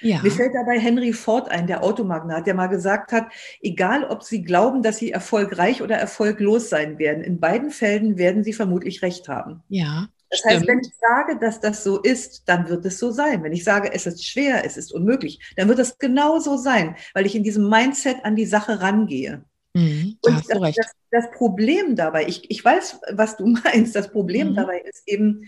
Ja. 0.01 0.21
Mir 0.21 0.31
fällt 0.31 0.53
dabei 0.53 0.79
Henry 0.79 1.11
Ford 1.11 1.49
ein, 1.49 1.65
der 1.67 1.83
Automagnat, 1.83 2.45
der 2.45 2.53
mal 2.53 2.67
gesagt 2.67 3.11
hat, 3.11 3.31
egal 3.61 4.03
ob 4.03 4.23
Sie 4.23 4.43
glauben, 4.43 4.83
dass 4.83 4.97
Sie 4.97 5.11
erfolgreich 5.11 5.81
oder 5.81 5.95
erfolglos 5.95 6.69
sein 6.69 6.99
werden, 6.99 7.23
in 7.23 7.39
beiden 7.39 7.71
Fällen 7.71 8.17
werden 8.17 8.43
Sie 8.43 8.53
vermutlich 8.53 9.01
recht 9.01 9.27
haben. 9.27 9.63
Ja. 9.69 10.07
Das 10.29 10.39
Stimmt. 10.39 10.53
heißt, 10.53 10.67
wenn 10.67 10.79
ich 10.79 10.91
sage, 10.99 11.39
dass 11.39 11.61
das 11.61 11.83
so 11.83 12.01
ist, 12.01 12.43
dann 12.47 12.67
wird 12.67 12.85
es 12.85 12.99
so 12.99 13.11
sein. 13.11 13.43
Wenn 13.43 13.53
ich 13.53 13.63
sage, 13.63 13.91
es 13.93 14.05
ist 14.05 14.25
schwer, 14.25 14.65
es 14.65 14.75
ist 14.75 14.91
unmöglich, 14.91 15.39
dann 15.55 15.69
wird 15.69 15.79
es 15.79 15.97
genau 15.97 16.39
so 16.39 16.57
sein, 16.57 16.95
weil 17.13 17.25
ich 17.25 17.35
in 17.35 17.43
diesem 17.43 17.69
Mindset 17.69 18.17
an 18.23 18.35
die 18.35 18.45
Sache 18.45 18.81
rangehe. 18.81 19.45
Mhm, 19.77 20.17
Und 20.21 20.49
das, 20.49 20.75
das, 20.75 20.91
das, 21.11 21.31
Problem 21.31 21.95
dabei, 21.95 22.25
ich, 22.27 22.49
ich 22.49 22.65
weiß, 22.65 22.99
was 23.11 23.37
du 23.37 23.45
meinst, 23.63 23.95
das 23.95 24.11
Problem 24.11 24.49
mhm. 24.49 24.55
dabei 24.55 24.79
ist 24.79 25.03
eben, 25.05 25.43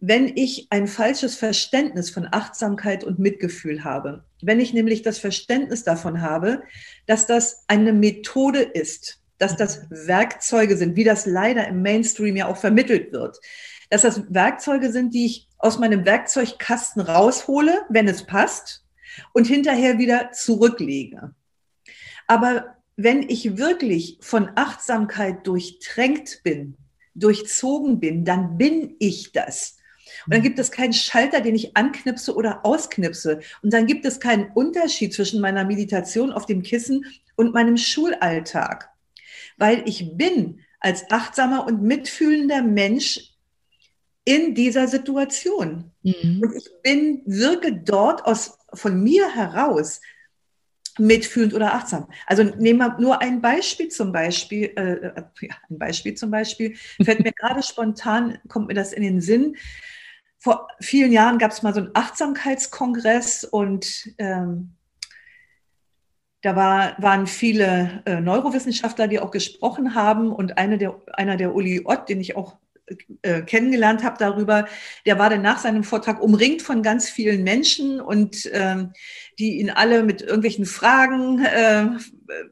wenn 0.00 0.34
ich 0.36 0.68
ein 0.70 0.86
falsches 0.86 1.34
Verständnis 1.34 2.08
von 2.08 2.26
Achtsamkeit 2.30 3.04
und 3.04 3.18
Mitgefühl 3.18 3.84
habe. 3.84 4.24
Wenn 4.40 4.58
ich 4.58 4.72
nämlich 4.72 5.02
das 5.02 5.18
Verständnis 5.18 5.84
davon 5.84 6.22
habe, 6.22 6.62
dass 7.06 7.26
das 7.26 7.64
eine 7.66 7.92
Methode 7.92 8.60
ist, 8.60 9.20
dass 9.36 9.56
das 9.56 9.82
Werkzeuge 9.90 10.76
sind, 10.78 10.96
wie 10.96 11.04
das 11.04 11.26
leider 11.26 11.68
im 11.68 11.82
Mainstream 11.82 12.36
ja 12.36 12.46
auch 12.46 12.56
vermittelt 12.56 13.12
wird, 13.12 13.38
dass 13.90 14.02
das 14.02 14.22
Werkzeuge 14.32 14.92
sind, 14.92 15.12
die 15.12 15.26
ich 15.26 15.48
aus 15.58 15.78
meinem 15.78 16.06
Werkzeugkasten 16.06 17.02
raushole, 17.02 17.82
wenn 17.90 18.08
es 18.08 18.24
passt, 18.24 18.86
und 19.34 19.46
hinterher 19.46 19.98
wieder 19.98 20.30
zurücklege. 20.32 21.34
Aber 22.28 22.77
wenn 22.98 23.22
ich 23.22 23.56
wirklich 23.56 24.18
von 24.20 24.50
Achtsamkeit 24.56 25.46
durchtränkt 25.46 26.40
bin, 26.42 26.76
durchzogen 27.14 28.00
bin, 28.00 28.24
dann 28.24 28.58
bin 28.58 28.96
ich 28.98 29.30
das. 29.30 29.76
Und 30.26 30.34
dann 30.34 30.42
gibt 30.42 30.58
es 30.58 30.72
keinen 30.72 30.92
Schalter, 30.92 31.40
den 31.40 31.54
ich 31.54 31.76
anknipse 31.76 32.34
oder 32.34 32.66
ausknipse. 32.66 33.38
Und 33.62 33.72
dann 33.72 33.86
gibt 33.86 34.04
es 34.04 34.18
keinen 34.18 34.50
Unterschied 34.50 35.14
zwischen 35.14 35.40
meiner 35.40 35.64
Meditation 35.64 36.32
auf 36.32 36.44
dem 36.46 36.62
Kissen 36.62 37.04
und 37.36 37.54
meinem 37.54 37.76
Schulalltag. 37.76 38.90
Weil 39.58 39.88
ich 39.88 40.16
bin 40.16 40.60
als 40.80 41.08
achtsamer 41.08 41.68
und 41.68 41.82
mitfühlender 41.82 42.62
Mensch 42.62 43.32
in 44.24 44.56
dieser 44.56 44.88
Situation. 44.88 45.92
Mhm. 46.02 46.42
Und 46.42 46.56
ich 46.56 46.68
bin, 46.82 47.22
wirke 47.26 47.74
dort 47.74 48.24
aus, 48.24 48.58
von 48.74 49.00
mir 49.00 49.32
heraus 49.32 50.00
mitfühlend 50.98 51.54
oder 51.54 51.74
achtsam. 51.74 52.08
Also 52.26 52.42
nehmen 52.42 52.78
wir 52.78 52.98
nur 52.98 53.20
ein 53.22 53.40
Beispiel 53.40 53.88
zum 53.88 54.12
Beispiel, 54.12 54.72
äh, 54.76 55.22
ja, 55.40 55.54
ein 55.70 55.78
Beispiel 55.78 56.14
zum 56.14 56.30
Beispiel, 56.30 56.76
fällt 57.02 57.20
mir 57.20 57.32
gerade 57.32 57.62
spontan, 57.62 58.38
kommt 58.48 58.68
mir 58.68 58.74
das 58.74 58.92
in 58.92 59.02
den 59.02 59.20
Sinn. 59.20 59.56
Vor 60.38 60.68
vielen 60.80 61.12
Jahren 61.12 61.38
gab 61.38 61.50
es 61.50 61.62
mal 61.62 61.74
so 61.74 61.80
einen 61.80 61.90
Achtsamkeitskongress 61.94 63.44
und 63.44 64.10
ähm, 64.18 64.74
da 66.42 66.54
war, 66.54 66.94
waren 67.02 67.26
viele 67.26 68.02
äh, 68.06 68.20
Neurowissenschaftler, 68.20 69.08
die 69.08 69.18
auch 69.18 69.32
gesprochen 69.32 69.94
haben. 69.94 70.32
Und 70.32 70.56
eine 70.56 70.78
der, 70.78 71.00
einer 71.14 71.36
der 71.36 71.54
Uli 71.54 71.82
Ott, 71.84 72.08
den 72.08 72.20
ich 72.20 72.36
auch 72.36 72.56
äh, 73.22 73.42
kennengelernt 73.42 74.02
habe 74.02 74.16
darüber, 74.18 74.66
der 75.06 75.18
war 75.18 75.30
dann 75.30 75.42
nach 75.42 75.58
seinem 75.58 75.84
Vortrag 75.84 76.22
umringt 76.22 76.62
von 76.62 76.82
ganz 76.82 77.08
vielen 77.08 77.42
Menschen 77.44 78.00
und 78.00 78.48
ähm, 78.52 78.92
die 79.38 79.60
ihn 79.60 79.70
alle 79.70 80.02
mit 80.02 80.20
irgendwelchen 80.22 80.66
Fragen 80.66 81.44
äh, 81.44 81.86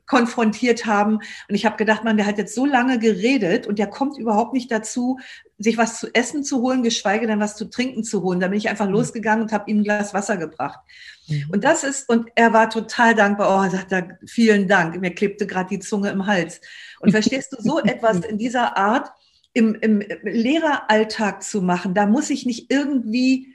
konfrontiert 0.07 0.87
haben. 0.87 1.16
Und 1.49 1.55
ich 1.55 1.66
habe 1.66 1.77
gedacht, 1.77 2.05
man, 2.05 2.16
der 2.16 2.27
hat 2.27 2.38
jetzt 2.38 2.55
so 2.55 2.64
lange 2.64 2.99
geredet 2.99 3.66
und 3.66 3.79
der 3.79 3.88
kommt 3.88 4.18
überhaupt 4.18 4.53
nicht 4.53 4.70
dazu, 4.70 5.18
sich 5.59 5.79
was 5.79 5.99
zu 5.99 6.14
essen 6.14 6.44
zu 6.44 6.61
holen, 6.61 6.83
geschweige 6.83 7.27
denn 7.27 7.40
was 7.40 7.57
zu 7.57 7.68
trinken 7.70 8.05
zu 8.05 8.22
holen. 8.22 8.40
Da 8.40 8.49
bin 8.49 8.59
ich 8.59 8.68
einfach 8.68 8.87
mhm. 8.87 8.92
losgegangen 8.92 9.42
und 9.42 9.53
habe 9.53 9.70
ihm 9.70 9.79
ein 9.79 9.85
Glas 9.85 10.14
Wasser 10.14 10.37
gebracht. 10.37 10.79
Mhm. 11.29 11.51
Und 11.53 11.64
das 11.64 11.83
ist, 11.83 12.09
und 12.09 12.29
er 12.35 12.53
war 12.53 12.70
total 12.70 13.14
dankbar. 13.14 13.59
Oh, 13.59 13.64
er 13.64 13.70
sagt 13.70 13.92
er, 13.92 14.18
vielen 14.27 14.68
Dank. 14.68 15.01
Mir 15.01 15.14
klebte 15.14 15.46
gerade 15.46 15.70
die 15.70 15.79
Zunge 15.79 16.11
im 16.11 16.27
Hals. 16.27 16.61
Und 17.01 17.11
verstehst 17.12 17.53
du 17.53 17.57
so 17.61 17.81
etwas 17.81 18.20
in 18.20 18.38
dieser 18.38 18.77
Art 18.77 19.11
im, 19.57 19.75
im 19.75 20.01
Lehreralltag 20.23 21.42
zu 21.42 21.62
machen? 21.62 21.95
Da 21.95 22.07
muss 22.07 22.29
ich 22.29 22.45
nicht 22.45 22.71
irgendwie 22.71 23.55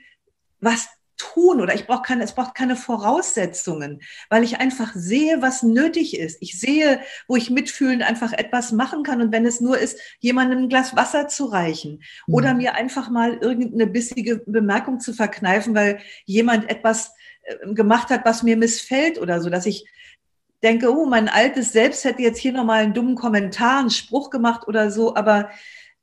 was 0.60 0.88
tun 1.16 1.60
oder 1.60 1.74
ich 1.74 1.86
brauche 1.86 2.02
keine, 2.02 2.24
es 2.24 2.34
braucht 2.34 2.56
keine 2.56 2.74
Voraussetzungen, 2.74 4.02
weil 4.28 4.42
ich 4.42 4.58
einfach 4.58 4.92
sehe, 4.94 5.40
was 5.40 5.62
nötig 5.62 6.18
ist. 6.18 6.38
Ich 6.40 6.58
sehe, 6.58 7.00
wo 7.28 7.36
ich 7.36 7.50
mitfühlend 7.50 8.02
einfach 8.02 8.32
etwas 8.32 8.72
machen 8.72 9.04
kann 9.04 9.20
und 9.20 9.30
wenn 9.30 9.46
es 9.46 9.60
nur 9.60 9.78
ist, 9.78 10.00
jemandem 10.18 10.58
ein 10.58 10.68
Glas 10.68 10.96
Wasser 10.96 11.28
zu 11.28 11.44
reichen 11.44 12.02
mhm. 12.26 12.34
oder 12.34 12.54
mir 12.54 12.74
einfach 12.74 13.08
mal 13.08 13.38
irgendeine 13.40 13.86
bissige 13.86 14.42
Bemerkung 14.46 14.98
zu 14.98 15.12
verkneifen, 15.12 15.74
weil 15.74 16.00
jemand 16.24 16.68
etwas 16.68 17.12
äh, 17.44 17.72
gemacht 17.72 18.10
hat, 18.10 18.24
was 18.24 18.42
mir 18.42 18.56
missfällt 18.56 19.20
oder 19.20 19.40
so, 19.40 19.48
dass 19.48 19.66
ich 19.66 19.86
denke, 20.62 20.92
oh, 20.92 21.06
mein 21.06 21.28
altes 21.28 21.72
Selbst 21.72 22.04
hätte 22.04 22.22
jetzt 22.22 22.38
hier 22.38 22.52
nochmal 22.52 22.82
einen 22.82 22.94
dummen 22.94 23.16
Kommentar, 23.16 23.80
einen 23.80 23.90
Spruch 23.90 24.30
gemacht 24.30 24.66
oder 24.66 24.90
so, 24.90 25.14
aber 25.14 25.50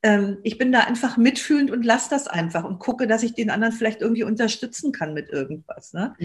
ähm, 0.01 0.37
ich 0.43 0.57
bin 0.57 0.71
da 0.71 0.81
einfach 0.81 1.17
mitfühlend 1.17 1.71
und 1.71 1.83
lasse 1.83 2.09
das 2.09 2.27
einfach 2.27 2.63
und 2.63 2.79
gucke, 2.79 3.07
dass 3.07 3.23
ich 3.23 3.33
den 3.33 3.49
anderen 3.49 3.73
vielleicht 3.73 4.01
irgendwie 4.01 4.23
unterstützen 4.23 4.91
kann 4.91 5.13
mit 5.13 5.29
irgendwas. 5.29 5.93
Ne? 5.93 6.15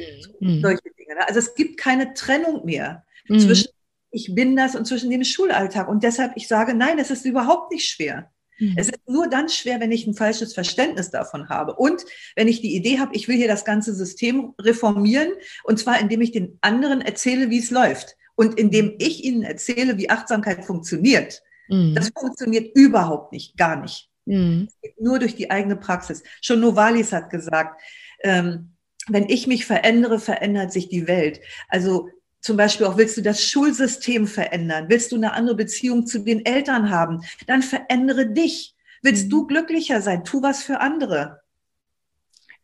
Mhm. 0.41 0.61
Solche 0.61 0.91
Dinge. 0.99 1.15
Ne? 1.15 1.27
Also 1.27 1.41
es 1.41 1.55
gibt 1.55 1.79
keine 1.79 2.15
Trennung 2.15 2.65
mehr 2.65 3.05
mhm. 3.29 3.41
zwischen 3.41 3.69
ich 4.15 4.33
bin 4.33 4.55
das 4.55 4.77
und 4.77 4.87
zwischen 4.87 5.11
dem 5.11 5.25
Schulalltag. 5.25 5.89
Und 5.89 6.05
deshalb, 6.05 6.35
ich 6.37 6.47
sage, 6.47 6.73
nein, 6.73 7.01
es 7.01 7.11
ist 7.11 7.25
überhaupt 7.25 7.73
nicht 7.73 7.89
schwer. 7.89 8.31
Mhm. 8.61 8.75
Es 8.77 8.89
ist 8.89 9.09
nur 9.09 9.29
dann 9.29 9.49
schwer, 9.49 9.81
wenn 9.81 9.91
ich 9.91 10.07
ein 10.07 10.15
falsches 10.15 10.55
Verständnis 10.55 11.11
davon 11.11 11.49
habe. 11.49 11.75
Und 11.75 12.05
wenn 12.37 12.47
ich 12.47 12.61
die 12.61 12.77
Idee 12.77 13.01
habe, 13.01 13.15
ich 13.17 13.27
will 13.27 13.37
hier 13.37 13.49
das 13.49 13.65
ganze 13.65 13.93
System 13.93 14.55
reformieren, 14.61 15.33
und 15.65 15.81
zwar 15.81 16.01
indem 16.01 16.21
ich 16.21 16.31
den 16.31 16.59
anderen 16.61 17.01
erzähle, 17.01 17.51
wie 17.51 17.59
es 17.59 17.73
läuft. 17.73 18.17
Und 18.37 18.59
indem 18.59 18.95
ich 18.99 19.25
ihnen 19.25 19.43
erzähle, 19.43 19.99
wie 19.99 20.11
Achtsamkeit 20.11 20.65
funktioniert. 20.65 21.43
Mhm. 21.69 21.95
Das 21.95 22.11
funktioniert 22.17 22.75
überhaupt 22.77 23.33
nicht, 23.33 23.57
gar 23.57 23.77
nicht. 23.77 24.11
Mhm. 24.27 24.69
nur 24.99 25.19
durch 25.19 25.37
die 25.37 25.51
eigene 25.51 25.77
Praxis. 25.77 26.23
Schon 26.41 26.61
Novalis 26.61 27.13
hat 27.13 27.29
gesagt, 27.29 27.81
ähm, 28.23 28.73
wenn 29.09 29.29
ich 29.29 29.47
mich 29.47 29.67
verändere, 29.67 30.19
verändert 30.19 30.73
sich 30.73 30.89
die 30.89 31.07
Welt. 31.07 31.41
Also 31.69 32.09
zum 32.41 32.57
Beispiel 32.57 32.87
auch 32.87 32.97
willst 32.97 33.17
du 33.17 33.23
das 33.23 33.43
Schulsystem 33.45 34.27
verändern, 34.27 34.87
willst 34.89 35.13
du 35.13 35.17
eine 35.17 35.35
andere 35.35 35.57
Beziehung 35.57 36.07
zu 36.07 36.21
den 36.21 36.45
Eltern 36.45 36.91
haben, 36.91 37.23
dann 37.47 37.63
verändere 37.63 38.27
dich. 38.27 38.75
Willst 39.03 39.27
mhm. 39.27 39.31
du 39.31 39.47
glücklicher 39.47 40.01
sein, 40.01 40.25
tu 40.25 40.43
was 40.43 40.63
für 40.63 40.81
andere. 40.81 41.43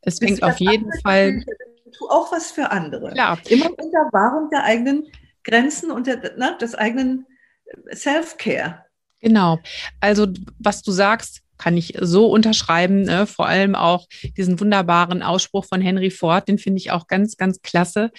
Es 0.02 0.18
fängt 0.18 0.42
auf 0.42 0.58
jeden 0.58 0.90
Fall. 1.02 1.44
Tu 1.92 2.08
auch 2.08 2.32
was 2.32 2.50
für 2.50 2.70
andere. 2.70 3.12
Klar. 3.12 3.38
Immer 3.48 3.70
unter 3.70 4.08
Wahrung 4.12 4.48
der 4.50 4.64
eigenen 4.64 5.06
Grenzen 5.44 5.90
und 5.90 6.06
der, 6.06 6.36
ne, 6.36 6.56
des 6.60 6.74
eigenen 6.74 7.26
Self-Care. 7.92 8.86
Genau. 9.20 9.58
Also 10.00 10.26
was 10.58 10.82
du 10.82 10.92
sagst, 10.92 11.42
kann 11.60 11.76
ich 11.76 11.94
so 12.00 12.26
unterschreiben. 12.26 13.02
Ne? 13.02 13.26
Vor 13.26 13.46
allem 13.46 13.74
auch 13.74 14.06
diesen 14.36 14.58
wunderbaren 14.58 15.22
Ausspruch 15.22 15.66
von 15.66 15.82
Henry 15.82 16.10
Ford, 16.10 16.48
den 16.48 16.58
finde 16.58 16.78
ich 16.78 16.90
auch 16.90 17.06
ganz, 17.06 17.36
ganz 17.36 17.60
klasse. 17.60 18.10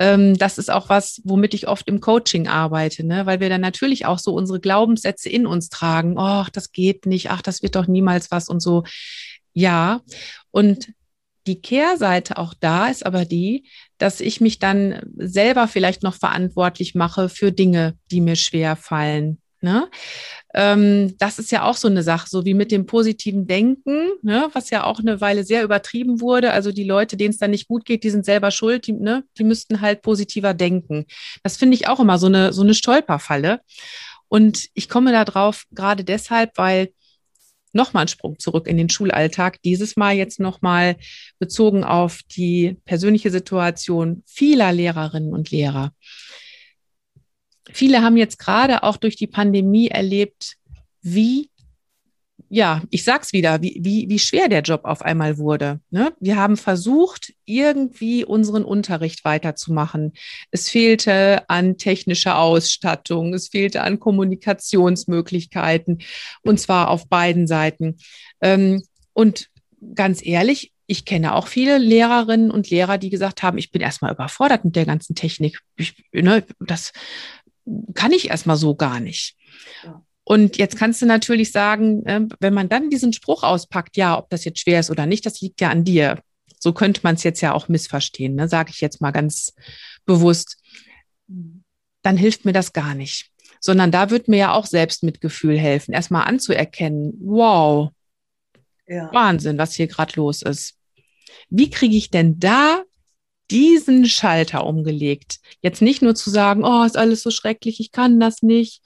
Ähm, 0.00 0.36
das 0.36 0.58
ist 0.58 0.68
auch 0.68 0.88
was, 0.88 1.20
womit 1.24 1.54
ich 1.54 1.68
oft 1.68 1.88
im 1.88 2.00
Coaching 2.00 2.48
arbeite, 2.48 3.06
ne? 3.06 3.24
weil 3.24 3.38
wir 3.38 3.48
dann 3.48 3.60
natürlich 3.60 4.04
auch 4.04 4.18
so 4.18 4.34
unsere 4.34 4.58
Glaubenssätze 4.58 5.28
in 5.28 5.46
uns 5.46 5.68
tragen. 5.68 6.16
Oh, 6.18 6.44
das 6.52 6.72
geht 6.72 7.06
nicht. 7.06 7.30
Ach, 7.30 7.40
das 7.40 7.62
wird 7.62 7.76
doch 7.76 7.86
niemals 7.86 8.32
was 8.32 8.48
und 8.48 8.60
so. 8.60 8.82
Ja. 9.52 10.00
Und 10.50 10.88
die 11.46 11.62
Kehrseite 11.62 12.36
auch 12.36 12.52
da 12.58 12.88
ist 12.88 13.06
aber 13.06 13.24
die, 13.24 13.68
dass 13.96 14.20
ich 14.20 14.40
mich 14.40 14.58
dann 14.58 15.00
selber 15.16 15.68
vielleicht 15.68 16.02
noch 16.02 16.14
verantwortlich 16.14 16.96
mache 16.96 17.28
für 17.28 17.52
Dinge, 17.52 17.96
die 18.10 18.20
mir 18.20 18.36
schwer 18.36 18.74
fallen. 18.74 19.38
Ne? 19.60 19.88
Ähm, 20.54 21.16
das 21.18 21.38
ist 21.38 21.50
ja 21.50 21.64
auch 21.64 21.76
so 21.76 21.88
eine 21.88 22.02
Sache, 22.02 22.28
so 22.28 22.44
wie 22.44 22.54
mit 22.54 22.70
dem 22.70 22.86
positiven 22.86 23.46
Denken, 23.46 24.10
ne? 24.22 24.48
was 24.52 24.70
ja 24.70 24.84
auch 24.84 25.00
eine 25.00 25.20
Weile 25.20 25.42
sehr 25.44 25.64
übertrieben 25.64 26.20
wurde. 26.20 26.52
Also 26.52 26.70
die 26.70 26.84
Leute, 26.84 27.16
denen 27.16 27.30
es 27.30 27.38
dann 27.38 27.50
nicht 27.50 27.66
gut 27.66 27.84
geht, 27.84 28.04
die 28.04 28.10
sind 28.10 28.24
selber 28.24 28.50
schuld, 28.50 28.86
die, 28.86 28.92
ne? 28.92 29.24
die 29.36 29.44
müssten 29.44 29.80
halt 29.80 30.02
positiver 30.02 30.54
denken. 30.54 31.06
Das 31.42 31.56
finde 31.56 31.74
ich 31.74 31.88
auch 31.88 31.98
immer 31.98 32.18
so 32.18 32.26
eine, 32.26 32.52
so 32.52 32.62
eine 32.62 32.74
Stolperfalle. 32.74 33.60
Und 34.28 34.68
ich 34.74 34.88
komme 34.88 35.10
da 35.10 35.24
drauf 35.24 35.64
gerade 35.72 36.04
deshalb, 36.04 36.56
weil 36.56 36.90
nochmal 37.72 38.04
ein 38.04 38.08
Sprung 38.08 38.38
zurück 38.38 38.66
in 38.66 38.76
den 38.76 38.90
Schulalltag. 38.90 39.60
Dieses 39.62 39.96
Mal 39.96 40.14
jetzt 40.14 40.40
nochmal 40.40 40.96
bezogen 41.38 41.84
auf 41.84 42.20
die 42.36 42.76
persönliche 42.84 43.30
Situation 43.30 44.22
vieler 44.26 44.72
Lehrerinnen 44.72 45.32
und 45.32 45.50
Lehrer. 45.50 45.92
Viele 47.72 48.02
haben 48.02 48.16
jetzt 48.16 48.38
gerade 48.38 48.82
auch 48.82 48.96
durch 48.96 49.16
die 49.16 49.26
Pandemie 49.26 49.88
erlebt, 49.88 50.56
wie 51.02 51.50
ja, 52.50 52.82
ich 52.90 53.04
sag's 53.04 53.32
wieder, 53.32 53.60
wie, 53.62 53.78
wie, 53.82 54.08
wie 54.08 54.18
schwer 54.18 54.48
der 54.48 54.62
Job 54.62 54.80
auf 54.84 55.02
einmal 55.02 55.38
wurde. 55.38 55.80
Ne? 55.90 56.12
Wir 56.18 56.36
haben 56.36 56.56
versucht, 56.56 57.34
irgendwie 57.44 58.24
unseren 58.24 58.64
Unterricht 58.64 59.24
weiterzumachen. 59.24 60.14
Es 60.50 60.70
fehlte 60.70 61.48
an 61.50 61.76
technischer 61.76 62.38
Ausstattung, 62.38 63.34
es 63.34 63.48
fehlte 63.48 63.82
an 63.82 64.00
Kommunikationsmöglichkeiten, 64.00 65.98
und 66.42 66.58
zwar 66.58 66.88
auf 66.88 67.08
beiden 67.08 67.46
Seiten. 67.46 67.98
Ähm, 68.40 68.82
und 69.12 69.48
ganz 69.94 70.24
ehrlich, 70.24 70.72
ich 70.90 71.04
kenne 71.04 71.34
auch 71.34 71.48
viele 71.48 71.76
Lehrerinnen 71.76 72.50
und 72.50 72.70
Lehrer, 72.70 72.96
die 72.96 73.10
gesagt 73.10 73.42
haben, 73.42 73.58
ich 73.58 73.70
bin 73.70 73.82
erstmal 73.82 74.14
überfordert 74.14 74.64
mit 74.64 74.74
der 74.74 74.86
ganzen 74.86 75.14
Technik. 75.14 75.60
Ich, 75.76 76.02
ne, 76.12 76.44
das 76.60 76.92
kann 77.94 78.12
ich 78.12 78.30
erstmal 78.30 78.56
so 78.56 78.74
gar 78.74 79.00
nicht. 79.00 79.36
Ja. 79.84 80.02
Und 80.24 80.58
jetzt 80.58 80.76
kannst 80.76 81.00
du 81.00 81.06
natürlich 81.06 81.52
sagen, 81.52 82.02
ne, 82.02 82.28
wenn 82.40 82.52
man 82.52 82.68
dann 82.68 82.90
diesen 82.90 83.12
Spruch 83.12 83.42
auspackt, 83.42 83.96
ja, 83.96 84.18
ob 84.18 84.28
das 84.28 84.44
jetzt 84.44 84.60
schwer 84.60 84.80
ist 84.80 84.90
oder 84.90 85.06
nicht, 85.06 85.24
das 85.24 85.40
liegt 85.40 85.60
ja 85.60 85.70
an 85.70 85.84
dir. 85.84 86.20
So 86.60 86.72
könnte 86.72 87.00
man 87.02 87.14
es 87.14 87.22
jetzt 87.22 87.40
ja 87.40 87.54
auch 87.54 87.68
missverstehen, 87.68 88.34
ne? 88.34 88.48
sage 88.48 88.70
ich 88.70 88.80
jetzt 88.80 89.00
mal 89.00 89.12
ganz 89.12 89.54
bewusst. 90.04 90.58
Dann 92.02 92.16
hilft 92.16 92.44
mir 92.44 92.52
das 92.52 92.72
gar 92.72 92.94
nicht. 92.94 93.30
Sondern 93.60 93.90
da 93.90 94.10
wird 94.10 94.28
mir 94.28 94.36
ja 94.36 94.52
auch 94.52 94.66
Selbstmitgefühl 94.66 95.58
helfen, 95.58 95.94
erstmal 95.94 96.26
anzuerkennen, 96.26 97.14
wow, 97.20 97.90
ja. 98.86 99.10
Wahnsinn, 99.12 99.58
was 99.58 99.74
hier 99.74 99.86
gerade 99.86 100.12
los 100.16 100.42
ist. 100.42 100.74
Wie 101.50 101.70
kriege 101.70 101.96
ich 101.96 102.10
denn 102.10 102.38
da 102.38 102.82
diesen 103.50 104.06
Schalter 104.06 104.66
umgelegt? 104.66 105.40
Jetzt 105.60 105.82
nicht 105.82 106.02
nur 106.02 106.14
zu 106.14 106.30
sagen, 106.30 106.64
oh, 106.64 106.84
ist 106.84 106.96
alles 106.96 107.22
so 107.22 107.30
schrecklich, 107.30 107.80
ich 107.80 107.92
kann 107.92 108.20
das 108.20 108.42
nicht, 108.42 108.82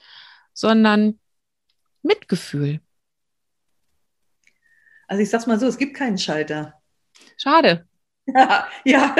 sondern 0.53 1.19
Mitgefühl. 2.01 2.79
Also 5.07 5.21
ich 5.21 5.29
sag's 5.29 5.47
mal 5.47 5.59
so, 5.59 5.67
es 5.67 5.77
gibt 5.77 5.95
keinen 5.95 6.17
Schalter. 6.17 6.81
Schade. 7.37 7.87
Ja, 8.25 8.67
ja, 8.85 9.15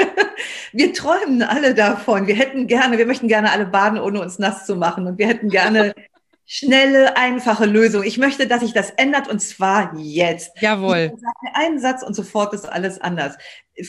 wir 0.72 0.92
träumen 0.92 1.42
alle 1.42 1.74
davon. 1.74 2.26
Wir 2.26 2.36
hätten 2.36 2.66
gerne, 2.66 2.98
wir 2.98 3.06
möchten 3.06 3.28
gerne 3.28 3.52
alle 3.52 3.66
baden, 3.66 3.98
ohne 3.98 4.20
uns 4.20 4.38
nass 4.38 4.66
zu 4.66 4.76
machen. 4.76 5.06
Und 5.06 5.18
wir 5.18 5.28
hätten 5.28 5.48
gerne 5.48 5.94
schnelle, 6.46 7.16
einfache 7.16 7.66
Lösung. 7.66 8.02
Ich 8.02 8.18
möchte, 8.18 8.46
dass 8.46 8.60
sich 8.60 8.72
das 8.72 8.90
ändert 8.90 9.28
und 9.28 9.40
zwar 9.40 9.96
jetzt. 9.96 10.50
Jawohl. 10.60 11.12
Ich 11.14 11.20
sage 11.20 11.54
einen 11.54 11.78
Satz 11.78 12.02
und 12.02 12.14
sofort 12.14 12.52
ist 12.54 12.66
alles 12.66 13.00
anders. 13.00 13.36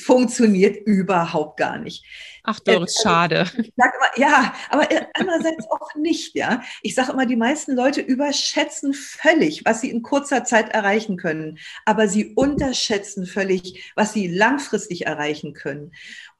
Funktioniert 0.04 0.78
überhaupt 0.88 1.58
gar 1.58 1.78
nicht. 1.78 2.04
Ach, 2.44 2.60
Doris, 2.60 2.96
also, 2.98 3.10
schade. 3.10 3.46
Immer, 3.56 4.18
ja, 4.18 4.54
aber 4.70 4.88
andererseits 5.14 5.66
auch 5.70 5.94
nicht, 5.96 6.36
ja. 6.36 6.62
Ich 6.82 6.96
sage 6.96 7.12
immer, 7.12 7.26
die 7.26 7.36
meisten 7.36 7.76
Leute 7.76 8.02
überschätzen 8.02 8.94
völlig, 8.94 9.66
was 9.66 9.82
sie 9.82 9.90
in 9.90 10.02
kurzer 10.02 10.44
Zeit 10.44 10.70
erreichen 10.70 11.18
können. 11.18 11.58
Aber 11.86 12.08
sie 12.08 12.34
unterschätzen 12.36 13.26
völlig, 13.26 13.92
was 13.96 14.14
sie 14.14 14.28
langfristig 14.28 15.06
erreichen 15.06 15.54
können. 15.54 15.92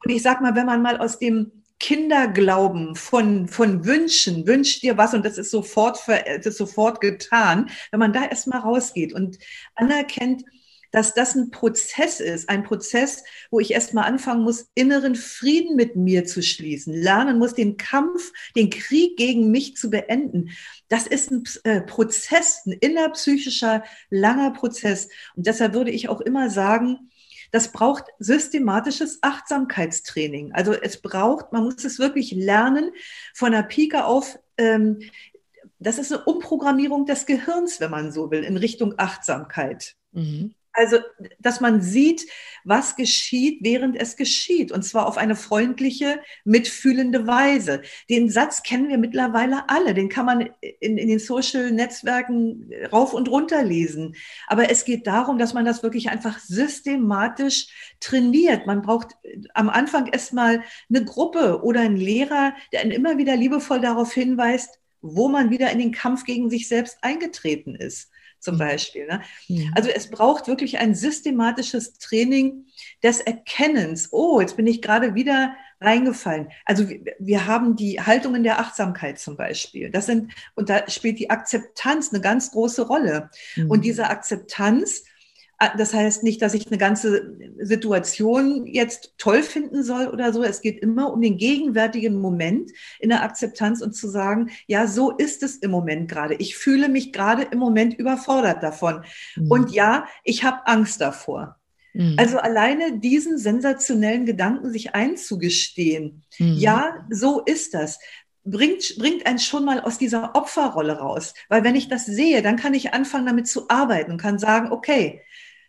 Und 0.04 0.10
ich 0.10 0.22
sage 0.22 0.42
mal, 0.42 0.54
wenn 0.54 0.66
man 0.66 0.82
mal 0.82 0.98
aus 0.98 1.18
dem 1.18 1.64
Kinderglauben 1.78 2.96
von, 2.96 3.48
von 3.48 3.84
Wünschen, 3.84 4.46
wünsch 4.46 4.80
dir 4.80 4.96
was 4.96 5.14
und 5.14 5.24
das 5.24 5.38
ist 5.38 5.50
sofort, 5.50 5.98
das 6.06 6.46
ist 6.46 6.58
sofort 6.58 7.00
getan, 7.00 7.70
wenn 7.90 8.00
man 8.00 8.12
da 8.12 8.24
erstmal 8.24 8.60
rausgeht 8.60 9.12
und 9.12 9.38
anerkennt, 9.74 10.44
dass 10.90 11.12
das 11.12 11.34
ein 11.34 11.50
Prozess 11.50 12.20
ist, 12.20 12.48
ein 12.48 12.62
Prozess, 12.62 13.22
wo 13.50 13.60
ich 13.60 13.72
erstmal 13.72 14.04
anfangen 14.04 14.42
muss, 14.42 14.70
inneren 14.74 15.14
Frieden 15.14 15.76
mit 15.76 15.96
mir 15.96 16.24
zu 16.24 16.42
schließen, 16.42 16.94
lernen 16.94 17.38
muss, 17.38 17.52
den 17.52 17.76
Kampf, 17.76 18.32
den 18.56 18.70
Krieg 18.70 19.18
gegen 19.18 19.50
mich 19.50 19.76
zu 19.76 19.90
beenden. 19.90 20.50
Das 20.88 21.06
ist 21.06 21.30
ein 21.30 21.44
äh, 21.64 21.82
Prozess, 21.82 22.62
ein 22.64 22.72
innerpsychischer, 22.72 23.84
langer 24.08 24.52
Prozess. 24.52 25.08
Und 25.34 25.46
deshalb 25.46 25.74
würde 25.74 25.90
ich 25.90 26.08
auch 26.08 26.22
immer 26.22 26.48
sagen, 26.48 27.10
das 27.52 27.72
braucht 27.72 28.04
systematisches 28.18 29.18
Achtsamkeitstraining. 29.22 30.52
Also 30.52 30.72
es 30.72 31.00
braucht, 31.00 31.52
man 31.52 31.64
muss 31.64 31.84
es 31.84 31.98
wirklich 31.98 32.32
lernen, 32.32 32.90
von 33.34 33.52
der 33.52 33.62
Pike 33.62 34.04
auf. 34.04 34.38
Ähm, 34.58 35.00
das 35.78 35.98
ist 35.98 36.12
eine 36.12 36.24
Umprogrammierung 36.24 37.06
des 37.06 37.26
Gehirns, 37.26 37.80
wenn 37.80 37.90
man 37.90 38.10
so 38.12 38.30
will, 38.30 38.42
in 38.42 38.56
Richtung 38.56 38.94
Achtsamkeit. 38.96 39.94
Mhm. 40.12 40.54
Also, 40.76 40.98
dass 41.38 41.62
man 41.62 41.80
sieht, 41.80 42.26
was 42.64 42.96
geschieht, 42.96 43.60
während 43.62 43.96
es 43.98 44.16
geschieht. 44.16 44.72
Und 44.72 44.82
zwar 44.82 45.06
auf 45.06 45.16
eine 45.16 45.34
freundliche, 45.34 46.20
mitfühlende 46.44 47.26
Weise. 47.26 47.80
Den 48.10 48.28
Satz 48.28 48.62
kennen 48.62 48.90
wir 48.90 48.98
mittlerweile 48.98 49.70
alle. 49.70 49.94
Den 49.94 50.10
kann 50.10 50.26
man 50.26 50.50
in, 50.80 50.98
in 50.98 51.08
den 51.08 51.18
Social-Netzwerken 51.18 52.70
rauf 52.92 53.14
und 53.14 53.30
runter 53.30 53.62
lesen. 53.64 54.16
Aber 54.48 54.68
es 54.70 54.84
geht 54.84 55.06
darum, 55.06 55.38
dass 55.38 55.54
man 55.54 55.64
das 55.64 55.82
wirklich 55.82 56.10
einfach 56.10 56.38
systematisch 56.40 57.68
trainiert. 58.00 58.66
Man 58.66 58.82
braucht 58.82 59.12
am 59.54 59.70
Anfang 59.70 60.08
erstmal 60.08 60.62
eine 60.90 61.04
Gruppe 61.06 61.62
oder 61.62 61.80
einen 61.80 61.96
Lehrer, 61.96 62.54
der 62.72 62.80
einen 62.80 62.90
immer 62.90 63.16
wieder 63.16 63.34
liebevoll 63.34 63.80
darauf 63.80 64.12
hinweist, 64.12 64.78
wo 65.00 65.28
man 65.28 65.48
wieder 65.48 65.70
in 65.70 65.78
den 65.78 65.92
Kampf 65.92 66.24
gegen 66.24 66.50
sich 66.50 66.68
selbst 66.68 66.98
eingetreten 67.00 67.76
ist 67.76 68.10
zum 68.46 68.54
mhm. 68.54 68.60
Beispiel. 68.60 69.06
Ne? 69.06 69.20
Ja. 69.48 69.70
Also 69.74 69.90
es 69.90 70.08
braucht 70.08 70.46
wirklich 70.46 70.78
ein 70.78 70.94
systematisches 70.94 71.98
Training 71.98 72.64
des 73.02 73.20
Erkennens. 73.20 74.08
Oh, 74.12 74.40
jetzt 74.40 74.56
bin 74.56 74.66
ich 74.66 74.80
gerade 74.80 75.14
wieder 75.14 75.54
reingefallen. 75.80 76.48
Also 76.64 76.88
wir, 76.88 77.00
wir 77.18 77.46
haben 77.46 77.76
die 77.76 78.00
Haltungen 78.00 78.44
der 78.44 78.60
Achtsamkeit 78.60 79.18
zum 79.18 79.36
Beispiel. 79.36 79.90
Das 79.90 80.06
sind, 80.06 80.32
und 80.54 80.70
da 80.70 80.88
spielt 80.88 81.18
die 81.18 81.28
Akzeptanz 81.28 82.12
eine 82.12 82.22
ganz 82.22 82.52
große 82.52 82.86
Rolle. 82.86 83.30
Mhm. 83.56 83.70
Und 83.70 83.84
diese 83.84 84.08
Akzeptanz, 84.08 85.02
das 85.76 85.94
heißt 85.94 86.22
nicht, 86.22 86.42
dass 86.42 86.54
ich 86.54 86.66
eine 86.66 86.78
ganze 86.78 87.36
Situation 87.58 88.66
jetzt 88.66 89.14
toll 89.16 89.42
finden 89.42 89.82
soll 89.82 90.08
oder 90.08 90.32
so. 90.32 90.42
Es 90.42 90.60
geht 90.60 90.80
immer 90.80 91.12
um 91.12 91.20
den 91.20 91.38
gegenwärtigen 91.38 92.20
Moment 92.20 92.72
in 92.98 93.08
der 93.08 93.22
Akzeptanz 93.22 93.80
und 93.80 93.92
zu 93.92 94.08
sagen, 94.08 94.50
ja, 94.66 94.86
so 94.86 95.12
ist 95.12 95.42
es 95.42 95.56
im 95.56 95.70
Moment 95.70 96.10
gerade. 96.10 96.34
Ich 96.34 96.56
fühle 96.56 96.88
mich 96.88 97.12
gerade 97.12 97.42
im 97.50 97.58
Moment 97.58 97.94
überfordert 97.94 98.62
davon. 98.62 99.02
Mhm. 99.36 99.50
Und 99.50 99.72
ja, 99.72 100.06
ich 100.24 100.44
habe 100.44 100.66
Angst 100.66 101.00
davor. 101.00 101.56
Mhm. 101.94 102.16
Also 102.18 102.38
alleine 102.38 102.98
diesen 102.98 103.38
sensationellen 103.38 104.26
Gedanken 104.26 104.70
sich 104.70 104.94
einzugestehen, 104.94 106.22
mhm. 106.38 106.56
ja, 106.58 107.06
so 107.10 107.40
ist 107.40 107.72
das 107.72 107.98
bringt, 108.46 108.96
bringt 108.98 109.26
einen 109.26 109.38
schon 109.38 109.64
mal 109.64 109.80
aus 109.80 109.98
dieser 109.98 110.34
Opferrolle 110.34 110.98
raus. 110.98 111.34
Weil 111.48 111.64
wenn 111.64 111.74
ich 111.74 111.88
das 111.88 112.06
sehe, 112.06 112.42
dann 112.42 112.56
kann 112.56 112.74
ich 112.74 112.94
anfangen, 112.94 113.26
damit 113.26 113.48
zu 113.48 113.68
arbeiten 113.68 114.12
und 114.12 114.20
kann 114.20 114.38
sagen, 114.38 114.72
okay, 114.72 115.20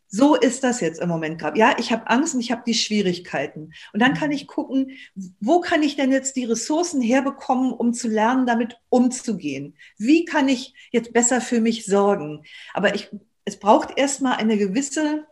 so 0.09 0.35
ist 0.35 0.63
das 0.63 0.79
jetzt 0.79 1.01
im 1.01 1.09
Moment 1.09 1.39
gerade. 1.39 1.59
Ja, 1.59 1.75
ich 1.77 1.91
habe 1.91 2.09
Angst 2.09 2.33
und 2.33 2.39
ich 2.39 2.51
habe 2.51 2.63
die 2.65 2.73
Schwierigkeiten. 2.73 3.73
Und 3.93 4.01
dann 4.01 4.13
kann 4.13 4.31
ich 4.31 4.47
gucken, 4.47 4.91
wo 5.39 5.59
kann 5.59 5.83
ich 5.83 5.95
denn 5.95 6.11
jetzt 6.11 6.35
die 6.35 6.45
Ressourcen 6.45 7.01
herbekommen, 7.01 7.73
um 7.73 7.93
zu 7.93 8.07
lernen, 8.07 8.45
damit 8.45 8.79
umzugehen? 8.89 9.75
Wie 9.97 10.25
kann 10.25 10.47
ich 10.47 10.73
jetzt 10.91 11.13
besser 11.13 11.41
für 11.41 11.59
mich 11.59 11.85
sorgen? 11.85 12.43
Aber 12.73 12.95
ich, 12.95 13.09
es 13.45 13.59
braucht 13.59 13.97
erstmal 13.97 14.37
eine 14.37 14.57
gewisse 14.57 15.25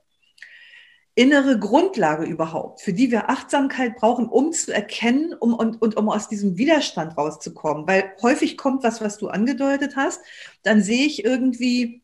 innere 1.15 1.57
Grundlage 1.57 2.25
überhaupt, 2.25 2.81
für 2.81 2.91
die 2.91 3.09
wir 3.09 3.29
Achtsamkeit 3.29 3.95
brauchen, 3.95 4.27
um 4.27 4.51
zu 4.51 4.73
erkennen 4.73 5.33
um, 5.33 5.53
und, 5.53 5.81
und 5.81 5.95
um 5.95 6.09
aus 6.09 6.27
diesem 6.27 6.57
Widerstand 6.57 7.17
rauszukommen. 7.17 7.87
Weil 7.87 8.11
häufig 8.21 8.57
kommt 8.57 8.83
was, 8.83 8.99
was 8.99 9.17
du 9.17 9.29
angedeutet 9.29 9.95
hast, 9.95 10.21
dann 10.63 10.81
sehe 10.81 11.05
ich 11.05 11.23
irgendwie, 11.23 12.03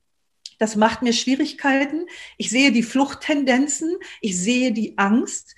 das 0.62 0.76
macht 0.76 1.02
mir 1.02 1.12
Schwierigkeiten. 1.12 2.06
Ich 2.38 2.52
sehe 2.52 2.72
die 2.72 2.84
Fluchttendenzen, 2.84 3.98
ich 4.22 4.40
sehe 4.40 4.72
die 4.72 4.98
Angst 4.98 5.56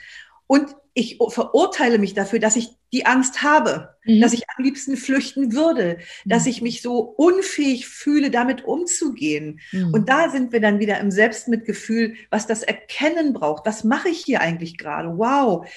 und 0.47 0.75
ich 0.93 1.17
verurteile 1.29 1.97
mich 1.97 2.13
dafür, 2.13 2.39
dass 2.39 2.55
ich 2.55 2.69
die 2.93 3.05
Angst 3.05 3.41
habe, 3.41 3.95
mhm. 4.05 4.21
dass 4.21 4.31
ich 4.31 4.43
am 4.55 4.63
liebsten 4.63 4.95
flüchten 4.95 5.51
würde, 5.53 5.97
mhm. 6.23 6.29
dass 6.29 6.45
ich 6.45 6.61
mich 6.61 6.81
so 6.81 6.99
unfähig 6.99 7.87
fühle, 7.87 8.31
damit 8.31 8.63
umzugehen. 8.63 9.59
Mhm. 9.71 9.93
Und 9.93 10.07
da 10.07 10.29
sind 10.29 10.53
wir 10.53 10.61
dann 10.61 10.79
wieder 10.79 10.99
im 10.99 11.11
Selbstmitgefühl, 11.11 12.15
was 12.29 12.47
das 12.47 12.63
Erkennen 12.63 13.33
braucht. 13.33 13.65
Was 13.65 13.83
mache 13.83 14.09
ich 14.09 14.19
hier 14.19 14.39
eigentlich 14.39 14.77
gerade? 14.77 15.17
Wow. 15.17 15.67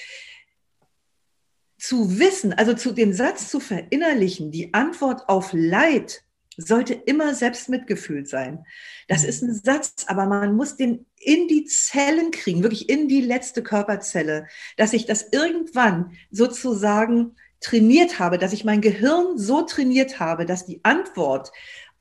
Zu 1.79 2.19
wissen, 2.19 2.53
also 2.53 2.73
zu 2.75 2.91
den 2.93 3.13
Satz 3.13 3.49
zu 3.49 3.59
verinnerlichen, 3.59 4.51
die 4.51 4.73
Antwort 4.73 5.27
auf 5.27 5.49
Leid 5.51 6.23
sollte 6.57 6.93
immer 6.93 7.35
Selbstmitgefühl 7.35 8.25
sein. 8.25 8.65
Das 9.07 9.23
ist 9.23 9.43
ein 9.43 9.53
Satz, 9.53 10.05
aber 10.07 10.25
man 10.25 10.55
muss 10.55 10.75
den 10.75 11.05
in 11.19 11.47
die 11.47 11.65
Zellen 11.65 12.31
kriegen, 12.31 12.63
wirklich 12.63 12.89
in 12.89 13.07
die 13.07 13.21
letzte 13.21 13.63
Körperzelle, 13.63 14.47
dass 14.75 14.93
ich 14.93 15.05
das 15.05 15.27
irgendwann 15.31 16.17
sozusagen 16.31 17.35
trainiert 17.59 18.19
habe, 18.19 18.37
dass 18.37 18.53
ich 18.53 18.65
mein 18.65 18.81
Gehirn 18.81 19.37
so 19.37 19.61
trainiert 19.61 20.19
habe, 20.19 20.45
dass 20.45 20.65
die 20.65 20.79
Antwort 20.83 21.51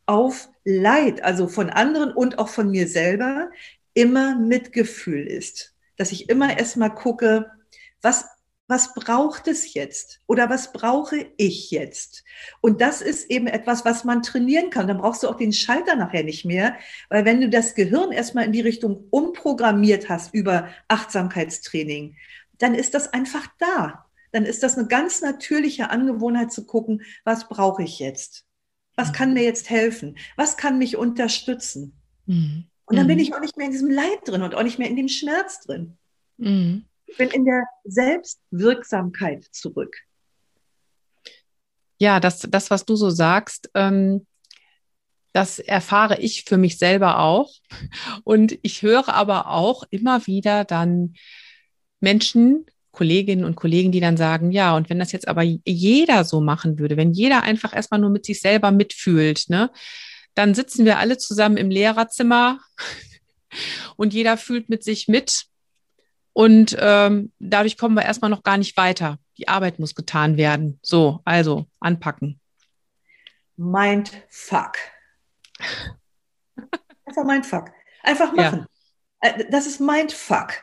auf 0.07 0.49
Leid, 0.64 1.22
also 1.22 1.49
von 1.49 1.70
anderen 1.70 2.12
und 2.12 2.39
auch 2.39 2.49
von 2.49 2.70
mir 2.70 2.89
selber, 2.89 3.51
immer 3.95 4.37
Mitgefühl 4.37 5.26
ist. 5.26 5.74
Dass 5.97 6.12
ich 6.12 6.28
immer 6.28 6.59
erstmal 6.59 6.95
gucke, 6.95 7.51
was 8.03 8.26
was 8.69 8.95
braucht 8.95 9.47
es 9.47 9.75
jetzt 9.75 10.21
oder 10.27 10.51
was 10.51 10.73
brauche 10.73 11.27
ich 11.37 11.71
jetzt? 11.71 12.25
Und 12.61 12.81
das 12.81 13.01
ist 13.01 13.31
eben 13.31 13.47
etwas, 13.47 13.85
was 13.85 14.05
man 14.05 14.23
trainieren 14.23 14.71
kann. 14.71 14.89
Dann 14.89 14.99
brauchst 14.99 15.23
du 15.23 15.29
auch 15.29 15.37
den 15.37 15.53
Schalter 15.53 15.95
nachher 15.95 16.25
nicht 16.25 16.45
mehr, 16.45 16.77
weil 17.09 17.25
wenn 17.25 17.41
du 17.41 17.49
das 17.49 17.75
Gehirn 17.75 18.11
erstmal 18.11 18.45
in 18.45 18.53
die 18.53 18.61
Richtung 18.61 19.05
umprogrammiert 19.11 20.09
hast 20.09 20.35
über 20.35 20.69
Achtsamkeitstraining, 20.89 22.17
dann 22.59 22.75
ist 22.75 22.95
das 22.95 23.12
einfach 23.12 23.47
da. 23.59 24.07
Dann 24.33 24.45
ist 24.45 24.62
das 24.62 24.77
eine 24.77 24.89
ganz 24.89 25.23
natürliche 25.23 25.91
Angewohnheit 25.91 26.53
zu 26.53 26.67
gucken, 26.67 27.03
was 27.25 27.49
brauche 27.49 27.85
ich 27.85 28.01
jetzt? 28.01 28.45
Was 28.97 29.12
kann 29.12 29.35
mir 29.35 29.45
jetzt 29.45 29.71
helfen? 29.71 30.17
Was 30.37 30.57
kann 30.57 30.79
mich 30.79 30.97
unterstützen? 30.97 32.01
Mhm. 32.27 32.64
Und 32.87 32.97
dann 32.97 33.07
bin 33.07 33.17
mhm. 33.17 33.23
ich 33.23 33.35
auch 33.35 33.41
nicht 33.41 33.57
mehr 33.57 33.67
in 33.67 33.73
diesem 33.73 33.91
Leid 33.91 34.21
drin 34.25 34.43
und 34.43 34.55
auch 34.55 34.62
nicht 34.62 34.79
mehr 34.79 34.89
in 34.89 34.97
dem 34.97 35.09
Schmerz 35.09 35.61
drin. 35.61 35.97
Mhm. 36.39 36.87
Ich 37.07 37.16
bin 37.16 37.30
in 37.30 37.44
der 37.44 37.64
Selbstwirksamkeit 37.84 39.44
zurück. 39.52 39.96
Ja, 41.98 42.20
das, 42.20 42.40
das, 42.50 42.70
was 42.70 42.84
du 42.84 42.96
so 42.96 43.11
sagst, 43.11 43.70
ähm, 43.74 44.26
das 45.32 45.59
erfahre 45.59 46.18
ich 46.18 46.44
für 46.44 46.57
mich 46.57 46.78
selber 46.78 47.20
auch. 47.20 47.52
Und 48.24 48.59
ich 48.62 48.82
höre 48.82 49.09
aber 49.09 49.50
auch 49.50 49.84
immer 49.90 50.26
wieder 50.26 50.64
dann 50.64 51.14
Menschen, 52.00 52.66
Kolleginnen 52.90 53.44
und 53.44 53.57
Kollegen, 53.57 53.92
die 53.92 54.00
dann 54.00 54.16
sagen, 54.16 54.50
ja, 54.50 54.74
und 54.74 54.88
wenn 54.88 54.98
das 54.98 55.12
jetzt 55.12 55.28
aber 55.28 55.42
jeder 55.42 56.24
so 56.24 56.40
machen 56.40 56.78
würde, 56.78 56.96
wenn 56.96 57.12
jeder 57.12 57.42
einfach 57.42 57.76
erstmal 57.76 58.00
nur 58.00 58.09
mit 58.09 58.24
sich 58.24 58.40
selber 58.40 58.70
mitfühlt, 58.70 59.50
ne, 59.50 59.70
dann 60.34 60.54
sitzen 60.54 60.86
wir 60.86 60.98
alle 60.98 61.18
zusammen 61.18 61.59
im 61.59 61.68
Lehrerzimmer 61.68 62.59
und 63.96 64.14
jeder 64.14 64.38
fühlt 64.38 64.70
mit 64.70 64.82
sich 64.82 65.09
mit. 65.09 65.44
Und 66.37 66.76
ähm, 66.78 67.32
dadurch 67.39 67.78
kommen 67.78 67.95
wir 67.95 68.03
erstmal 68.03 68.30
noch 68.30 68.43
gar 68.43 68.59
nicht 68.59 68.76
weiter. 68.76 69.18
Die 69.39 69.49
Arbeit 69.49 69.78
muss 69.78 69.95
getan 69.95 70.37
werden. 70.37 70.78
So, 70.82 71.22
also 71.24 71.64
anpacken. 71.80 72.43
Mindfuck. 73.57 74.76
Einfach 77.07 77.24
Mindfuck. 77.24 77.70
Einfach 78.03 78.34
machen. 78.34 78.66
Ja. 79.22 79.30
Äh, 79.30 79.45
das 79.51 79.66
ist 79.66 79.80
Mindfuck. 79.80 80.62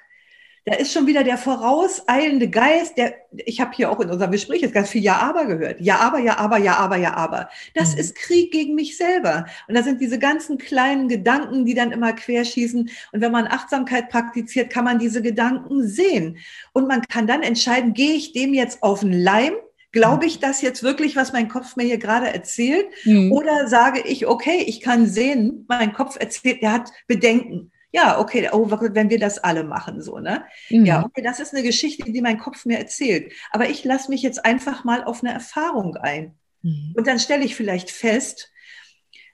Da 0.65 0.75
ist 0.75 0.93
schon 0.93 1.07
wieder 1.07 1.23
der 1.23 1.37
vorauseilende 1.37 2.49
Geist, 2.49 2.97
der, 2.97 3.15
ich 3.31 3.59
habe 3.59 3.71
hier 3.75 3.91
auch 3.91 3.99
in 3.99 4.09
unserem 4.09 4.31
Gespräch 4.31 4.61
jetzt 4.61 4.73
ganz 4.73 4.89
viel 4.89 5.01
Ja, 5.01 5.17
aber 5.17 5.45
gehört. 5.45 5.81
Ja, 5.81 5.97
aber, 5.97 6.19
ja, 6.19 6.37
aber, 6.37 6.57
ja, 6.57 6.77
aber, 6.77 6.95
ja, 6.95 7.15
aber. 7.15 7.49
Das 7.73 7.93
mhm. 7.93 7.99
ist 7.99 8.15
Krieg 8.15 8.51
gegen 8.51 8.73
mich 8.75 8.95
selber. 8.95 9.45
Und 9.67 9.75
da 9.75 9.83
sind 9.83 9.99
diese 9.99 10.19
ganzen 10.19 10.57
kleinen 10.57 11.09
Gedanken, 11.09 11.65
die 11.65 11.73
dann 11.73 11.91
immer 11.91 12.13
querschießen. 12.13 12.89
Und 13.11 13.21
wenn 13.21 13.31
man 13.31 13.47
Achtsamkeit 13.47 14.09
praktiziert, 14.09 14.69
kann 14.69 14.85
man 14.85 14.99
diese 14.99 15.21
Gedanken 15.21 15.85
sehen. 15.85 16.37
Und 16.71 16.87
man 16.87 17.01
kann 17.01 17.27
dann 17.27 17.43
entscheiden, 17.43 17.93
gehe 17.93 18.13
ich 18.13 18.31
dem 18.31 18.53
jetzt 18.53 18.83
auf 18.83 19.01
den 19.01 19.11
Leim 19.11 19.53
Glaube 19.93 20.25
ich 20.25 20.39
das 20.39 20.63
jetzt 20.63 20.81
wirklich, 20.81 21.15
was 21.15 21.33
mein 21.33 21.47
Kopf 21.47 21.75
mir 21.75 21.83
hier 21.83 21.99
gerade 21.99 22.27
erzählt? 22.27 22.87
Mhm. 23.05 23.31
Oder 23.31 23.67
sage 23.67 24.01
ich, 24.03 24.25
okay, 24.25 24.63
ich 24.65 24.81
kann 24.81 25.05
sehen, 25.05 25.65
mein 25.69 25.93
Kopf 25.93 26.17
erzählt, 26.19 26.63
der 26.63 26.71
hat 26.71 26.89
Bedenken 27.07 27.71
ja, 27.93 28.19
okay, 28.19 28.49
oh, 28.51 28.69
wenn 28.71 29.11
wir 29.11 29.19
das 29.19 29.37
alle 29.37 29.63
machen, 29.63 30.01
so, 30.01 30.17
ne? 30.17 30.45
Mhm. 30.71 30.85
Ja, 30.85 31.05
okay, 31.05 31.21
das 31.21 31.39
ist 31.39 31.53
eine 31.53 31.61
Geschichte, 31.61 32.11
die 32.11 32.21
mein 32.21 32.39
Kopf 32.39 32.65
mir 32.65 32.79
erzählt. 32.79 33.31
Aber 33.51 33.69
ich 33.69 33.83
lasse 33.83 34.09
mich 34.09 34.23
jetzt 34.23 34.43
einfach 34.43 34.83
mal 34.83 35.03
auf 35.03 35.23
eine 35.23 35.31
Erfahrung 35.31 35.95
ein. 35.97 36.33
Mhm. 36.63 36.93
Und 36.97 37.05
dann 37.05 37.19
stelle 37.19 37.45
ich 37.45 37.55
vielleicht 37.55 37.91
fest, 37.91 38.51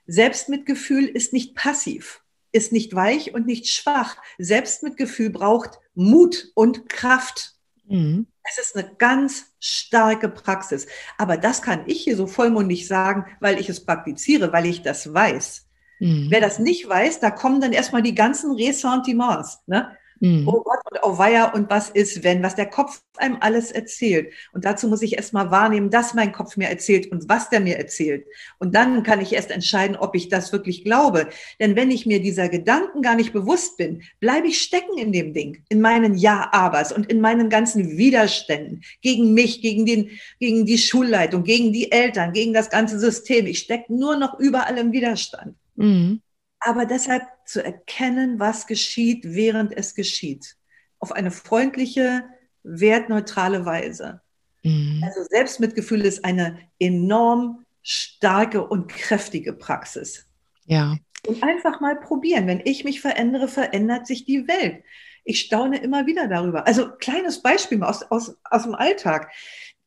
Selbstmitgefühl 0.06 1.06
ist 1.06 1.32
nicht 1.32 1.54
passiv, 1.54 2.22
ist 2.52 2.70
nicht 2.70 2.94
weich 2.94 3.32
und 3.32 3.46
nicht 3.46 3.68
schwach. 3.68 4.18
Selbstmitgefühl 4.36 5.30
braucht 5.30 5.78
Mut 5.94 6.48
und 6.54 6.90
Kraft. 6.90 7.54
Mhm. 7.86 8.26
Es 8.42 8.58
ist 8.58 8.76
eine 8.76 8.94
ganz 8.96 9.54
starke 9.58 10.28
Praxis. 10.28 10.86
Aber 11.16 11.38
das 11.38 11.62
kann 11.62 11.84
ich 11.86 12.02
hier 12.02 12.16
so 12.16 12.26
vollmundig 12.26 12.86
sagen, 12.86 13.24
weil 13.40 13.58
ich 13.58 13.70
es 13.70 13.86
praktiziere, 13.86 14.52
weil 14.52 14.66
ich 14.66 14.82
das 14.82 15.14
weiß. 15.14 15.69
Mhm. 16.00 16.26
Wer 16.30 16.40
das 16.40 16.58
nicht 16.58 16.88
weiß, 16.88 17.20
da 17.20 17.30
kommen 17.30 17.60
dann 17.60 17.72
erstmal 17.72 18.02
die 18.02 18.14
ganzen 18.14 18.52
Ressentiments. 18.52 19.60
Ne? 19.66 19.96
Mhm. 20.20 20.46
Oh 20.46 20.62
Gott 20.62 20.80
und 20.90 20.98
oh 21.02 21.16
Weiher 21.16 21.54
und 21.54 21.70
was 21.70 21.88
ist, 21.88 22.22
wenn, 22.22 22.42
was 22.42 22.54
der 22.54 22.66
Kopf 22.66 23.02
einem 23.16 23.38
alles 23.40 23.72
erzählt. 23.72 24.32
Und 24.52 24.66
dazu 24.66 24.86
muss 24.86 25.00
ich 25.00 25.16
erstmal 25.16 25.50
wahrnehmen, 25.50 25.88
dass 25.88 26.12
mein 26.12 26.32
Kopf 26.32 26.58
mir 26.58 26.68
erzählt 26.68 27.10
und 27.10 27.28
was 27.28 27.48
der 27.48 27.60
mir 27.60 27.78
erzählt. 27.78 28.26
Und 28.58 28.74
dann 28.74 29.02
kann 29.02 29.20
ich 29.22 29.32
erst 29.32 29.50
entscheiden, 29.50 29.96
ob 29.96 30.14
ich 30.14 30.28
das 30.28 30.52
wirklich 30.52 30.84
glaube. 30.84 31.28
Denn 31.58 31.74
wenn 31.74 31.90
ich 31.90 32.04
mir 32.04 32.20
dieser 32.20 32.50
Gedanken 32.50 33.00
gar 33.00 33.14
nicht 33.14 33.32
bewusst 33.32 33.78
bin, 33.78 34.02
bleibe 34.20 34.48
ich 34.48 34.60
stecken 34.60 34.98
in 34.98 35.12
dem 35.12 35.32
Ding, 35.32 35.62
in 35.70 35.80
meinen 35.80 36.14
Ja-Abers 36.14 36.92
und 36.92 37.10
in 37.10 37.20
meinen 37.22 37.48
ganzen 37.48 37.96
Widerständen 37.96 38.82
gegen 39.00 39.32
mich, 39.32 39.62
gegen, 39.62 39.86
den, 39.86 40.10
gegen 40.38 40.66
die 40.66 40.78
Schulleitung, 40.78 41.44
gegen 41.44 41.72
die 41.72 41.90
Eltern, 41.92 42.34
gegen 42.34 42.52
das 42.52 42.68
ganze 42.68 42.98
System. 42.98 43.46
Ich 43.46 43.60
stecke 43.60 43.94
nur 43.94 44.16
noch 44.16 44.38
überall 44.38 44.76
im 44.76 44.92
Widerstand. 44.92 45.54
Mhm. 45.80 46.22
Aber 46.60 46.84
deshalb 46.84 47.22
zu 47.46 47.64
erkennen, 47.64 48.38
was 48.38 48.66
geschieht, 48.66 49.24
während 49.24 49.76
es 49.76 49.94
geschieht. 49.94 50.56
Auf 50.98 51.12
eine 51.12 51.30
freundliche, 51.30 52.24
wertneutrale 52.62 53.64
Weise. 53.64 54.20
Mhm. 54.62 55.02
Also 55.04 55.22
Selbstmitgefühl 55.24 56.02
ist 56.02 56.24
eine 56.24 56.58
enorm 56.78 57.64
starke 57.82 58.66
und 58.66 58.88
kräftige 58.88 59.54
Praxis. 59.54 60.26
Ja. 60.66 60.96
Und 61.26 61.42
einfach 61.42 61.80
mal 61.80 61.96
probieren. 61.98 62.46
Wenn 62.46 62.60
ich 62.64 62.84
mich 62.84 63.00
verändere, 63.00 63.48
verändert 63.48 64.06
sich 64.06 64.24
die 64.24 64.46
Welt. 64.46 64.84
Ich 65.24 65.40
staune 65.40 65.78
immer 65.78 66.06
wieder 66.06 66.28
darüber. 66.28 66.66
Also 66.66 66.90
kleines 66.92 67.42
Beispiel 67.42 67.82
aus, 67.82 68.02
aus, 68.02 68.36
aus 68.44 68.62
dem 68.62 68.74
Alltag 68.74 69.30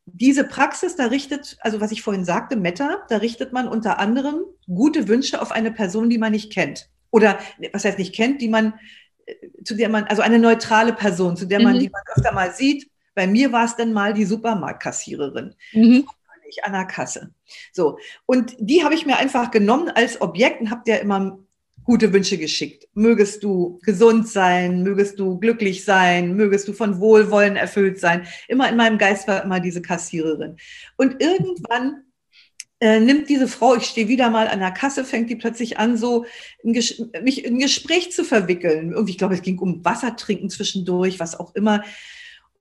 diese 0.06 0.44
Praxis, 0.44 0.96
da 0.96 1.06
richtet, 1.06 1.56
also 1.60 1.80
was 1.80 1.92
ich 1.92 2.02
vorhin 2.02 2.24
sagte, 2.24 2.56
Meta, 2.56 3.02
da 3.08 3.18
richtet 3.18 3.52
man 3.52 3.68
unter 3.68 3.98
anderem 3.98 4.44
gute 4.66 5.08
Wünsche 5.08 5.40
auf 5.40 5.50
eine 5.50 5.72
Person, 5.72 6.10
die 6.10 6.18
man 6.18 6.32
nicht 6.32 6.52
kennt. 6.52 6.88
Oder 7.10 7.38
was 7.72 7.84
heißt 7.84 7.98
nicht 7.98 8.14
kennt, 8.14 8.40
die 8.42 8.48
man, 8.48 8.74
äh, 9.26 9.34
zu 9.64 9.74
der 9.74 9.88
man, 9.88 10.04
also 10.04 10.22
eine 10.22 10.38
neutrale 10.38 10.92
Person, 10.92 11.36
zu 11.36 11.46
der 11.46 11.60
man, 11.60 11.76
mhm. 11.76 11.80
die 11.80 11.90
man 11.90 12.02
öfter 12.14 12.32
mal 12.32 12.52
sieht. 12.52 12.90
Bei 13.14 13.26
mir 13.26 13.52
war 13.52 13.64
es 13.64 13.76
dann 13.76 13.92
mal 13.92 14.12
die 14.12 14.24
Supermarktkassiererin. 14.24 15.54
Mhm. 15.72 16.06
An 16.62 16.72
der 16.72 16.84
Kasse. 16.84 17.32
So. 17.72 17.98
Und 18.26 18.54
die 18.60 18.84
habe 18.84 18.94
ich 18.94 19.06
mir 19.06 19.16
einfach 19.16 19.50
genommen 19.50 19.88
als 19.88 20.20
Objekt 20.20 20.60
und 20.60 20.70
habe 20.70 20.82
der 20.86 21.00
immer 21.00 21.38
gute 21.84 22.12
Wünsche 22.12 22.38
geschickt. 22.38 22.88
Mögest 22.94 23.44
du 23.44 23.78
gesund 23.82 24.28
sein, 24.28 24.82
mögest 24.82 25.18
du 25.18 25.38
glücklich 25.38 25.84
sein, 25.84 26.34
mögest 26.34 26.66
du 26.66 26.72
von 26.72 26.98
Wohlwollen 26.98 27.56
erfüllt 27.56 28.00
sein. 28.00 28.26
Immer 28.48 28.68
in 28.68 28.76
meinem 28.76 28.98
Geist 28.98 29.28
war 29.28 29.44
immer 29.44 29.60
diese 29.60 29.82
Kassiererin. 29.82 30.56
Und 30.96 31.22
irgendwann 31.22 32.04
äh, 32.80 33.00
nimmt 33.00 33.28
diese 33.28 33.48
Frau, 33.48 33.76
ich 33.76 33.84
stehe 33.84 34.08
wieder 34.08 34.30
mal 34.30 34.48
an 34.48 34.60
der 34.60 34.72
Kasse, 34.72 35.04
fängt 35.04 35.30
die 35.30 35.36
plötzlich 35.36 35.78
an, 35.78 35.96
so 35.96 36.24
ein 36.64 36.72
mich 37.22 37.44
in 37.44 37.54
ein 37.54 37.60
Gespräch 37.60 38.12
zu 38.12 38.24
verwickeln. 38.24 38.92
Irgendwie, 38.92 39.12
ich 39.12 39.18
glaube, 39.18 39.34
es 39.34 39.42
ging 39.42 39.58
um 39.58 39.84
Wasser 39.84 40.16
trinken 40.16 40.50
zwischendurch, 40.50 41.20
was 41.20 41.38
auch 41.38 41.54
immer. 41.54 41.84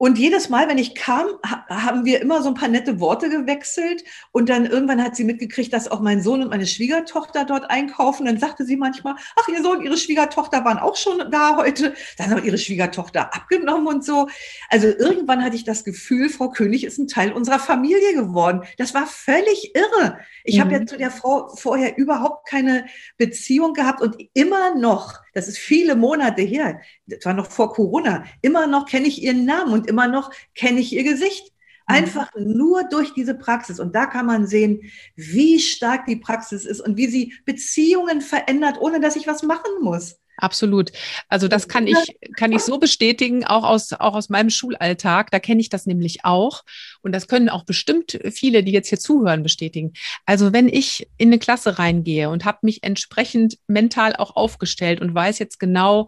Und 0.04 0.18
jedes 0.18 0.50
Mal, 0.50 0.68
wenn 0.68 0.78
ich 0.78 0.96
kam, 0.96 1.28
haben 1.70 2.04
wir 2.04 2.20
immer 2.22 2.42
so 2.42 2.50
ein 2.50 2.56
paar 2.56 2.68
nette 2.68 3.00
Worte 3.00 3.30
gewechselt. 3.30 4.04
Und 4.34 4.50
dann 4.50 4.66
irgendwann 4.66 5.02
hat 5.02 5.16
sie 5.16 5.24
mitgekriegt, 5.24 5.72
dass 5.72 5.90
auch 5.90 6.02
mein 6.02 6.22
Sohn 6.22 6.42
und 6.42 6.50
meine 6.50 6.68
Schwiegertochter 6.68 7.46
dort 7.46 7.70
einkaufen. 7.70 8.26
Dann 8.26 8.38
sagte 8.38 8.66
sie 8.66 8.76
manchmal, 8.76 9.16
ach, 9.38 9.48
ihr 9.48 9.64
Sohn, 9.64 9.82
ihre 9.82 9.96
Schwiegertochter 9.96 10.66
waren 10.66 10.78
auch 10.78 10.98
schon 10.98 11.32
da 11.32 11.56
heute. 11.56 11.94
Dann 12.18 12.32
haben 12.32 12.44
ihre 12.44 12.58
Schwiegertochter 12.58 13.34
abgenommen 13.34 13.88
und 13.88 14.04
so. 14.04 14.28
Also 14.70 14.88
irgendwann 14.88 15.42
hatte 15.42 15.56
ich 15.56 15.64
das 15.64 15.86
Gefühl, 15.86 16.28
Frau 16.28 16.50
König 16.50 16.84
ist 16.84 16.98
ein 16.98 17.08
Teil 17.08 17.32
unserer 17.32 17.60
Familie 17.60 18.14
geworden. 18.14 18.64
Das 18.78 18.94
war 18.94 19.08
völlig 19.08 19.74
irre. 19.74 20.18
Ich 20.44 20.58
mhm. 20.58 20.62
habe 20.64 20.74
ja 20.74 20.86
zu 20.86 20.98
der 20.98 21.12
Frau 21.12 21.48
vorher 21.56 21.98
überhaupt 21.98 22.50
keine 22.50 22.88
Beziehung 23.18 23.72
gehabt 23.72 24.02
und 24.02 24.18
immer 24.34 24.76
noch 24.76 25.23
das 25.34 25.48
ist 25.48 25.58
viele 25.58 25.96
Monate 25.96 26.42
her, 26.42 26.82
das 27.06 27.26
war 27.26 27.34
noch 27.34 27.52
vor 27.52 27.74
Corona, 27.74 28.24
immer 28.42 28.68
noch 28.68 28.86
kenne 28.86 29.08
ich 29.08 29.22
ihren 29.22 29.46
Namen 29.46 29.74
und 29.74 29.88
immer 29.88 30.08
noch 30.08 30.32
kenne 30.56 30.80
ich 30.80 30.94
ihr 30.94 31.04
Gesicht. 31.04 31.52
Mhm. 31.88 31.96
Einfach 31.96 32.32
nur 32.38 32.84
durch 32.86 33.14
diese 33.14 33.36
Praxis. 33.36 33.80
Und 33.80 33.94
da 33.94 34.06
kann 34.06 34.26
man 34.26 34.48
sehen, 34.48 34.90
wie 35.16 35.60
stark 35.60 36.06
die 36.06 36.16
Praxis 36.16 36.66
ist 36.66 36.80
und 36.80 36.96
wie 36.98 37.08
sie 37.08 37.34
Beziehungen 37.46 38.22
verändert, 38.22 38.80
ohne 38.80 39.00
dass 39.00 39.16
ich 39.16 39.28
was 39.28 39.44
machen 39.44 39.82
muss. 39.82 40.18
Absolut. 40.38 40.92
Also 41.30 41.48
das 41.48 41.68
kann 41.68 41.86
ich, 41.86 41.98
kann 42.38 42.52
ich 42.52 42.62
so 42.62 42.80
bestätigen, 42.80 43.46
auch 43.46 43.64
aus, 43.64 43.94
auch 43.94 44.16
aus 44.16 44.30
meinem 44.30 44.50
Schulalltag. 44.50 45.30
Da 45.32 45.40
kenne 45.40 45.62
ich 45.62 45.70
das 45.70 45.86
nämlich 45.86 46.26
auch. 46.26 46.64
Und 47.02 47.12
das 47.12 47.28
können 47.28 47.50
auch 47.50 47.66
bestimmt 47.66 48.20
viele, 48.32 48.64
die 48.64 48.72
jetzt 48.72 48.90
hier 48.90 49.00
zuhören, 49.00 49.44
bestätigen. 49.44 49.94
Also 50.26 50.52
wenn 50.52 50.68
ich 50.68 51.08
in 51.18 51.30
eine 51.30 51.40
Klasse 51.40 51.78
reingehe 51.78 52.30
und 52.30 52.46
habe 52.46 52.60
mich 52.64 52.84
entsprechend 52.84 53.58
mental 53.68 54.16
auch 54.16 54.36
aufgestellt 54.36 55.02
und 55.02 55.14
weiß 55.14 55.38
jetzt 55.40 55.60
genau, 55.60 56.08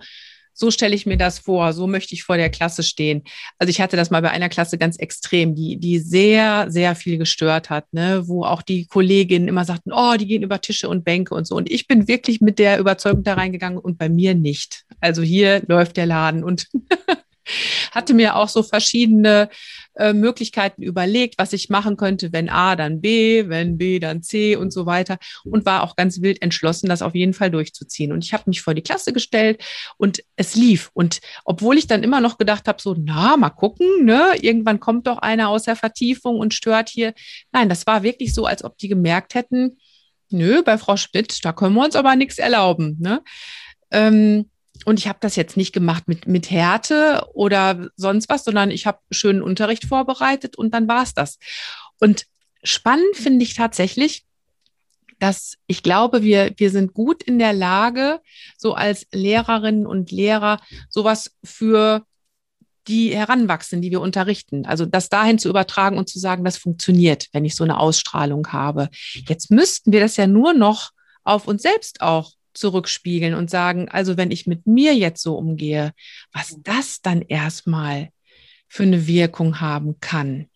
so 0.55 0.71
stelle 0.71 0.95
ich 0.95 1.05
mir 1.05 1.17
das 1.17 1.39
vor, 1.39 1.73
so 1.73 1.85
möchte 1.85 2.15
ich 2.15 2.23
vor 2.23 2.37
der 2.37 2.49
Klasse 2.49 2.81
stehen. 2.81 3.23
Also 3.59 3.69
ich 3.69 3.81
hatte 3.81 3.97
das 3.97 4.09
mal 4.09 4.21
bei 4.21 4.31
einer 4.31 4.49
Klasse 4.49 4.77
ganz 4.77 4.97
extrem, 4.97 5.53
die, 5.53 5.77
die 5.77 5.99
sehr, 5.99 6.71
sehr 6.71 6.95
viel 6.95 7.17
gestört 7.17 7.69
hat, 7.69 7.91
ne? 7.93 8.23
wo 8.25 8.43
auch 8.43 8.61
die 8.61 8.87
Kolleginnen 8.87 9.47
immer 9.47 9.65
sagten, 9.65 9.91
oh, 9.93 10.15
die 10.17 10.25
gehen 10.25 10.43
über 10.43 10.61
Tische 10.61 10.89
und 10.89 11.03
Bänke 11.03 11.35
und 11.35 11.45
so. 11.45 11.55
Und 11.55 11.69
ich 11.69 11.87
bin 11.87 12.07
wirklich 12.07 12.41
mit 12.41 12.57
der 12.57 12.79
Überzeugung 12.79 13.23
da 13.23 13.33
reingegangen 13.33 13.77
und 13.77 13.97
bei 13.97 14.09
mir 14.09 14.33
nicht. 14.33 14.85
Also 15.01 15.21
hier 15.21 15.61
läuft 15.67 15.97
der 15.97 16.05
Laden 16.05 16.43
und 16.43 16.67
hatte 17.91 18.13
mir 18.13 18.35
auch 18.35 18.49
so 18.49 18.63
verschiedene 18.63 19.49
äh, 19.95 20.13
Möglichkeiten 20.13 20.83
überlegt, 20.83 21.35
was 21.37 21.53
ich 21.53 21.69
machen 21.69 21.97
könnte, 21.97 22.33
wenn 22.33 22.49
A, 22.49 22.75
dann 22.75 23.01
B, 23.01 23.47
wenn 23.47 23.77
B, 23.77 23.99
dann 23.99 24.23
C 24.23 24.55
und 24.55 24.71
so 24.71 24.85
weiter 24.85 25.17
und 25.45 25.65
war 25.65 25.83
auch 25.83 25.95
ganz 25.95 26.21
wild 26.21 26.41
entschlossen, 26.41 26.89
das 26.89 27.01
auf 27.01 27.15
jeden 27.15 27.33
Fall 27.33 27.51
durchzuziehen. 27.51 28.11
Und 28.11 28.23
ich 28.23 28.33
habe 28.33 28.43
mich 28.47 28.61
vor 28.61 28.73
die 28.73 28.81
Klasse 28.81 29.13
gestellt 29.13 29.63
und 29.97 30.21
es 30.35 30.55
lief. 30.55 30.89
Und 30.93 31.21
obwohl 31.45 31.77
ich 31.77 31.87
dann 31.87 32.03
immer 32.03 32.19
noch 32.19 32.37
gedacht 32.37 32.67
habe, 32.67 32.81
so, 32.81 32.95
na, 32.97 33.37
mal 33.37 33.49
gucken, 33.49 34.05
ne, 34.05 34.33
irgendwann 34.41 34.79
kommt 34.79 35.07
doch 35.07 35.19
einer 35.19 35.49
aus 35.49 35.63
der 35.63 35.75
Vertiefung 35.75 36.39
und 36.39 36.53
stört 36.53 36.89
hier. 36.89 37.13
Nein, 37.51 37.69
das 37.69 37.87
war 37.87 38.03
wirklich 38.03 38.33
so, 38.33 38.45
als 38.45 38.63
ob 38.63 38.77
die 38.77 38.89
gemerkt 38.89 39.35
hätten, 39.35 39.77
nö, 40.29 40.63
bei 40.63 40.77
Frau 40.77 40.97
Schmidt, 40.97 41.43
da 41.43 41.53
können 41.53 41.75
wir 41.75 41.85
uns 41.85 41.95
aber 41.95 42.15
nichts 42.15 42.37
erlauben. 42.37 42.97
Ne? 42.99 43.21
Ähm, 43.91 44.49
und 44.83 44.99
ich 44.99 45.07
habe 45.07 45.19
das 45.21 45.35
jetzt 45.35 45.57
nicht 45.57 45.73
gemacht 45.73 46.07
mit, 46.07 46.27
mit 46.27 46.51
Härte 46.51 47.25
oder 47.33 47.89
sonst 47.95 48.29
was, 48.29 48.43
sondern 48.43 48.71
ich 48.71 48.85
habe 48.85 48.99
schönen 49.11 49.41
Unterricht 49.41 49.85
vorbereitet 49.85 50.57
und 50.57 50.73
dann 50.73 50.87
war 50.87 51.03
es 51.03 51.13
das. 51.13 51.39
Und 51.99 52.25
spannend 52.63 53.15
finde 53.15 53.43
ich 53.43 53.53
tatsächlich, 53.53 54.25
dass 55.19 55.55
ich 55.67 55.81
glaube, 55.81 56.23
wir, 56.23 56.53
wir 56.57 56.71
sind 56.71 56.93
gut 56.93 57.23
in 57.23 57.39
der 57.39 57.53
Lage, 57.53 58.19
so 58.57 58.73
als 58.73 59.07
Lehrerinnen 59.11 59.87
und 59.87 60.11
Lehrer 60.11 60.59
sowas 60.89 61.31
für 61.43 62.05
die 62.87 63.15
heranwachsen, 63.15 63.81
die 63.81 63.91
wir 63.91 64.01
unterrichten. 64.01 64.65
Also 64.65 64.85
das 64.85 65.09
dahin 65.09 65.39
zu 65.39 65.49
übertragen 65.49 65.97
und 65.97 66.09
zu 66.09 66.19
sagen, 66.19 66.43
das 66.43 66.57
funktioniert, 66.57 67.27
wenn 67.31 67.45
ich 67.45 67.55
so 67.55 67.63
eine 67.63 67.79
Ausstrahlung 67.79 68.47
habe. 68.51 68.89
Jetzt 69.27 69.49
müssten 69.49 69.91
wir 69.91 70.01
das 70.01 70.17
ja 70.17 70.27
nur 70.27 70.53
noch 70.53 70.91
auf 71.23 71.47
uns 71.47 71.63
selbst 71.63 72.01
auch 72.01 72.33
zurückspiegeln 72.57 73.33
und 73.33 73.49
sagen, 73.49 73.89
also 73.89 74.17
wenn 74.17 74.31
ich 74.31 74.47
mit 74.47 74.65
mir 74.65 74.95
jetzt 74.95 75.21
so 75.21 75.37
umgehe, 75.37 75.93
was 76.31 76.57
das 76.63 77.01
dann 77.01 77.21
erstmal 77.21 78.09
für 78.67 78.83
eine 78.83 79.07
Wirkung 79.07 79.61
haben 79.61 79.99
kann. 79.99 80.47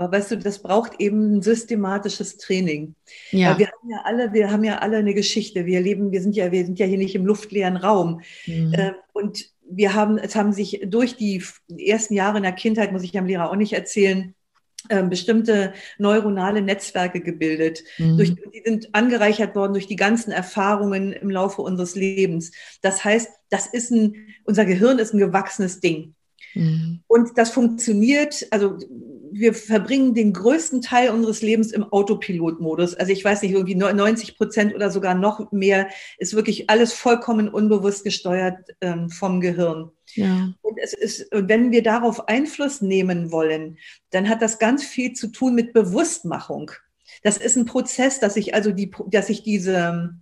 Aber 0.00 0.16
weißt 0.16 0.30
du, 0.30 0.38
das 0.38 0.62
braucht 0.62 0.98
eben 0.98 1.36
ein 1.36 1.42
systematisches 1.42 2.38
Training. 2.38 2.94
Ja. 3.32 3.58
Wir 3.58 3.66
haben 3.66 3.90
ja 3.90 4.00
alle, 4.04 4.32
wir 4.32 4.50
haben 4.50 4.64
ja 4.64 4.78
alle 4.78 4.96
eine 4.96 5.12
Geschichte. 5.12 5.66
Wir 5.66 5.82
leben, 5.82 6.10
wir 6.10 6.22
sind 6.22 6.34
ja, 6.34 6.50
wir 6.52 6.64
sind 6.64 6.78
ja 6.78 6.86
hier 6.86 6.96
nicht 6.96 7.14
im 7.14 7.26
luftleeren 7.26 7.76
Raum. 7.76 8.22
Mhm. 8.46 8.72
Ähm, 8.78 8.94
und 9.12 9.50
wir 9.68 9.92
haben, 9.92 10.16
es 10.16 10.34
haben 10.34 10.54
sich 10.54 10.80
durch 10.86 11.16
die 11.16 11.44
ersten 11.78 12.14
Jahre 12.14 12.38
in 12.38 12.44
der 12.44 12.52
Kindheit, 12.52 12.92
muss 12.92 13.02
ich 13.02 13.16
am 13.18 13.26
Lehrer 13.26 13.50
auch 13.50 13.56
nicht 13.56 13.74
erzählen, 13.74 14.34
bestimmte 15.08 15.72
neuronale 15.98 16.62
Netzwerke 16.62 17.20
gebildet. 17.20 17.84
Mhm. 17.98 18.16
Durch, 18.16 18.34
die 18.34 18.62
sind 18.64 18.94
angereichert 18.94 19.54
worden 19.54 19.72
durch 19.72 19.86
die 19.86 19.96
ganzen 19.96 20.32
Erfahrungen 20.32 21.12
im 21.12 21.30
Laufe 21.30 21.62
unseres 21.62 21.94
Lebens. 21.94 22.52
Das 22.82 23.04
heißt, 23.04 23.30
das 23.50 23.66
ist 23.66 23.90
ein, 23.90 24.14
unser 24.44 24.64
Gehirn 24.64 24.98
ist 24.98 25.12
ein 25.12 25.18
gewachsenes 25.18 25.80
Ding. 25.80 26.14
Mhm. 26.54 27.00
Und 27.06 27.38
das 27.38 27.50
funktioniert, 27.50 28.46
also 28.50 28.78
wir 29.32 29.54
verbringen 29.54 30.14
den 30.14 30.32
größten 30.32 30.82
Teil 30.82 31.10
unseres 31.10 31.42
Lebens 31.42 31.72
im 31.72 31.84
Autopilotmodus. 31.84 32.94
Also 32.94 33.12
ich 33.12 33.24
weiß 33.24 33.42
nicht, 33.42 33.52
irgendwie 33.52 33.74
90 33.74 34.36
Prozent 34.36 34.74
oder 34.74 34.90
sogar 34.90 35.14
noch 35.14 35.52
mehr 35.52 35.88
ist 36.18 36.34
wirklich 36.34 36.68
alles 36.70 36.92
vollkommen 36.92 37.48
unbewusst 37.48 38.04
gesteuert 38.04 38.58
ähm, 38.80 39.10
vom 39.10 39.40
Gehirn. 39.40 39.90
Ja. 40.14 40.52
Und 40.62 40.78
es 40.82 40.92
ist, 40.92 41.28
wenn 41.30 41.70
wir 41.70 41.82
darauf 41.82 42.28
Einfluss 42.28 42.80
nehmen 42.80 43.30
wollen, 43.30 43.78
dann 44.10 44.28
hat 44.28 44.42
das 44.42 44.58
ganz 44.58 44.84
viel 44.84 45.12
zu 45.12 45.28
tun 45.28 45.54
mit 45.54 45.72
Bewusstmachung. 45.72 46.70
Das 47.22 47.36
ist 47.36 47.56
ein 47.56 47.66
Prozess, 47.66 48.20
dass 48.20 48.36
ich 48.36 48.54
also 48.54 48.72
die, 48.72 48.90
dass 49.08 49.28
ich 49.28 49.42
diese 49.42 50.14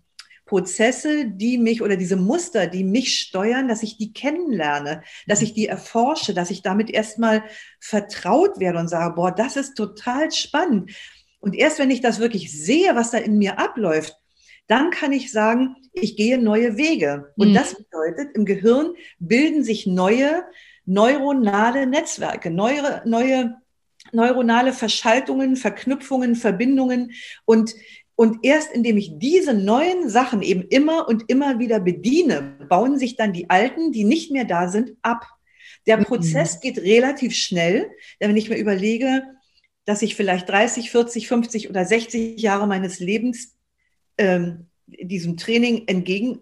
Prozesse, 0.49 1.26
die 1.26 1.59
mich 1.59 1.82
oder 1.82 1.96
diese 1.96 2.16
Muster, 2.16 2.66
die 2.66 2.82
mich 2.82 3.18
steuern, 3.18 3.68
dass 3.68 3.82
ich 3.82 3.99
die 3.99 4.12
kennenlerne, 4.12 5.03
dass 5.26 5.42
ich 5.42 5.53
die 5.53 5.66
erforsche, 5.66 6.34
dass 6.34 6.51
ich 6.51 6.62
damit 6.62 6.90
erstmal 6.90 7.44
vertraut 7.78 8.59
werde 8.59 8.78
und 8.78 8.88
sage, 8.88 9.14
boah, 9.14 9.30
das 9.30 9.57
ist 9.57 9.74
total 9.74 10.32
spannend. 10.32 10.90
Und 11.38 11.55
erst 11.55 11.78
wenn 11.78 11.90
ich 11.90 12.01
das 12.01 12.18
wirklich 12.18 12.51
sehe, 12.51 12.96
was 12.96 13.12
da 13.12 13.18
in 13.18 13.38
mir 13.38 13.59
abläuft, 13.59 14.16
dann 14.66 14.90
kann 14.90 15.12
ich 15.12 15.30
sagen, 15.30 15.76
ich 15.92 16.16
gehe 16.16 16.38
neue 16.38 16.76
Wege. 16.76 17.32
Und 17.36 17.51
mhm. 17.51 17.55
das 17.55 17.74
bedeutet, 17.74 18.34
im 18.34 18.44
Gehirn 18.44 18.94
bilden 19.18 19.62
sich 19.62 19.86
neue 19.86 20.44
neuronale 20.84 21.86
Netzwerke, 21.86 22.51
neue, 22.51 23.03
neue 23.05 23.59
neuronale 24.12 24.72
Verschaltungen, 24.72 25.57
Verknüpfungen, 25.57 26.34
Verbindungen. 26.34 27.12
Und 27.44 27.74
und 28.19 28.39
erst 28.43 28.73
indem 28.73 28.97
ich 28.97 29.12
diese 29.21 29.55
neuen 29.55 30.09
Sachen 30.09 30.43
eben 30.43 30.62
immer 30.62 31.07
und 31.07 31.31
immer 31.31 31.61
wieder 31.61 31.79
bediene, 31.79 32.59
bauen 32.69 32.99
sich 32.99 33.14
dann 33.14 33.33
die 33.33 33.49
alten, 33.49 33.93
die 33.93 34.03
nicht 34.03 34.33
mehr 34.33 34.45
da 34.45 34.66
sind, 34.66 34.97
ab. 35.03 35.25
Der 35.87 35.99
mhm. 35.99 36.05
Prozess 36.05 36.59
geht 36.59 36.79
relativ 36.79 37.37
schnell, 37.37 37.89
denn 38.21 38.31
wenn 38.31 38.37
ich 38.37 38.51
mir 38.51 38.57
überlege, 38.57 39.23
dass 39.85 40.03
ich 40.03 40.16
vielleicht 40.16 40.49
30, 40.49 40.91
40, 40.91 41.29
50 41.29 41.71
oder 41.71 41.85
60 41.85 42.41
Jahre 42.43 42.66
meines 42.66 42.99
Lebens 42.99 43.57
ähm, 44.19 44.66
diesem 44.89 45.37
Training 45.37 45.87
entgegen 45.87 46.41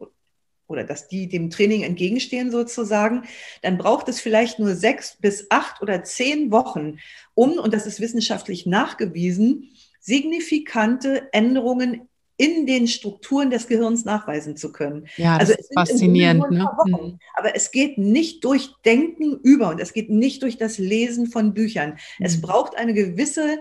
oder 0.68 0.82
dass 0.82 1.08
die 1.08 1.28
dem 1.28 1.50
Training 1.50 1.82
entgegenstehen 1.82 2.50
sozusagen, 2.50 3.24
dann 3.60 3.76
braucht 3.76 4.08
es 4.08 4.18
vielleicht 4.18 4.58
nur 4.58 4.74
sechs 4.74 5.18
bis 5.20 5.48
acht 5.50 5.82
oder 5.82 6.02
zehn 6.04 6.50
Wochen, 6.50 7.00
um, 7.34 7.58
und 7.58 7.74
das 7.74 7.86
ist 7.86 8.00
wissenschaftlich 8.00 8.64
nachgewiesen, 8.64 9.76
signifikante 10.06 11.28
Änderungen 11.32 12.08
in 12.36 12.66
den 12.66 12.86
Strukturen 12.86 13.50
des 13.50 13.66
Gehirns 13.66 14.04
nachweisen 14.04 14.56
zu 14.56 14.70
können. 14.70 15.08
Ja, 15.16 15.38
das 15.38 15.50
also 15.50 15.60
ist 15.60 15.74
faszinierend. 15.74 16.50
Ne? 16.50 16.64
Wochen, 16.64 16.90
mhm. 16.90 17.18
Aber 17.34 17.56
es 17.56 17.70
geht 17.70 17.98
nicht 17.98 18.44
durch 18.44 18.70
Denken 18.84 19.38
über 19.42 19.70
und 19.70 19.80
es 19.80 19.92
geht 19.92 20.10
nicht 20.10 20.42
durch 20.42 20.58
das 20.58 20.78
Lesen 20.78 21.26
von 21.26 21.54
Büchern. 21.54 21.98
Mhm. 22.18 22.26
Es 22.26 22.40
braucht 22.40 22.76
eine 22.76 22.94
gewisse 22.94 23.58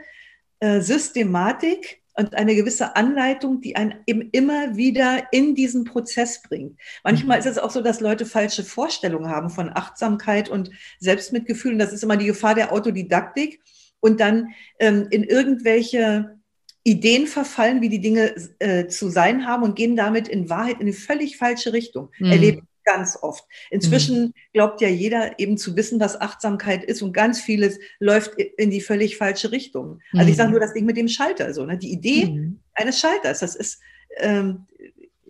äh, 0.59 0.81
Systematik 0.81 2.01
und 2.17 2.35
eine 2.35 2.55
gewisse 2.55 2.95
Anleitung, 2.95 3.61
die 3.61 3.75
einen 3.75 3.95
eben 4.05 4.29
immer 4.31 4.75
wieder 4.75 5.23
in 5.31 5.55
diesen 5.55 5.85
Prozess 5.85 6.41
bringt. 6.41 6.77
Manchmal 7.03 7.37
mhm. 7.37 7.45
ist 7.45 7.51
es 7.51 7.57
auch 7.57 7.71
so, 7.71 7.81
dass 7.81 8.01
Leute 8.01 8.25
falsche 8.25 8.63
Vorstellungen 8.63 9.29
haben 9.29 9.49
von 9.49 9.71
Achtsamkeit 9.73 10.49
und 10.49 10.69
Selbstmitgefühl. 10.99 11.73
Und 11.73 11.79
das 11.79 11.93
ist 11.93 12.03
immer 12.03 12.17
die 12.17 12.27
Gefahr 12.27 12.55
der 12.55 12.71
Autodidaktik 12.73 13.61
und 14.05 14.19
dann 14.19 14.53
ähm, 14.79 15.07
in 15.09 15.23
irgendwelche 15.23 16.37
Ideen 16.83 17.25
verfallen, 17.25 17.81
wie 17.81 17.89
die 17.89 17.99
Dinge 17.99 18.35
äh, 18.59 18.87
zu 18.87 19.09
sein 19.09 19.47
haben 19.47 19.63
und 19.63 19.75
gehen 19.75 19.95
damit 19.95 20.27
in 20.27 20.47
Wahrheit 20.47 20.75
in 20.75 20.81
eine 20.81 20.93
völlig 20.93 21.37
falsche 21.37 21.73
Richtung. 21.73 22.11
Mhm. 22.19 22.31
Erlebe 22.31 22.57
ich 22.59 22.63
ganz 22.83 23.17
oft. 23.19 23.43
Inzwischen 23.71 24.25
mhm. 24.25 24.33
glaubt 24.53 24.79
ja 24.79 24.87
jeder 24.87 25.39
eben 25.39 25.57
zu 25.57 25.75
wissen, 25.75 25.99
was 25.99 26.21
Achtsamkeit 26.21 26.83
ist 26.83 27.01
und 27.01 27.13
ganz 27.13 27.41
vieles 27.41 27.79
läuft 27.99 28.35
in 28.35 28.69
die 28.69 28.81
völlig 28.81 29.17
falsche 29.17 29.51
Richtung. 29.51 29.99
Also 30.13 30.29
ich 30.29 30.37
sage 30.37 30.49
mhm. 30.49 30.53
nur 30.53 30.61
das 30.61 30.73
Ding 30.73 30.85
mit 30.85 30.97
dem 30.97 31.07
Schalter, 31.07 31.51
so 31.55 31.65
ne? 31.65 31.79
die 31.79 31.91
Idee 31.91 32.27
mhm. 32.27 32.59
eines 32.75 32.99
Schalters, 32.99 33.39
das 33.39 33.55
ist 33.55 33.79
ähm, 34.17 34.67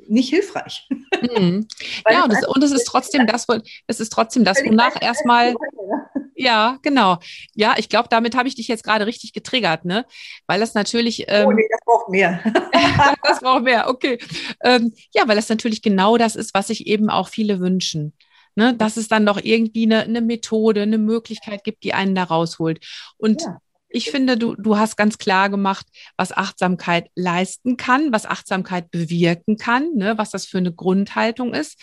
nicht 0.08 0.30
hilfreich. 0.30 0.88
Mhm. 1.22 1.66
ja, 2.10 2.26
und 2.26 2.34
es, 2.34 2.46
und 2.46 2.62
es 2.62 2.72
ist 2.74 2.84
trotzdem 2.84 3.26
das, 3.26 3.48
es 3.88 4.00
ist 4.02 4.12
trotzdem 4.12 4.44
das, 4.44 4.58
wonach 4.66 5.02
erstmal 5.02 5.56
ja, 6.36 6.78
genau. 6.82 7.18
Ja, 7.54 7.76
ich 7.78 7.90
glaube, 7.90 8.10
damit 8.10 8.36
habe 8.36 8.48
ich 8.48 8.56
dich 8.56 8.68
jetzt 8.68 8.84
gerade 8.84 9.06
richtig 9.06 9.34
getriggert, 9.34 9.86
ne? 9.86 10.06
Weil 10.48 10.60
das 10.60 10.74
natürlich. 10.74 11.26
Oh, 11.28 11.32
ähm, 11.32 11.48
oh 11.48 11.52
nee, 11.54 11.68
das 11.70 11.80
braucht 11.86 12.10
mehr. 12.10 12.44
das 13.24 13.40
braucht 13.40 13.64
mehr, 13.64 13.90
okay. 13.90 14.20
Ähm, 14.64 14.94
ja, 15.14 15.28
weil 15.28 15.38
das 15.38 15.50
natürlich 15.50 15.82
genau 15.82 16.18
das 16.18 16.36
ist, 16.36 16.54
was 16.54 16.68
sich 16.68 16.88
eben 16.88 17.10
auch 17.10 17.30
viele 17.30 17.60
wünschen. 17.60 18.14
Ne? 18.56 18.74
Dass 18.74 18.98
es 18.98 19.08
dann 19.08 19.24
noch 19.24 19.40
irgendwie 19.42 19.86
eine, 19.86 20.04
eine 20.04 20.22
Methode, 20.22 20.82
eine 20.82 20.98
Möglichkeit 20.98 21.64
gibt, 21.64 21.84
die 21.84 21.94
einen 21.94 22.16
da 22.16 22.24
rausholt. 22.24 22.86
Und 23.18 23.42
ja. 23.42 23.60
Ich 23.88 24.12
finde, 24.12 24.38
du, 24.38 24.56
du 24.56 24.78
hast 24.78 24.98
ganz 24.98 25.18
klar 25.18 25.50
gemacht, 25.50 25.86
was 26.18 26.34
Achtsamkeit 26.34 27.10
leisten 27.16 27.78
kann, 27.78 28.12
was 28.12 28.26
Achtsamkeit 28.26 28.92
bewirken 28.92 29.56
kann, 29.56 29.94
ne, 29.94 30.18
was 30.18 30.32
das 30.32 30.46
für 30.46 30.58
eine 30.58 30.74
Grundhaltung 30.74 31.54
ist 31.54 31.82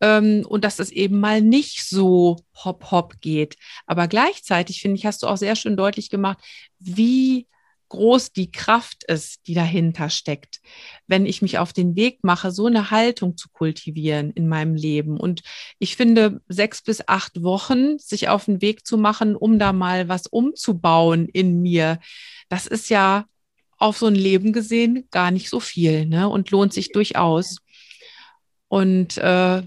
und 0.00 0.64
dass 0.64 0.78
es 0.78 0.90
eben 0.90 1.20
mal 1.20 1.40
nicht 1.40 1.88
so 1.88 2.36
hopp 2.64 2.90
hopp 2.90 3.20
geht. 3.20 3.56
Aber 3.86 4.08
gleichzeitig 4.08 4.82
finde 4.82 4.96
ich, 4.98 5.06
hast 5.06 5.22
du 5.22 5.26
auch 5.26 5.36
sehr 5.36 5.56
schön 5.56 5.76
deutlich 5.76 6.10
gemacht, 6.10 6.38
wie 6.78 7.46
groß 7.88 8.32
die 8.32 8.50
Kraft 8.50 9.04
ist, 9.04 9.46
die 9.46 9.54
dahinter 9.54 10.10
steckt, 10.10 10.60
wenn 11.06 11.24
ich 11.26 11.42
mich 11.42 11.58
auf 11.58 11.72
den 11.72 11.94
Weg 11.96 12.24
mache, 12.24 12.50
so 12.50 12.66
eine 12.66 12.90
Haltung 12.90 13.36
zu 13.36 13.48
kultivieren 13.50 14.32
in 14.32 14.48
meinem 14.48 14.74
Leben. 14.74 15.18
Und 15.18 15.42
ich 15.78 15.96
finde, 15.96 16.40
sechs 16.48 16.82
bis 16.82 17.06
acht 17.06 17.42
Wochen 17.42 17.98
sich 17.98 18.28
auf 18.28 18.46
den 18.46 18.60
Weg 18.60 18.86
zu 18.86 18.98
machen, 18.98 19.36
um 19.36 19.58
da 19.58 19.72
mal 19.72 20.08
was 20.08 20.26
umzubauen 20.26 21.28
in 21.28 21.62
mir, 21.62 22.00
das 22.48 22.66
ist 22.66 22.88
ja 22.90 23.26
auf 23.78 23.98
so 23.98 24.06
ein 24.06 24.14
Leben 24.14 24.52
gesehen 24.52 25.06
gar 25.10 25.30
nicht 25.30 25.50
so 25.50 25.60
viel 25.60 26.06
ne? 26.06 26.28
und 26.28 26.50
lohnt 26.50 26.72
sich 26.72 26.92
durchaus. 26.92 27.58
Und 28.68 29.18
äh, 29.18 29.62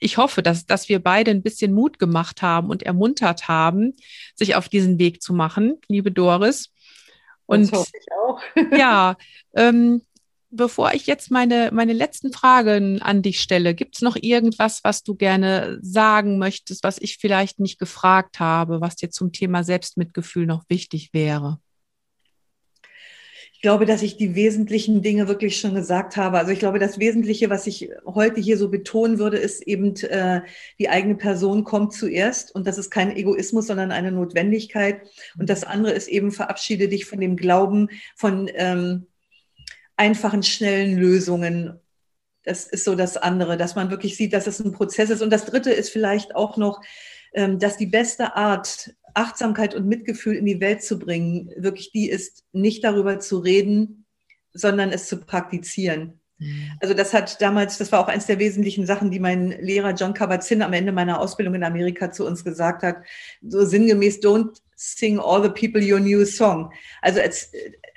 ich 0.00 0.18
hoffe, 0.18 0.42
dass, 0.42 0.66
dass 0.66 0.88
wir 0.88 1.02
beide 1.02 1.30
ein 1.30 1.42
bisschen 1.42 1.72
Mut 1.72 1.98
gemacht 1.98 2.42
haben 2.42 2.68
und 2.70 2.82
ermuntert 2.82 3.48
haben, 3.48 3.94
sich 4.34 4.54
auf 4.54 4.68
diesen 4.68 4.98
Weg 4.98 5.22
zu 5.22 5.32
machen, 5.32 5.78
liebe 5.88 6.12
Doris. 6.12 6.70
Und 7.46 7.72
das 7.72 7.80
hoffe 7.80 7.92
ich 7.98 8.06
auch. 8.12 8.40
ja, 8.78 9.16
ähm, 9.54 10.02
bevor 10.50 10.92
ich 10.92 11.06
jetzt 11.06 11.30
meine, 11.30 11.70
meine 11.72 11.92
letzten 11.92 12.32
Fragen 12.32 13.00
an 13.02 13.22
dich 13.22 13.40
stelle, 13.40 13.74
gibt 13.74 13.96
es 13.96 14.02
noch 14.02 14.16
irgendwas, 14.16 14.84
was 14.84 15.02
du 15.02 15.14
gerne 15.14 15.78
sagen 15.82 16.38
möchtest, 16.38 16.82
was 16.84 16.98
ich 16.98 17.18
vielleicht 17.18 17.60
nicht 17.60 17.78
gefragt 17.78 18.40
habe, 18.40 18.80
was 18.80 18.96
dir 18.96 19.10
zum 19.10 19.32
Thema 19.32 19.64
Selbstmitgefühl 19.64 20.46
noch 20.46 20.64
wichtig 20.68 21.10
wäre? 21.12 21.58
Ich 23.56 23.62
glaube, 23.62 23.86
dass 23.86 24.02
ich 24.02 24.18
die 24.18 24.34
wesentlichen 24.34 25.00
Dinge 25.00 25.28
wirklich 25.28 25.58
schon 25.58 25.74
gesagt 25.74 26.18
habe. 26.18 26.36
Also 26.36 26.52
ich 26.52 26.58
glaube, 26.58 26.78
das 26.78 26.98
Wesentliche, 26.98 27.48
was 27.48 27.66
ich 27.66 27.88
heute 28.04 28.38
hier 28.38 28.58
so 28.58 28.68
betonen 28.68 29.18
würde, 29.18 29.38
ist 29.38 29.62
eben, 29.62 29.96
äh, 29.96 30.42
die 30.78 30.90
eigene 30.90 31.14
Person 31.14 31.64
kommt 31.64 31.94
zuerst 31.94 32.54
und 32.54 32.66
das 32.66 32.76
ist 32.76 32.90
kein 32.90 33.16
Egoismus, 33.16 33.66
sondern 33.66 33.92
eine 33.92 34.12
Notwendigkeit. 34.12 35.00
Und 35.38 35.48
das 35.48 35.64
andere 35.64 35.92
ist 35.92 36.08
eben, 36.08 36.32
verabschiede 36.32 36.88
dich 36.88 37.06
von 37.06 37.18
dem 37.18 37.34
Glauben 37.34 37.88
von 38.14 38.50
ähm, 38.54 39.06
einfachen, 39.96 40.42
schnellen 40.42 40.98
Lösungen 40.98 41.80
Das 42.42 42.66
ist 42.66 42.84
so 42.84 42.94
das 42.94 43.16
andere, 43.16 43.56
dass 43.56 43.74
man 43.74 43.90
wirklich 43.90 44.18
sieht, 44.18 44.34
dass 44.34 44.46
es 44.46 44.60
ein 44.60 44.72
Prozess 44.72 45.08
ist. 45.08 45.22
Und 45.22 45.30
das 45.30 45.46
dritte 45.46 45.70
ist 45.70 45.88
vielleicht 45.88 46.36
auch 46.36 46.58
noch, 46.58 46.82
dass 47.58 47.76
die 47.76 47.86
beste 47.86 48.34
Art, 48.34 48.94
Achtsamkeit 49.14 49.74
und 49.74 49.86
Mitgefühl 49.86 50.36
in 50.36 50.46
die 50.46 50.60
Welt 50.60 50.82
zu 50.82 50.98
bringen, 50.98 51.50
wirklich 51.56 51.92
die 51.92 52.08
ist, 52.08 52.44
nicht 52.52 52.82
darüber 52.84 53.18
zu 53.20 53.38
reden, 53.38 54.06
sondern 54.52 54.90
es 54.90 55.06
zu 55.06 55.18
praktizieren. 55.18 56.20
Mhm. 56.38 56.72
Also 56.80 56.94
das 56.94 57.14
hat 57.14 57.40
damals, 57.40 57.78
das 57.78 57.92
war 57.92 58.00
auch 58.00 58.08
eines 58.08 58.26
der 58.26 58.38
wesentlichen 58.38 58.86
Sachen, 58.86 59.10
die 59.10 59.20
mein 59.20 59.50
Lehrer 59.60 59.92
John 59.92 60.14
Kabat-Zinn 60.14 60.62
am 60.62 60.72
Ende 60.72 60.92
meiner 60.92 61.20
Ausbildung 61.20 61.54
in 61.54 61.64
Amerika 61.64 62.10
zu 62.10 62.26
uns 62.26 62.44
gesagt 62.44 62.82
hat, 62.82 62.96
so 63.42 63.64
sinngemäß, 63.64 64.20
don't 64.20 64.60
sing 64.74 65.18
all 65.18 65.42
the 65.42 65.48
people 65.48 65.82
your 65.82 66.00
new 66.00 66.24
song. 66.24 66.72
Also 67.00 67.20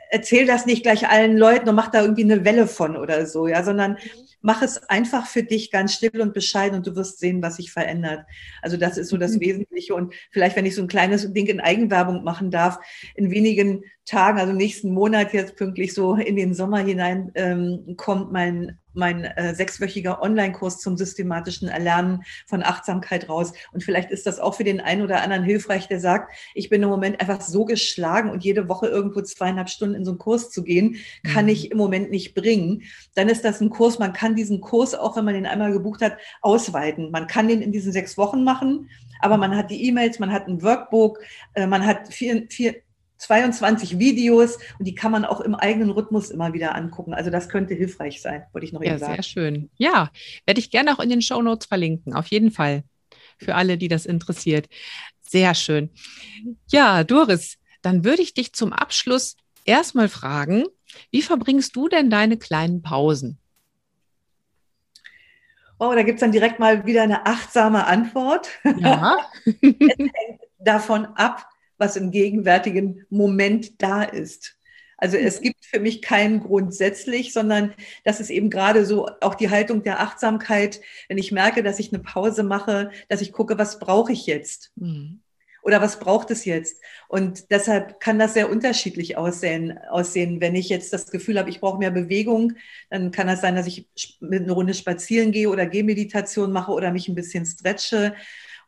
erzähl 0.10 0.46
das 0.46 0.66
nicht 0.66 0.84
gleich 0.84 1.08
allen 1.08 1.38
Leuten 1.38 1.68
und 1.70 1.76
mach 1.76 1.92
da 1.92 2.02
irgendwie 2.02 2.24
eine 2.24 2.46
Welle 2.46 2.68
von 2.68 2.96
oder 2.96 3.26
so, 3.26 3.48
ja, 3.48 3.64
sondern 3.64 3.98
mach 4.42 4.62
es 4.62 4.78
einfach 4.90 5.28
für 5.28 5.44
dich 5.44 5.72
ganz 5.72 5.94
still 5.94 6.22
und 6.22 6.34
bescheiden 6.34 6.78
und 6.78 6.88
du 6.88 6.96
wirst 6.96 7.20
sehen, 7.20 7.42
was 7.42 7.58
sich 7.58 7.72
verändert. 7.72 8.26
Also 8.62 8.78
das 8.78 8.98
ist 8.98 9.10
so 9.10 9.18
das 9.18 9.34
mhm. 9.34 9.42
Wesentliche. 9.42 9.96
Und 9.96 10.14
vielleicht, 10.32 10.56
wenn 10.56 10.66
ich 10.66 10.76
so 10.76 10.82
ein 10.82 10.88
kleines 10.88 11.32
Ding 11.34 11.48
in 11.48 11.60
Eigenwerbung 11.60 12.24
machen 12.24 12.52
darf, 12.52 12.80
in 13.16 13.32
wenigen 13.32 13.84
Tagen, 14.10 14.39
also 14.39 14.53
nächsten 14.53 14.93
Monat 14.93 15.34
jetzt 15.34 15.55
pünktlich 15.55 15.93
so 15.93 16.16
in 16.16 16.36
den 16.36 16.53
Sommer 16.53 16.80
hinein, 16.80 17.32
ähm, 17.36 17.95
kommt 17.95 18.32
mein 18.32 18.80
mein 18.93 19.24
äh, 19.24 19.53
sechswöchiger 19.55 20.22
Online-Kurs 20.22 20.80
zum 20.80 20.97
systematischen 20.97 21.68
Erlernen 21.68 22.24
von 22.47 22.64
Achtsamkeit 22.64 23.30
raus. 23.30 23.53
Und 23.72 23.84
vielleicht 23.84 24.12
ist 24.12 24.26
das 24.26 24.39
auch 24.39 24.55
für 24.55 24.64
den 24.64 24.82
einen 24.82 25.01
oder 25.01 25.22
anderen 25.22 25.43
hilfreich, 25.43 25.88
der 25.88 25.99
sagt, 25.99 26.34
ich 26.53 26.70
bin 26.70 26.84
im 26.84 26.89
Moment 26.89 27.22
einfach 27.22 27.41
so 27.41 27.66
geschlagen 27.66 28.30
und 28.30 28.43
jede 28.43 28.68
Woche 28.68 28.88
irgendwo 28.88 29.22
zweieinhalb 29.22 29.70
Stunden 29.70 29.95
in 29.95 30.05
so 30.05 30.12
einen 30.12 30.20
Kurs 30.20 30.51
zu 30.51 30.64
gehen, 30.64 30.97
kann 31.24 31.45
mhm. 31.45 31.51
ich 31.51 31.72
im 31.72 31.78
Moment 31.78 32.12
nicht 32.12 32.36
bringen. 32.36 32.84
Dann 33.16 33.30
ist 33.30 33.45
das 33.45 33.62
ein 33.62 33.70
Kurs, 33.70 33.99
man 33.99 34.14
kann 34.14 34.36
diesen 34.36 34.62
Kurs, 34.62 34.93
auch 34.93 35.16
wenn 35.16 35.26
man 35.26 35.36
den 35.36 35.45
einmal 35.45 35.72
gebucht 35.72 36.01
hat, 36.01 36.18
ausweiten. 36.41 37.12
Man 37.12 37.28
kann 37.28 37.47
den 37.47 37.62
in 37.62 37.72
diesen 37.72 37.91
sechs 37.91 38.18
Wochen 38.18 38.43
machen, 38.43 38.89
aber 39.22 39.38
man 39.38 39.55
hat 39.55 39.70
die 39.70 39.86
E-Mails, 39.88 40.20
man 40.20 40.32
hat 40.32 40.47
ein 40.47 40.62
Workbook, 40.62 41.20
äh, 41.53 41.68
man 41.68 41.86
hat 41.86 42.14
vier, 42.14 42.45
vier, 42.49 42.76
22 43.20 44.00
Videos 44.00 44.58
und 44.80 44.86
die 44.86 44.96
kann 44.96 45.12
man 45.12 45.26
auch 45.26 45.42
im 45.42 45.54
eigenen 45.54 45.92
Rhythmus 45.92 46.32
immer 46.32 46.54
wieder 46.54 46.76
angucken. 46.76 47.14
Also 47.14 47.30
das 47.30 47.50
könnte 47.50 47.76
hilfreich 47.76 48.22
sein, 48.22 48.44
wollte 48.54 48.66
ich 48.66 48.74
noch 48.74 48.82
ja, 48.82 48.92
eben 48.92 49.00
sagen. 49.00 49.14
Sehr 49.14 49.24
schön. 49.24 49.70
Ja, 49.78 50.10
werde 50.46 50.60
ich 50.60 50.72
gerne 50.72 50.94
auch 50.94 51.00
in 51.00 51.10
den 51.10 51.22
Show 51.22 51.42
Notes 51.42 51.68
verlinken, 51.68 52.14
auf 52.14 52.28
jeden 52.28 52.52
Fall. 52.52 52.84
Für 53.38 53.56
alle, 53.56 53.78
die 53.78 53.88
das 53.88 54.06
interessiert. 54.06 54.68
Sehr 55.22 55.54
schön. 55.54 55.92
Ja, 56.72 57.04
Doris, 57.04 57.58
dann 57.82 58.04
würde 58.04 58.22
ich 58.22 58.34
dich 58.34 58.54
zum 58.54 58.74
Abschluss 58.74 59.36
erstmal 59.64 60.10
fragen, 60.10 60.66
wie 61.12 61.22
verbringst 61.22 61.76
du 61.76 61.88
denn 61.88 62.10
deine 62.10 62.38
kleinen 62.38 62.82
Pausen? 62.82 63.38
Oh, 65.78 65.94
da 65.94 66.04
gibt 66.04 66.18
es 66.18 66.20
dann 66.20 66.34
direkt 66.34 66.60
mal 66.60 66.86
wieder 66.86 67.04
eine 67.04 67.26
achtsame 67.26 67.88
Antwort. 67.88 68.50
Ja. 68.80 69.18
es 69.46 69.56
hängt 69.62 70.42
davon 70.60 71.06
ab, 71.16 71.49
was 71.80 71.96
im 71.96 72.12
gegenwärtigen 72.12 73.06
Moment 73.10 73.82
da 73.82 74.04
ist. 74.04 74.60
Also 74.98 75.18
es 75.18 75.40
mhm. 75.40 75.46
gibt 75.46 75.66
für 75.66 75.80
mich 75.80 76.02
keinen 76.02 76.42
grundsätzlich, 76.42 77.34
sondern 77.34 77.74
das 78.04 78.20
ist 78.20 78.30
eben 78.30 78.50
gerade 78.50 78.86
so 78.86 79.08
auch 79.22 79.36
die 79.36 79.50
Haltung 79.50 79.82
der 79.84 80.02
Achtsamkeit, 80.02 80.82
wenn 81.08 81.18
ich 81.18 81.32
merke, 81.32 81.64
dass 81.64 81.80
ich 81.80 81.92
eine 81.94 82.04
Pause 82.04 82.44
mache, 82.44 82.92
dass 83.08 83.22
ich 83.22 83.32
gucke, 83.32 83.58
was 83.58 83.80
brauche 83.80 84.12
ich 84.12 84.26
jetzt? 84.26 84.72
Mhm. 84.76 85.22
Oder 85.62 85.82
was 85.82 86.00
braucht 86.00 86.32
es 86.32 86.46
jetzt? 86.46 86.82
Und 87.10 87.52
deshalb 87.52 88.00
kann 88.00 88.18
das 88.18 88.34
sehr 88.34 88.50
unterschiedlich 88.50 89.18
aussehen. 89.18 89.78
aussehen. 89.90 90.40
Wenn 90.40 90.56
ich 90.56 90.70
jetzt 90.70 90.94
das 90.94 91.12
Gefühl 91.12 91.38
habe, 91.38 91.50
ich 91.50 91.60
brauche 91.60 91.80
mehr 91.80 91.92
Bewegung, 91.92 92.54
dann 92.90 93.12
kann 93.12 93.28
das 93.28 93.42
sein, 93.42 93.56
dass 93.56 93.68
ich 93.68 93.88
mit 94.22 94.44
einer 94.44 94.54
Runde 94.54 94.74
spazieren 94.74 95.32
gehe 95.32 95.50
oder 95.50 95.66
Gehmeditation 95.66 96.52
mache 96.52 96.72
oder 96.72 96.92
mich 96.92 97.08
ein 97.10 97.16
bisschen 97.16 97.46
stretche. 97.46 98.16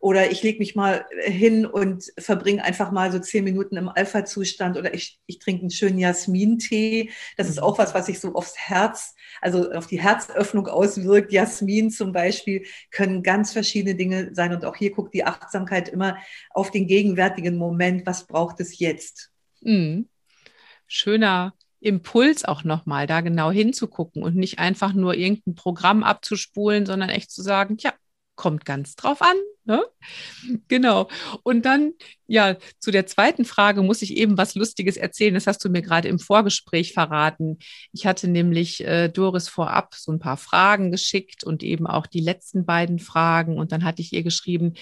Oder 0.02 0.32
ich 0.32 0.42
lege 0.42 0.58
mich 0.58 0.76
mal 0.76 1.06
hin 1.22 1.68
und 1.68 2.12
verbringe 2.18 2.64
einfach 2.64 2.92
mal 2.92 3.12
so 3.12 3.20
zehn 3.20 3.44
Minuten 3.44 3.78
im 3.78 3.88
Alpha-Zustand 3.88 4.76
oder 4.76 4.96
ich, 4.96 5.20
ich 5.28 5.38
trinke 5.38 5.62
einen 5.62 5.70
schönen 5.70 6.00
Jasmin-Tee. 6.00 7.12
Das 7.38 7.48
ist 7.48 7.58
mhm. 7.58 7.64
auch 7.64 7.78
was, 7.78 7.94
was 7.94 8.08
sich 8.08 8.20
so 8.20 8.34
aufs 8.34 8.58
Herz, 8.58 9.14
also 9.42 9.72
auf 9.72 9.86
die 9.86 10.02
Herzöffnung 10.02 10.68
auswirkt. 10.68 11.32
Jasmin 11.32 11.92
zum 11.92 12.14
Beispiel 12.14 12.66
können 12.90 13.22
ganz 13.22 13.54
verschiedene 13.54 13.94
Dinge 13.94 14.34
sein. 14.34 14.52
Und 14.56 14.66
auch 14.66 14.76
hier 14.76 14.90
guckt 14.90 15.14
die 15.14 15.24
Achtsamkeit 15.24 15.88
immer 15.88 16.18
auf 16.50 16.72
den 16.72 16.88
gegenwärtigen 16.88 17.58
Moment. 17.58 18.08
Was 18.08 18.26
braucht 18.26 18.60
es 18.60 18.80
jetzt? 18.80 19.30
Mhm. 19.62 20.10
Schöner 20.88 21.54
Impuls 21.80 22.44
auch 22.44 22.64
nochmal, 22.64 23.06
da 23.06 23.22
genau 23.22 23.52
hinzugucken 23.52 24.24
und 24.24 24.36
nicht 24.36 24.58
einfach 24.58 24.94
nur 24.94 25.14
irgendein 25.14 25.54
Programm 25.54 26.02
abzuspulen, 26.02 26.88
sondern 26.88 27.10
echt 27.10 27.30
zu 27.30 27.44
sagen, 27.44 27.78
tja, 27.78 27.94
kommt 28.36 28.66
ganz 28.66 28.96
drauf 28.96 29.22
an. 29.22 29.36
Ne? 29.66 29.84
Genau. 30.68 31.10
Und 31.44 31.66
dann, 31.66 31.94
ja, 32.32 32.56
zu 32.80 32.92
der 32.92 33.08
zweiten 33.08 33.44
Frage 33.44 33.84
muss 33.84 34.02
ich 34.02 34.16
eben 34.16 34.38
was 34.38 34.56
Lustiges 34.56 34.96
erzählen. 34.96 35.34
Das 35.34 35.48
hast 35.48 35.66
du 35.66 35.70
mir 35.70 35.82
gerade 35.82 36.08
im 36.08 36.18
Vorgespräch 36.18 36.94
verraten. 36.94 37.60
Ich 37.92 38.06
hatte 38.06 38.30
nämlich 38.30 38.86
äh, 38.86 39.10
Doris 39.10 39.50
vorab 39.50 39.96
so 39.96 40.14
ein 40.14 40.20
paar 40.20 40.38
Fragen 40.38 40.92
geschickt 40.92 41.44
und 41.44 41.62
eben 41.62 41.88
auch 41.88 42.08
die 42.08 42.22
letzten 42.22 42.66
beiden 42.66 43.00
Fragen. 43.00 43.58
Und 43.58 43.74
dann 43.74 43.84
hatte 43.84 44.02
ich 44.02 44.14
ihr 44.14 44.24
geschrieben, 44.24 44.76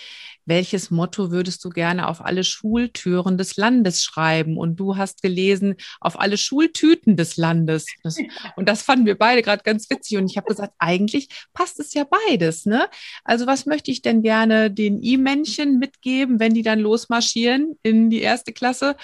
welches 0.46 0.92
Motto 0.92 1.32
würdest 1.32 1.66
du 1.66 1.70
gerne 1.70 2.08
auf 2.08 2.24
alle 2.24 2.44
Schultüren 2.44 3.40
des 3.40 3.58
Landes 3.58 4.04
schreiben? 4.04 4.56
Und 4.56 4.80
du 4.80 4.98
hast 4.98 5.24
gelesen, 5.24 5.74
auf 6.00 6.20
alle 6.20 6.38
Schultüten 6.38 7.18
des 7.18 7.36
Landes. 7.36 7.88
Das, 8.04 8.18
und 8.58 8.70
das 8.70 8.84
fanden 8.84 9.08
wir 9.08 9.18
beide 9.18 9.42
gerade 9.42 9.64
ganz 9.64 9.90
witzig. 9.90 10.20
Und 10.20 10.30
ich 10.30 10.38
habe 10.38 10.48
gesagt, 10.48 10.74
eigentlich 10.78 11.30
passt 11.54 11.80
es 11.80 11.96
ja 11.96 12.06
beides. 12.28 12.68
Ne? 12.68 12.88
Also 13.24 13.48
was 13.48 13.66
möchte 13.66 13.90
ich 13.90 14.04
denn 14.04 14.22
gerne 14.22 14.70
den 14.70 15.02
E-Männchen 15.02 15.80
mitgeben, 15.80 16.40
wenn 16.40 16.54
die 16.54 16.62
dann 16.62 16.80
losmarschieren 16.80 17.39
in 17.46 18.10
die 18.10 18.22
erste 18.22 18.54
Klasse? 18.54 18.96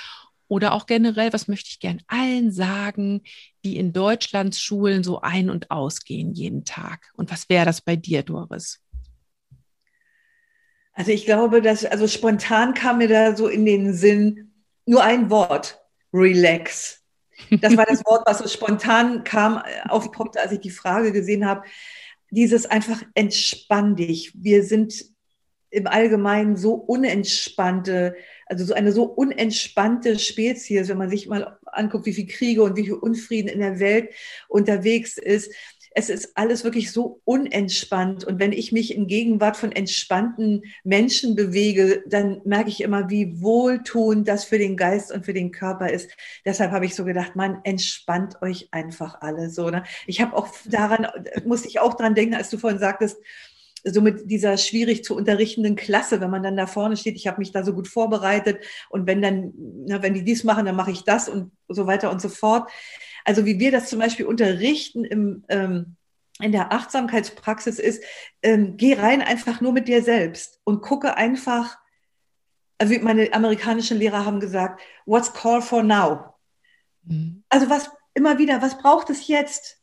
Oder 0.48 0.74
auch 0.74 0.86
generell, 0.86 1.34
was 1.34 1.48
möchte 1.48 1.70
ich 1.72 1.80
gern 1.80 2.02
allen 2.08 2.52
sagen, 2.52 3.24
die 3.64 3.78
in 3.78 3.94
Deutschlands 3.94 4.60
Schulen 4.60 5.04
so 5.04 5.22
ein- 5.22 5.50
und 5.50 5.72
ausgehen 5.72 6.34
jeden 6.34 6.66
Tag? 6.66 7.12
Und 7.16 7.32
was 7.32 7.50
wäre 7.50 7.66
das 7.66 7.82
bei 7.82 7.96
dir, 7.96 8.22
Doris? 8.22 8.80
Also 10.94 11.12
ich 11.12 11.26
glaube, 11.26 11.62
dass, 11.62 11.84
also 11.84 12.08
spontan 12.08 12.74
kam 12.74 13.00
mir 13.00 13.08
da 13.08 13.36
so 13.36 13.48
in 13.48 13.66
den 13.66 13.94
Sinn 13.94 14.54
nur 14.86 15.04
ein 15.04 15.30
Wort, 15.30 15.82
relax. 16.14 17.02
Das 17.50 17.76
war 17.76 17.86
das 17.86 18.00
Wort, 18.06 18.26
was 18.26 18.38
so 18.38 18.48
spontan 18.48 19.24
kam, 19.24 19.58
äh, 19.58 19.90
aufpoppte, 19.90 20.40
als 20.40 20.54
ich 20.54 20.60
die 20.60 20.70
Frage 20.70 21.12
gesehen 21.12 21.46
habe. 21.46 21.64
Dieses 22.30 22.66
einfach 22.66 23.02
entspann 23.14 23.96
dich. 23.96 24.32
Wir 24.36 24.64
sind 24.64 25.15
im 25.70 25.88
Allgemeinen 25.88 26.56
so 26.56 26.74
unentspannte, 26.74 28.16
also 28.46 28.66
so 28.66 28.74
eine 28.74 28.92
so 28.92 29.04
unentspannte 29.04 30.20
Spezies, 30.20 30.88
wenn 30.88 30.98
man 30.98 31.10
sich 31.10 31.28
mal 31.28 31.58
anguckt, 31.66 32.06
wie 32.06 32.14
viel 32.14 32.28
Kriege 32.28 32.64
und 32.64 32.78
wie 32.78 32.86
viel 32.86 32.94
Unfrieden 32.94 33.50
in 33.50 33.60
der 33.60 33.80
Welt 33.80 34.10
unterwegs 34.48 35.18
ist 35.18 35.52
es 35.98 36.10
ist 36.10 36.38
alles 36.38 36.66
wirklich 36.66 36.92
so 36.92 37.22
unentspannt. 37.24 38.26
Und 38.26 38.38
wenn 38.38 38.52
ich 38.52 38.74
mich 38.74 38.94
in 38.94 39.08
Gegenwart 39.08 39.56
von 39.56 39.72
entspannten 39.72 40.64
Menschen 40.84 41.36
bewege, 41.36 42.04
dann 42.06 42.42
merke 42.44 42.70
ich 42.70 42.82
immer, 42.82 43.10
wie 43.10 43.42
wohltuend 43.42 44.28
das 44.28 44.44
für 44.44 44.58
den 44.58 44.76
Geist 44.76 45.14
und 45.14 45.26
für 45.26 45.34
den 45.34 45.52
Körper 45.52 45.90
ist. 45.90 46.12
Deshalb 46.44 46.72
habe 46.72 46.86
ich 46.86 46.96
so 46.96 47.06
gedacht, 47.06 47.38
man 47.38 47.62
entspannt 47.64 48.42
euch 48.42 48.68
einfach 48.72 49.22
alle 49.22 49.50
so. 49.50 49.70
Ne? 49.70 49.84
Ich 50.06 50.20
habe 50.20 50.36
auch 50.36 50.50
daran, 50.66 51.08
musste 51.46 51.70
ich 51.70 51.80
auch 51.80 51.94
dran 51.94 52.14
denken, 52.14 52.36
als 52.36 52.50
du 52.50 52.58
vorhin 52.58 52.80
sagtest, 52.80 53.18
so 53.86 54.02
mit 54.02 54.30
dieser 54.30 54.58
schwierig 54.58 55.04
zu 55.04 55.16
unterrichtenden 55.16 55.76
Klasse, 55.76 56.20
wenn 56.20 56.32
man 56.32 56.44
dann 56.44 56.58
da 56.58 56.66
vorne 56.66 56.98
steht, 56.98 57.16
ich 57.16 57.28
habe 57.28 57.38
mich 57.38 57.52
da 57.52 57.64
so 57.64 57.74
gut 57.74 57.88
vorbereitet 57.88 58.66
und 58.90 59.06
wenn 59.06 59.22
dann, 59.22 59.54
na, 59.86 60.02
wenn 60.02 60.16
die 60.16 60.24
dies 60.24 60.44
machen, 60.44 60.66
dann 60.66 60.76
mache 60.76 60.92
ich 60.92 61.04
das 61.04 61.30
und 61.30 61.52
so 61.68 61.86
weiter 61.86 62.12
und 62.12 62.22
so 62.22 62.30
fort. 62.30 62.70
Also 63.24 63.46
wie 63.46 63.60
wir 63.60 63.72
das 63.72 63.90
zum 63.90 64.00
Beispiel 64.00 64.26
unterrichten 64.26 65.06
im, 65.06 65.44
ähm, 65.50 65.96
in 66.40 66.52
der 66.52 66.74
Achtsamkeitspraxis 66.74 67.80
ist, 67.80 68.04
ähm, 68.42 68.76
geh 68.78 68.96
rein 68.96 69.22
einfach 69.22 69.62
nur 69.62 69.72
mit 69.72 69.88
dir 69.88 70.02
selbst 70.02 70.60
und 70.64 70.82
gucke 70.82 71.16
einfach, 71.16 71.78
also 72.78 72.92
wie 72.94 73.00
meine 73.00 73.32
amerikanischen 73.34 73.98
Lehrer 73.98 74.26
haben 74.26 74.40
gesagt, 74.40 74.82
what's 75.06 75.32
call 75.32 75.62
for 75.62 75.84
now? 75.84 76.34
Mhm. 77.04 77.44
Also 77.50 77.70
was 77.70 77.90
immer 78.16 78.40
wieder, 78.40 78.62
was 78.62 78.78
braucht 78.80 79.10
es 79.12 79.28
jetzt? 79.28 79.80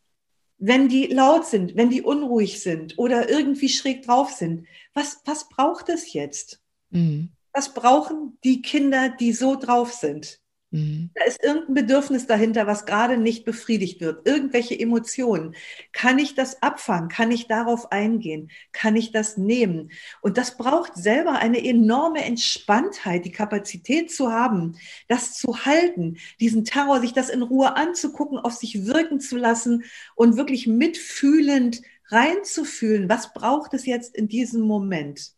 Wenn 0.64 0.88
die 0.88 1.06
laut 1.06 1.44
sind, 1.44 1.74
wenn 1.74 1.90
die 1.90 2.02
unruhig 2.02 2.62
sind 2.62 2.96
oder 2.96 3.28
irgendwie 3.28 3.68
schräg 3.68 4.04
drauf 4.04 4.30
sind, 4.30 4.68
was, 4.94 5.20
was 5.24 5.48
braucht 5.48 5.88
es 5.88 6.12
jetzt? 6.12 6.62
Mhm. 6.90 7.32
Was 7.52 7.74
brauchen 7.74 8.38
die 8.44 8.62
Kinder, 8.62 9.08
die 9.08 9.32
so 9.32 9.56
drauf 9.56 9.92
sind? 9.92 10.41
Mhm. 10.72 11.10
Da 11.14 11.24
ist 11.24 11.42
irgendein 11.44 11.74
Bedürfnis 11.74 12.26
dahinter, 12.26 12.66
was 12.66 12.86
gerade 12.86 13.18
nicht 13.18 13.44
befriedigt 13.44 14.00
wird. 14.00 14.26
Irgendwelche 14.26 14.78
Emotionen. 14.78 15.54
Kann 15.92 16.18
ich 16.18 16.34
das 16.34 16.62
abfangen? 16.62 17.08
Kann 17.08 17.30
ich 17.30 17.46
darauf 17.46 17.92
eingehen? 17.92 18.50
Kann 18.72 18.96
ich 18.96 19.12
das 19.12 19.36
nehmen? 19.36 19.92
Und 20.22 20.38
das 20.38 20.56
braucht 20.56 20.96
selber 20.96 21.38
eine 21.38 21.62
enorme 21.62 22.24
Entspanntheit, 22.24 23.26
die 23.26 23.32
Kapazität 23.32 24.10
zu 24.10 24.32
haben, 24.32 24.76
das 25.08 25.34
zu 25.34 25.64
halten, 25.66 26.16
diesen 26.40 26.64
Terror, 26.64 27.00
sich 27.00 27.12
das 27.12 27.28
in 27.28 27.42
Ruhe 27.42 27.76
anzugucken, 27.76 28.38
auf 28.38 28.54
sich 28.54 28.86
wirken 28.86 29.20
zu 29.20 29.36
lassen 29.36 29.84
und 30.14 30.36
wirklich 30.36 30.66
mitfühlend 30.66 31.82
reinzufühlen, 32.08 33.08
was 33.10 33.34
braucht 33.34 33.74
es 33.74 33.84
jetzt 33.84 34.16
in 34.16 34.26
diesem 34.28 34.62
Moment. 34.62 35.32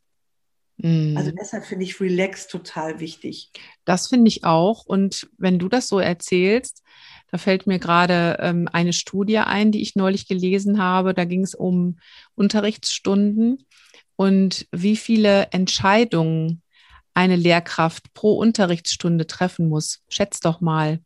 Mhm. 0.79 1.17
Also 1.17 1.31
deshalb 1.31 1.65
finde 1.65 1.85
ich 1.85 2.01
Relax 2.01 2.49
total 2.49 3.01
wichtig. 3.01 3.51
Das 3.85 4.09
finde 4.09 4.29
ich 4.29 4.45
auch. 4.45 4.85
Und 4.87 5.29
wenn 5.39 5.59
du 5.59 5.69
das 5.69 5.89
so 5.89 5.99
erzählst, 5.99 6.83
da 7.31 7.39
fällt 7.39 7.67
mir 7.67 7.79
gerade 7.79 8.37
ähm, 8.41 8.69
eine 8.73 8.93
Studie 8.93 9.39
ein, 9.39 9.73
die 9.73 9.83
ich 9.83 9.97
neulich 9.97 10.29
gelesen 10.29 10.79
habe. 10.79 11.15
Da 11.15 11.25
ging 11.25 11.43
es 11.43 11.55
um 11.55 11.99
Unterrichtsstunden 12.35 13.67
und 14.17 14.67
wie 14.71 14.97
viele 14.97 15.49
Entscheidungen 15.51 16.63
eine 17.15 17.37
Lehrkraft 17.37 18.13
pro 18.13 18.37
Unterrichtsstunde 18.39 19.27
treffen 19.27 19.69
muss. 19.69 20.03
Schätz 20.09 20.41
doch 20.41 20.61
mal. 20.61 21.01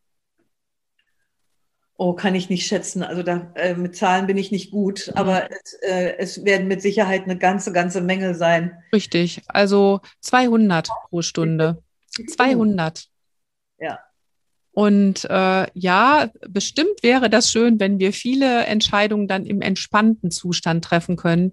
Oh, 2.00 2.12
kann 2.12 2.36
ich 2.36 2.48
nicht 2.48 2.66
schätzen. 2.66 3.02
Also 3.02 3.24
da 3.24 3.50
äh, 3.56 3.74
mit 3.74 3.96
Zahlen 3.96 4.28
bin 4.28 4.36
ich 4.36 4.52
nicht 4.52 4.70
gut, 4.70 5.08
mhm. 5.08 5.18
aber 5.18 5.48
es, 5.50 5.72
äh, 5.82 6.14
es, 6.18 6.44
werden 6.44 6.68
mit 6.68 6.80
Sicherheit 6.80 7.24
eine 7.24 7.36
ganze, 7.36 7.72
ganze 7.72 8.00
Menge 8.00 8.36
sein. 8.36 8.78
Richtig. 8.92 9.42
Also 9.48 10.00
200 10.20 10.88
pro 11.08 11.22
Stunde. 11.22 11.82
200. 12.28 13.08
Ja. 13.80 13.98
Und 14.70 15.24
äh, 15.28 15.66
ja, 15.74 16.30
bestimmt 16.48 17.02
wäre 17.02 17.28
das 17.28 17.50
schön, 17.50 17.80
wenn 17.80 17.98
wir 17.98 18.12
viele 18.12 18.64
Entscheidungen 18.66 19.26
dann 19.26 19.44
im 19.44 19.60
entspannten 19.60 20.30
Zustand 20.30 20.84
treffen 20.84 21.16
können. 21.16 21.50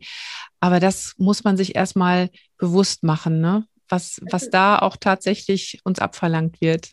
Aber 0.60 0.80
das 0.80 1.16
muss 1.18 1.44
man 1.44 1.58
sich 1.58 1.76
erstmal 1.76 2.30
bewusst 2.60 3.02
machen, 3.02 3.42
ne? 3.42 3.66
was, 3.90 4.22
was 4.30 4.50
da 4.50 4.80
auch 4.80 4.98
tatsächlich 4.98 5.80
uns 5.84 6.00
abverlangt 6.00 6.62
wird. 6.62 6.92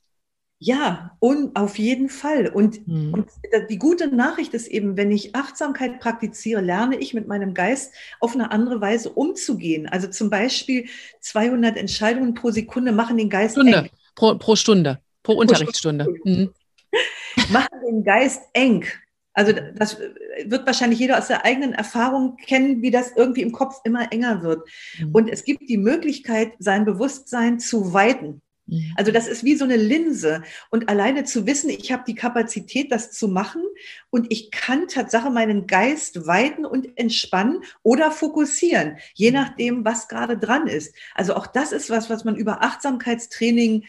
Ja, 0.65 1.17
und 1.19 1.57
auf 1.57 1.77
jeden 1.77 2.09
Fall. 2.09 2.47
Und, 2.47 2.87
mhm. 2.87 3.13
und, 3.13 3.29
die 3.69 3.79
gute 3.79 4.15
Nachricht 4.15 4.55
ist 4.55 4.69
eben, 4.69 4.97
wenn 4.97 5.11
ich 5.11 5.35
Achtsamkeit 5.35 5.99
praktiziere, 5.99 6.61
lerne 6.61 6.97
ich 6.99 7.15
mit 7.15 7.27
meinem 7.27 7.53
Geist 7.53 7.93
auf 8.21 8.35
eine 8.35 8.53
andere 8.53 8.81
Weise 8.81 9.11
umzugehen. 9.11 9.89
Also 9.89 10.07
zum 10.07 10.31
Beispiel 10.31 10.87
200 11.19 11.77
Entscheidungen 11.77 12.35
pro 12.35 12.53
Sekunde 12.53 12.93
machen 12.93 13.17
den 13.17 13.29
Geist 13.29 13.57
Stunde. 13.57 13.77
eng. 13.77 13.91
Pro, 14.15 14.37
pro 14.37 14.55
Stunde. 14.55 15.01
Pro 15.25 15.33
Unterrichtsstunde. 15.33 16.07
Mhm. 16.23 16.51
Machen 17.51 17.81
den 17.85 18.05
Geist 18.05 18.43
eng. 18.53 18.85
Also 19.33 19.53
das 19.75 19.99
wird 20.45 20.65
wahrscheinlich 20.65 21.01
jeder 21.01 21.19
aus 21.19 21.27
der 21.27 21.45
eigenen 21.45 21.73
Erfahrung 21.73 22.37
kennen, 22.37 22.83
wie 22.83 22.93
das 22.93 23.11
irgendwie 23.17 23.43
im 23.43 23.51
Kopf 23.51 23.81
immer 23.83 24.13
enger 24.13 24.45
wird. 24.45 24.69
Mhm. 25.01 25.11
Und 25.13 25.29
es 25.29 25.43
gibt 25.43 25.69
die 25.69 25.79
Möglichkeit, 25.79 26.53
sein 26.61 26.85
Bewusstsein 26.85 27.59
zu 27.59 27.93
weiten. 27.93 28.43
Mhm. 28.73 28.93
Also 28.97 29.13
das 29.13 29.29
ist 29.29 29.45
wie 29.45 29.55
so 29.55 29.65
eine 29.65 29.77
Linse. 29.77 30.43
Und 30.71 30.89
alleine 30.89 31.25
zu 31.25 31.47
wissen, 31.47 31.71
ich 31.71 31.93
habe 31.93 32.05
die 32.07 32.15
Kapazität, 32.15 32.91
das 32.91 33.13
zu 33.13 33.29
machen 33.29 33.63
und 34.11 34.27
ich 34.31 34.51
kann 34.51 34.89
Tatsache 34.89 35.31
meinen 35.31 35.67
Geist 35.67 36.27
weiten 36.27 36.65
und 36.65 36.97
entspannen 36.97 37.63
oder 37.83 38.11
fokussieren, 38.11 38.99
je 39.15 39.31
mhm. 39.31 39.37
nachdem, 39.37 39.85
was 39.85 40.09
gerade 40.09 40.39
dran 40.39 40.67
ist. 40.67 40.95
Also 41.15 41.35
auch 41.35 41.47
das 41.47 41.73
ist 41.73 41.91
was, 41.91 42.11
was 42.11 42.25
man 42.25 42.37
über 42.37 42.63
Achtsamkeitstraining 42.63 43.85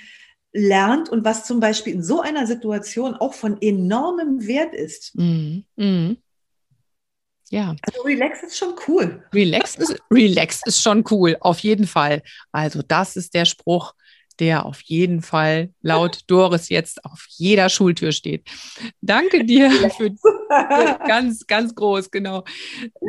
lernt 0.52 1.10
und 1.10 1.26
was 1.26 1.46
zum 1.46 1.60
Beispiel 1.60 1.94
in 1.94 2.04
so 2.04 2.22
einer 2.22 2.46
Situation 2.46 3.16
auch 3.16 3.34
von 3.34 3.60
enormem 3.62 4.46
Wert 4.46 4.76
ist. 4.76 5.16
Mhm. 5.16 5.64
Mhm. 5.76 6.18
Ja. 7.50 7.76
Also 7.84 8.02
Relax 8.02 8.42
ist 8.42 8.58
schon 8.58 8.74
cool. 8.88 9.24
Relax 9.32 9.76
ist, 9.76 9.96
Relax 10.10 10.62
ist 10.66 10.82
schon 10.82 11.04
cool, 11.12 11.38
auf 11.40 11.60
jeden 11.60 11.86
Fall. 11.86 12.24
Also 12.52 12.82
das 12.82 13.16
ist 13.16 13.36
der 13.36 13.46
Spruch, 13.46 13.94
der 14.40 14.66
auf 14.66 14.82
jeden 14.82 15.22
Fall 15.22 15.70
laut 15.82 16.22
Doris 16.28 16.70
jetzt 16.70 17.04
auf 17.06 17.26
jeder 17.30 17.70
Schultür 17.70 18.12
steht. 18.12 18.48
Danke 19.02 19.46
dir 19.46 19.72
für, 19.92 20.12
ganz, 21.08 21.46
ganz 21.48 21.76
groß, 21.76 22.12
genau. 22.12 22.44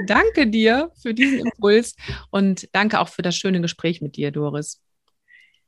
Danke 0.06 0.46
dir 0.46 0.90
für 1.00 1.14
diesen 1.14 1.40
Impuls 1.40 1.96
und 2.30 2.68
danke 2.72 3.00
auch 3.00 3.08
für 3.08 3.22
das 3.22 3.36
schöne 3.36 3.60
Gespräch 3.60 4.00
mit 4.00 4.16
dir, 4.16 4.30
Doris. 4.30 4.80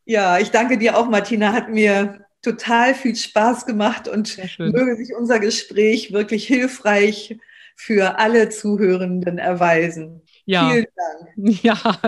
Ja, 0.05 0.39
ich 0.39 0.51
danke 0.51 0.79
dir 0.79 0.97
auch, 0.97 1.09
Martina. 1.09 1.53
Hat 1.53 1.69
mir 1.69 2.21
total 2.43 2.95
viel 2.95 3.17
Spaß 3.17 3.67
gemacht 3.67 4.07
und 4.07 4.39
möge 4.59 4.97
sich 4.97 5.15
unser 5.19 5.41
Gespräch 5.41 6.13
wirklich 6.13 6.47
hilfreich 6.47 7.37
für 7.75 8.19
alle 8.19 8.49
Zuhörenden 8.49 9.39
erweisen. 9.39 10.23
Ja. 10.45 10.71
Vielen 10.71 10.87
Dank. 10.97 11.63
Ja, 11.63 11.99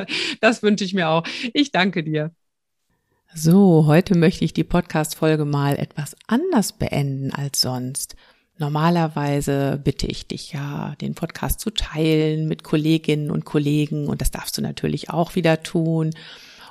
das 0.41 0.63
wünsche 0.63 0.85
ich 0.85 0.95
mir 0.95 1.09
auch. 1.09 1.25
Ich 1.53 1.71
danke 1.73 2.03
dir. 2.03 2.33
So, 3.35 3.85
heute 3.87 4.17
möchte 4.17 4.45
ich 4.45 4.55
die 4.55 4.65
Podcast-Folge 4.65 5.45
mal 5.45 5.79
etwas 5.79 6.17
anders 6.27 6.73
beenden 6.73 7.31
als 7.31 7.61
sonst. 7.61 8.17
Normalerweise 8.57 9.79
bitte 9.85 10.07
ich 10.07 10.27
dich 10.27 10.53
ja, 10.55 10.95
den 11.03 11.15
Podcast 11.15 11.61
zu 11.61 11.71
teilen 11.71 12.49
mit 12.49 12.65
Kolleginnen 12.65 13.31
und 13.31 13.45
Kollegen 13.45 14.09
und 14.09 14.23
das 14.23 14.31
darfst 14.31 14.57
du 14.57 14.63
natürlich 14.63 15.11
auch 15.11 15.35
wieder 15.35 15.63
tun. 15.63 16.15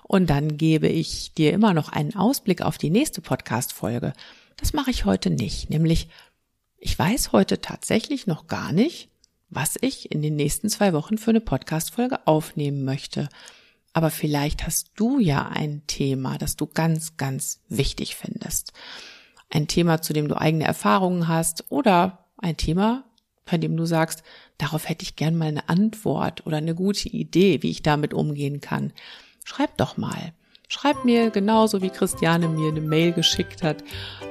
Und 0.03 0.31
dann 0.31 0.57
gebe 0.57 0.87
ich 0.87 1.31
dir 1.33 1.53
immer 1.53 1.75
noch 1.75 1.89
einen 1.89 2.15
Ausblick 2.15 2.63
auf 2.63 2.79
die 2.79 2.89
nächste 2.89 3.21
Podcast-Folge. 3.21 4.13
Das 4.57 4.73
mache 4.73 4.89
ich 4.89 5.05
heute 5.05 5.29
nicht, 5.29 5.69
nämlich 5.69 6.09
ich 6.79 6.97
weiß 6.97 7.33
heute 7.33 7.61
tatsächlich 7.61 8.25
noch 8.25 8.47
gar 8.47 8.73
nicht, 8.73 9.09
was 9.49 9.77
ich 9.79 10.11
in 10.11 10.23
den 10.23 10.35
nächsten 10.35 10.69
zwei 10.69 10.91
Wochen 10.93 11.19
für 11.19 11.29
eine 11.29 11.41
Podcast-Folge 11.41 12.25
aufnehmen 12.25 12.83
möchte. 12.83 13.29
Aber 13.93 14.09
vielleicht 14.11 14.65
hast 14.65 14.91
du 14.95 15.19
ja 15.19 15.47
ein 15.47 15.81
Thema, 15.87 16.37
das 16.37 16.55
du 16.55 16.67
ganz, 16.67 17.17
ganz 17.17 17.61
wichtig 17.67 18.15
findest. 18.15 18.73
Ein 19.49 19.67
Thema, 19.67 20.01
zu 20.01 20.13
dem 20.13 20.27
du 20.27 20.35
eigene 20.37 20.65
Erfahrungen 20.65 21.27
hast 21.27 21.65
oder 21.69 22.25
ein 22.37 22.57
Thema, 22.57 23.05
bei 23.45 23.57
dem 23.57 23.77
du 23.77 23.85
sagst, 23.85 24.23
darauf 24.57 24.89
hätte 24.89 25.03
ich 25.03 25.15
gern 25.15 25.37
mal 25.37 25.47
eine 25.47 25.69
Antwort 25.69 26.45
oder 26.45 26.57
eine 26.57 26.75
gute 26.75 27.09
Idee, 27.09 27.63
wie 27.63 27.71
ich 27.71 27.81
damit 27.81 28.13
umgehen 28.13 28.61
kann 28.61 28.91
schreib 29.47 29.77
doch 29.77 29.97
mal. 29.97 30.33
Schreib 30.67 31.05
mir 31.05 31.29
genauso 31.29 31.81
wie 31.81 31.89
Christiane 31.89 32.49
mir 32.49 32.69
eine 32.69 32.81
Mail 32.81 33.13
geschickt 33.13 33.63
hat 33.63 33.83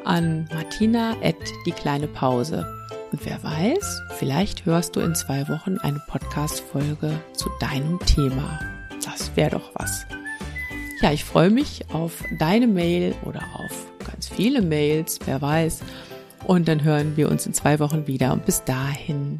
an 0.04 0.48
martina 0.52 1.16
at 1.22 1.36
die 1.64 1.72
kleine 1.72 2.06
Pause. 2.06 2.66
Und 3.10 3.24
wer 3.24 3.42
weiß, 3.42 4.02
vielleicht 4.18 4.66
hörst 4.66 4.96
du 4.96 5.00
in 5.00 5.14
zwei 5.14 5.48
Wochen 5.48 5.78
eine 5.78 6.02
Podcast-Folge 6.08 7.18
zu 7.32 7.48
deinem 7.60 7.98
Thema. 8.00 8.75
Das 9.06 9.34
wäre 9.36 9.50
doch 9.52 9.70
was. 9.74 10.04
Ja, 11.00 11.12
ich 11.12 11.24
freue 11.24 11.50
mich 11.50 11.84
auf 11.92 12.22
deine 12.38 12.66
Mail 12.66 13.14
oder 13.24 13.40
auf 13.54 13.86
ganz 14.04 14.28
viele 14.28 14.60
Mails, 14.60 15.18
wer 15.24 15.40
weiß. 15.40 15.80
Und 16.44 16.68
dann 16.68 16.82
hören 16.84 17.16
wir 17.16 17.30
uns 17.30 17.46
in 17.46 17.54
zwei 17.54 17.78
Wochen 17.78 18.06
wieder. 18.06 18.32
Und 18.32 18.44
bis 18.44 18.64
dahin, 18.64 19.38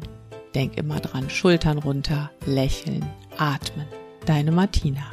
denk 0.55 0.77
immer 0.77 0.99
dran, 0.99 1.29
Schultern 1.29 1.77
runter, 1.77 2.31
lächeln, 2.45 3.05
atmen. 3.37 3.85
Deine 4.25 4.51
Martina. 4.51 5.05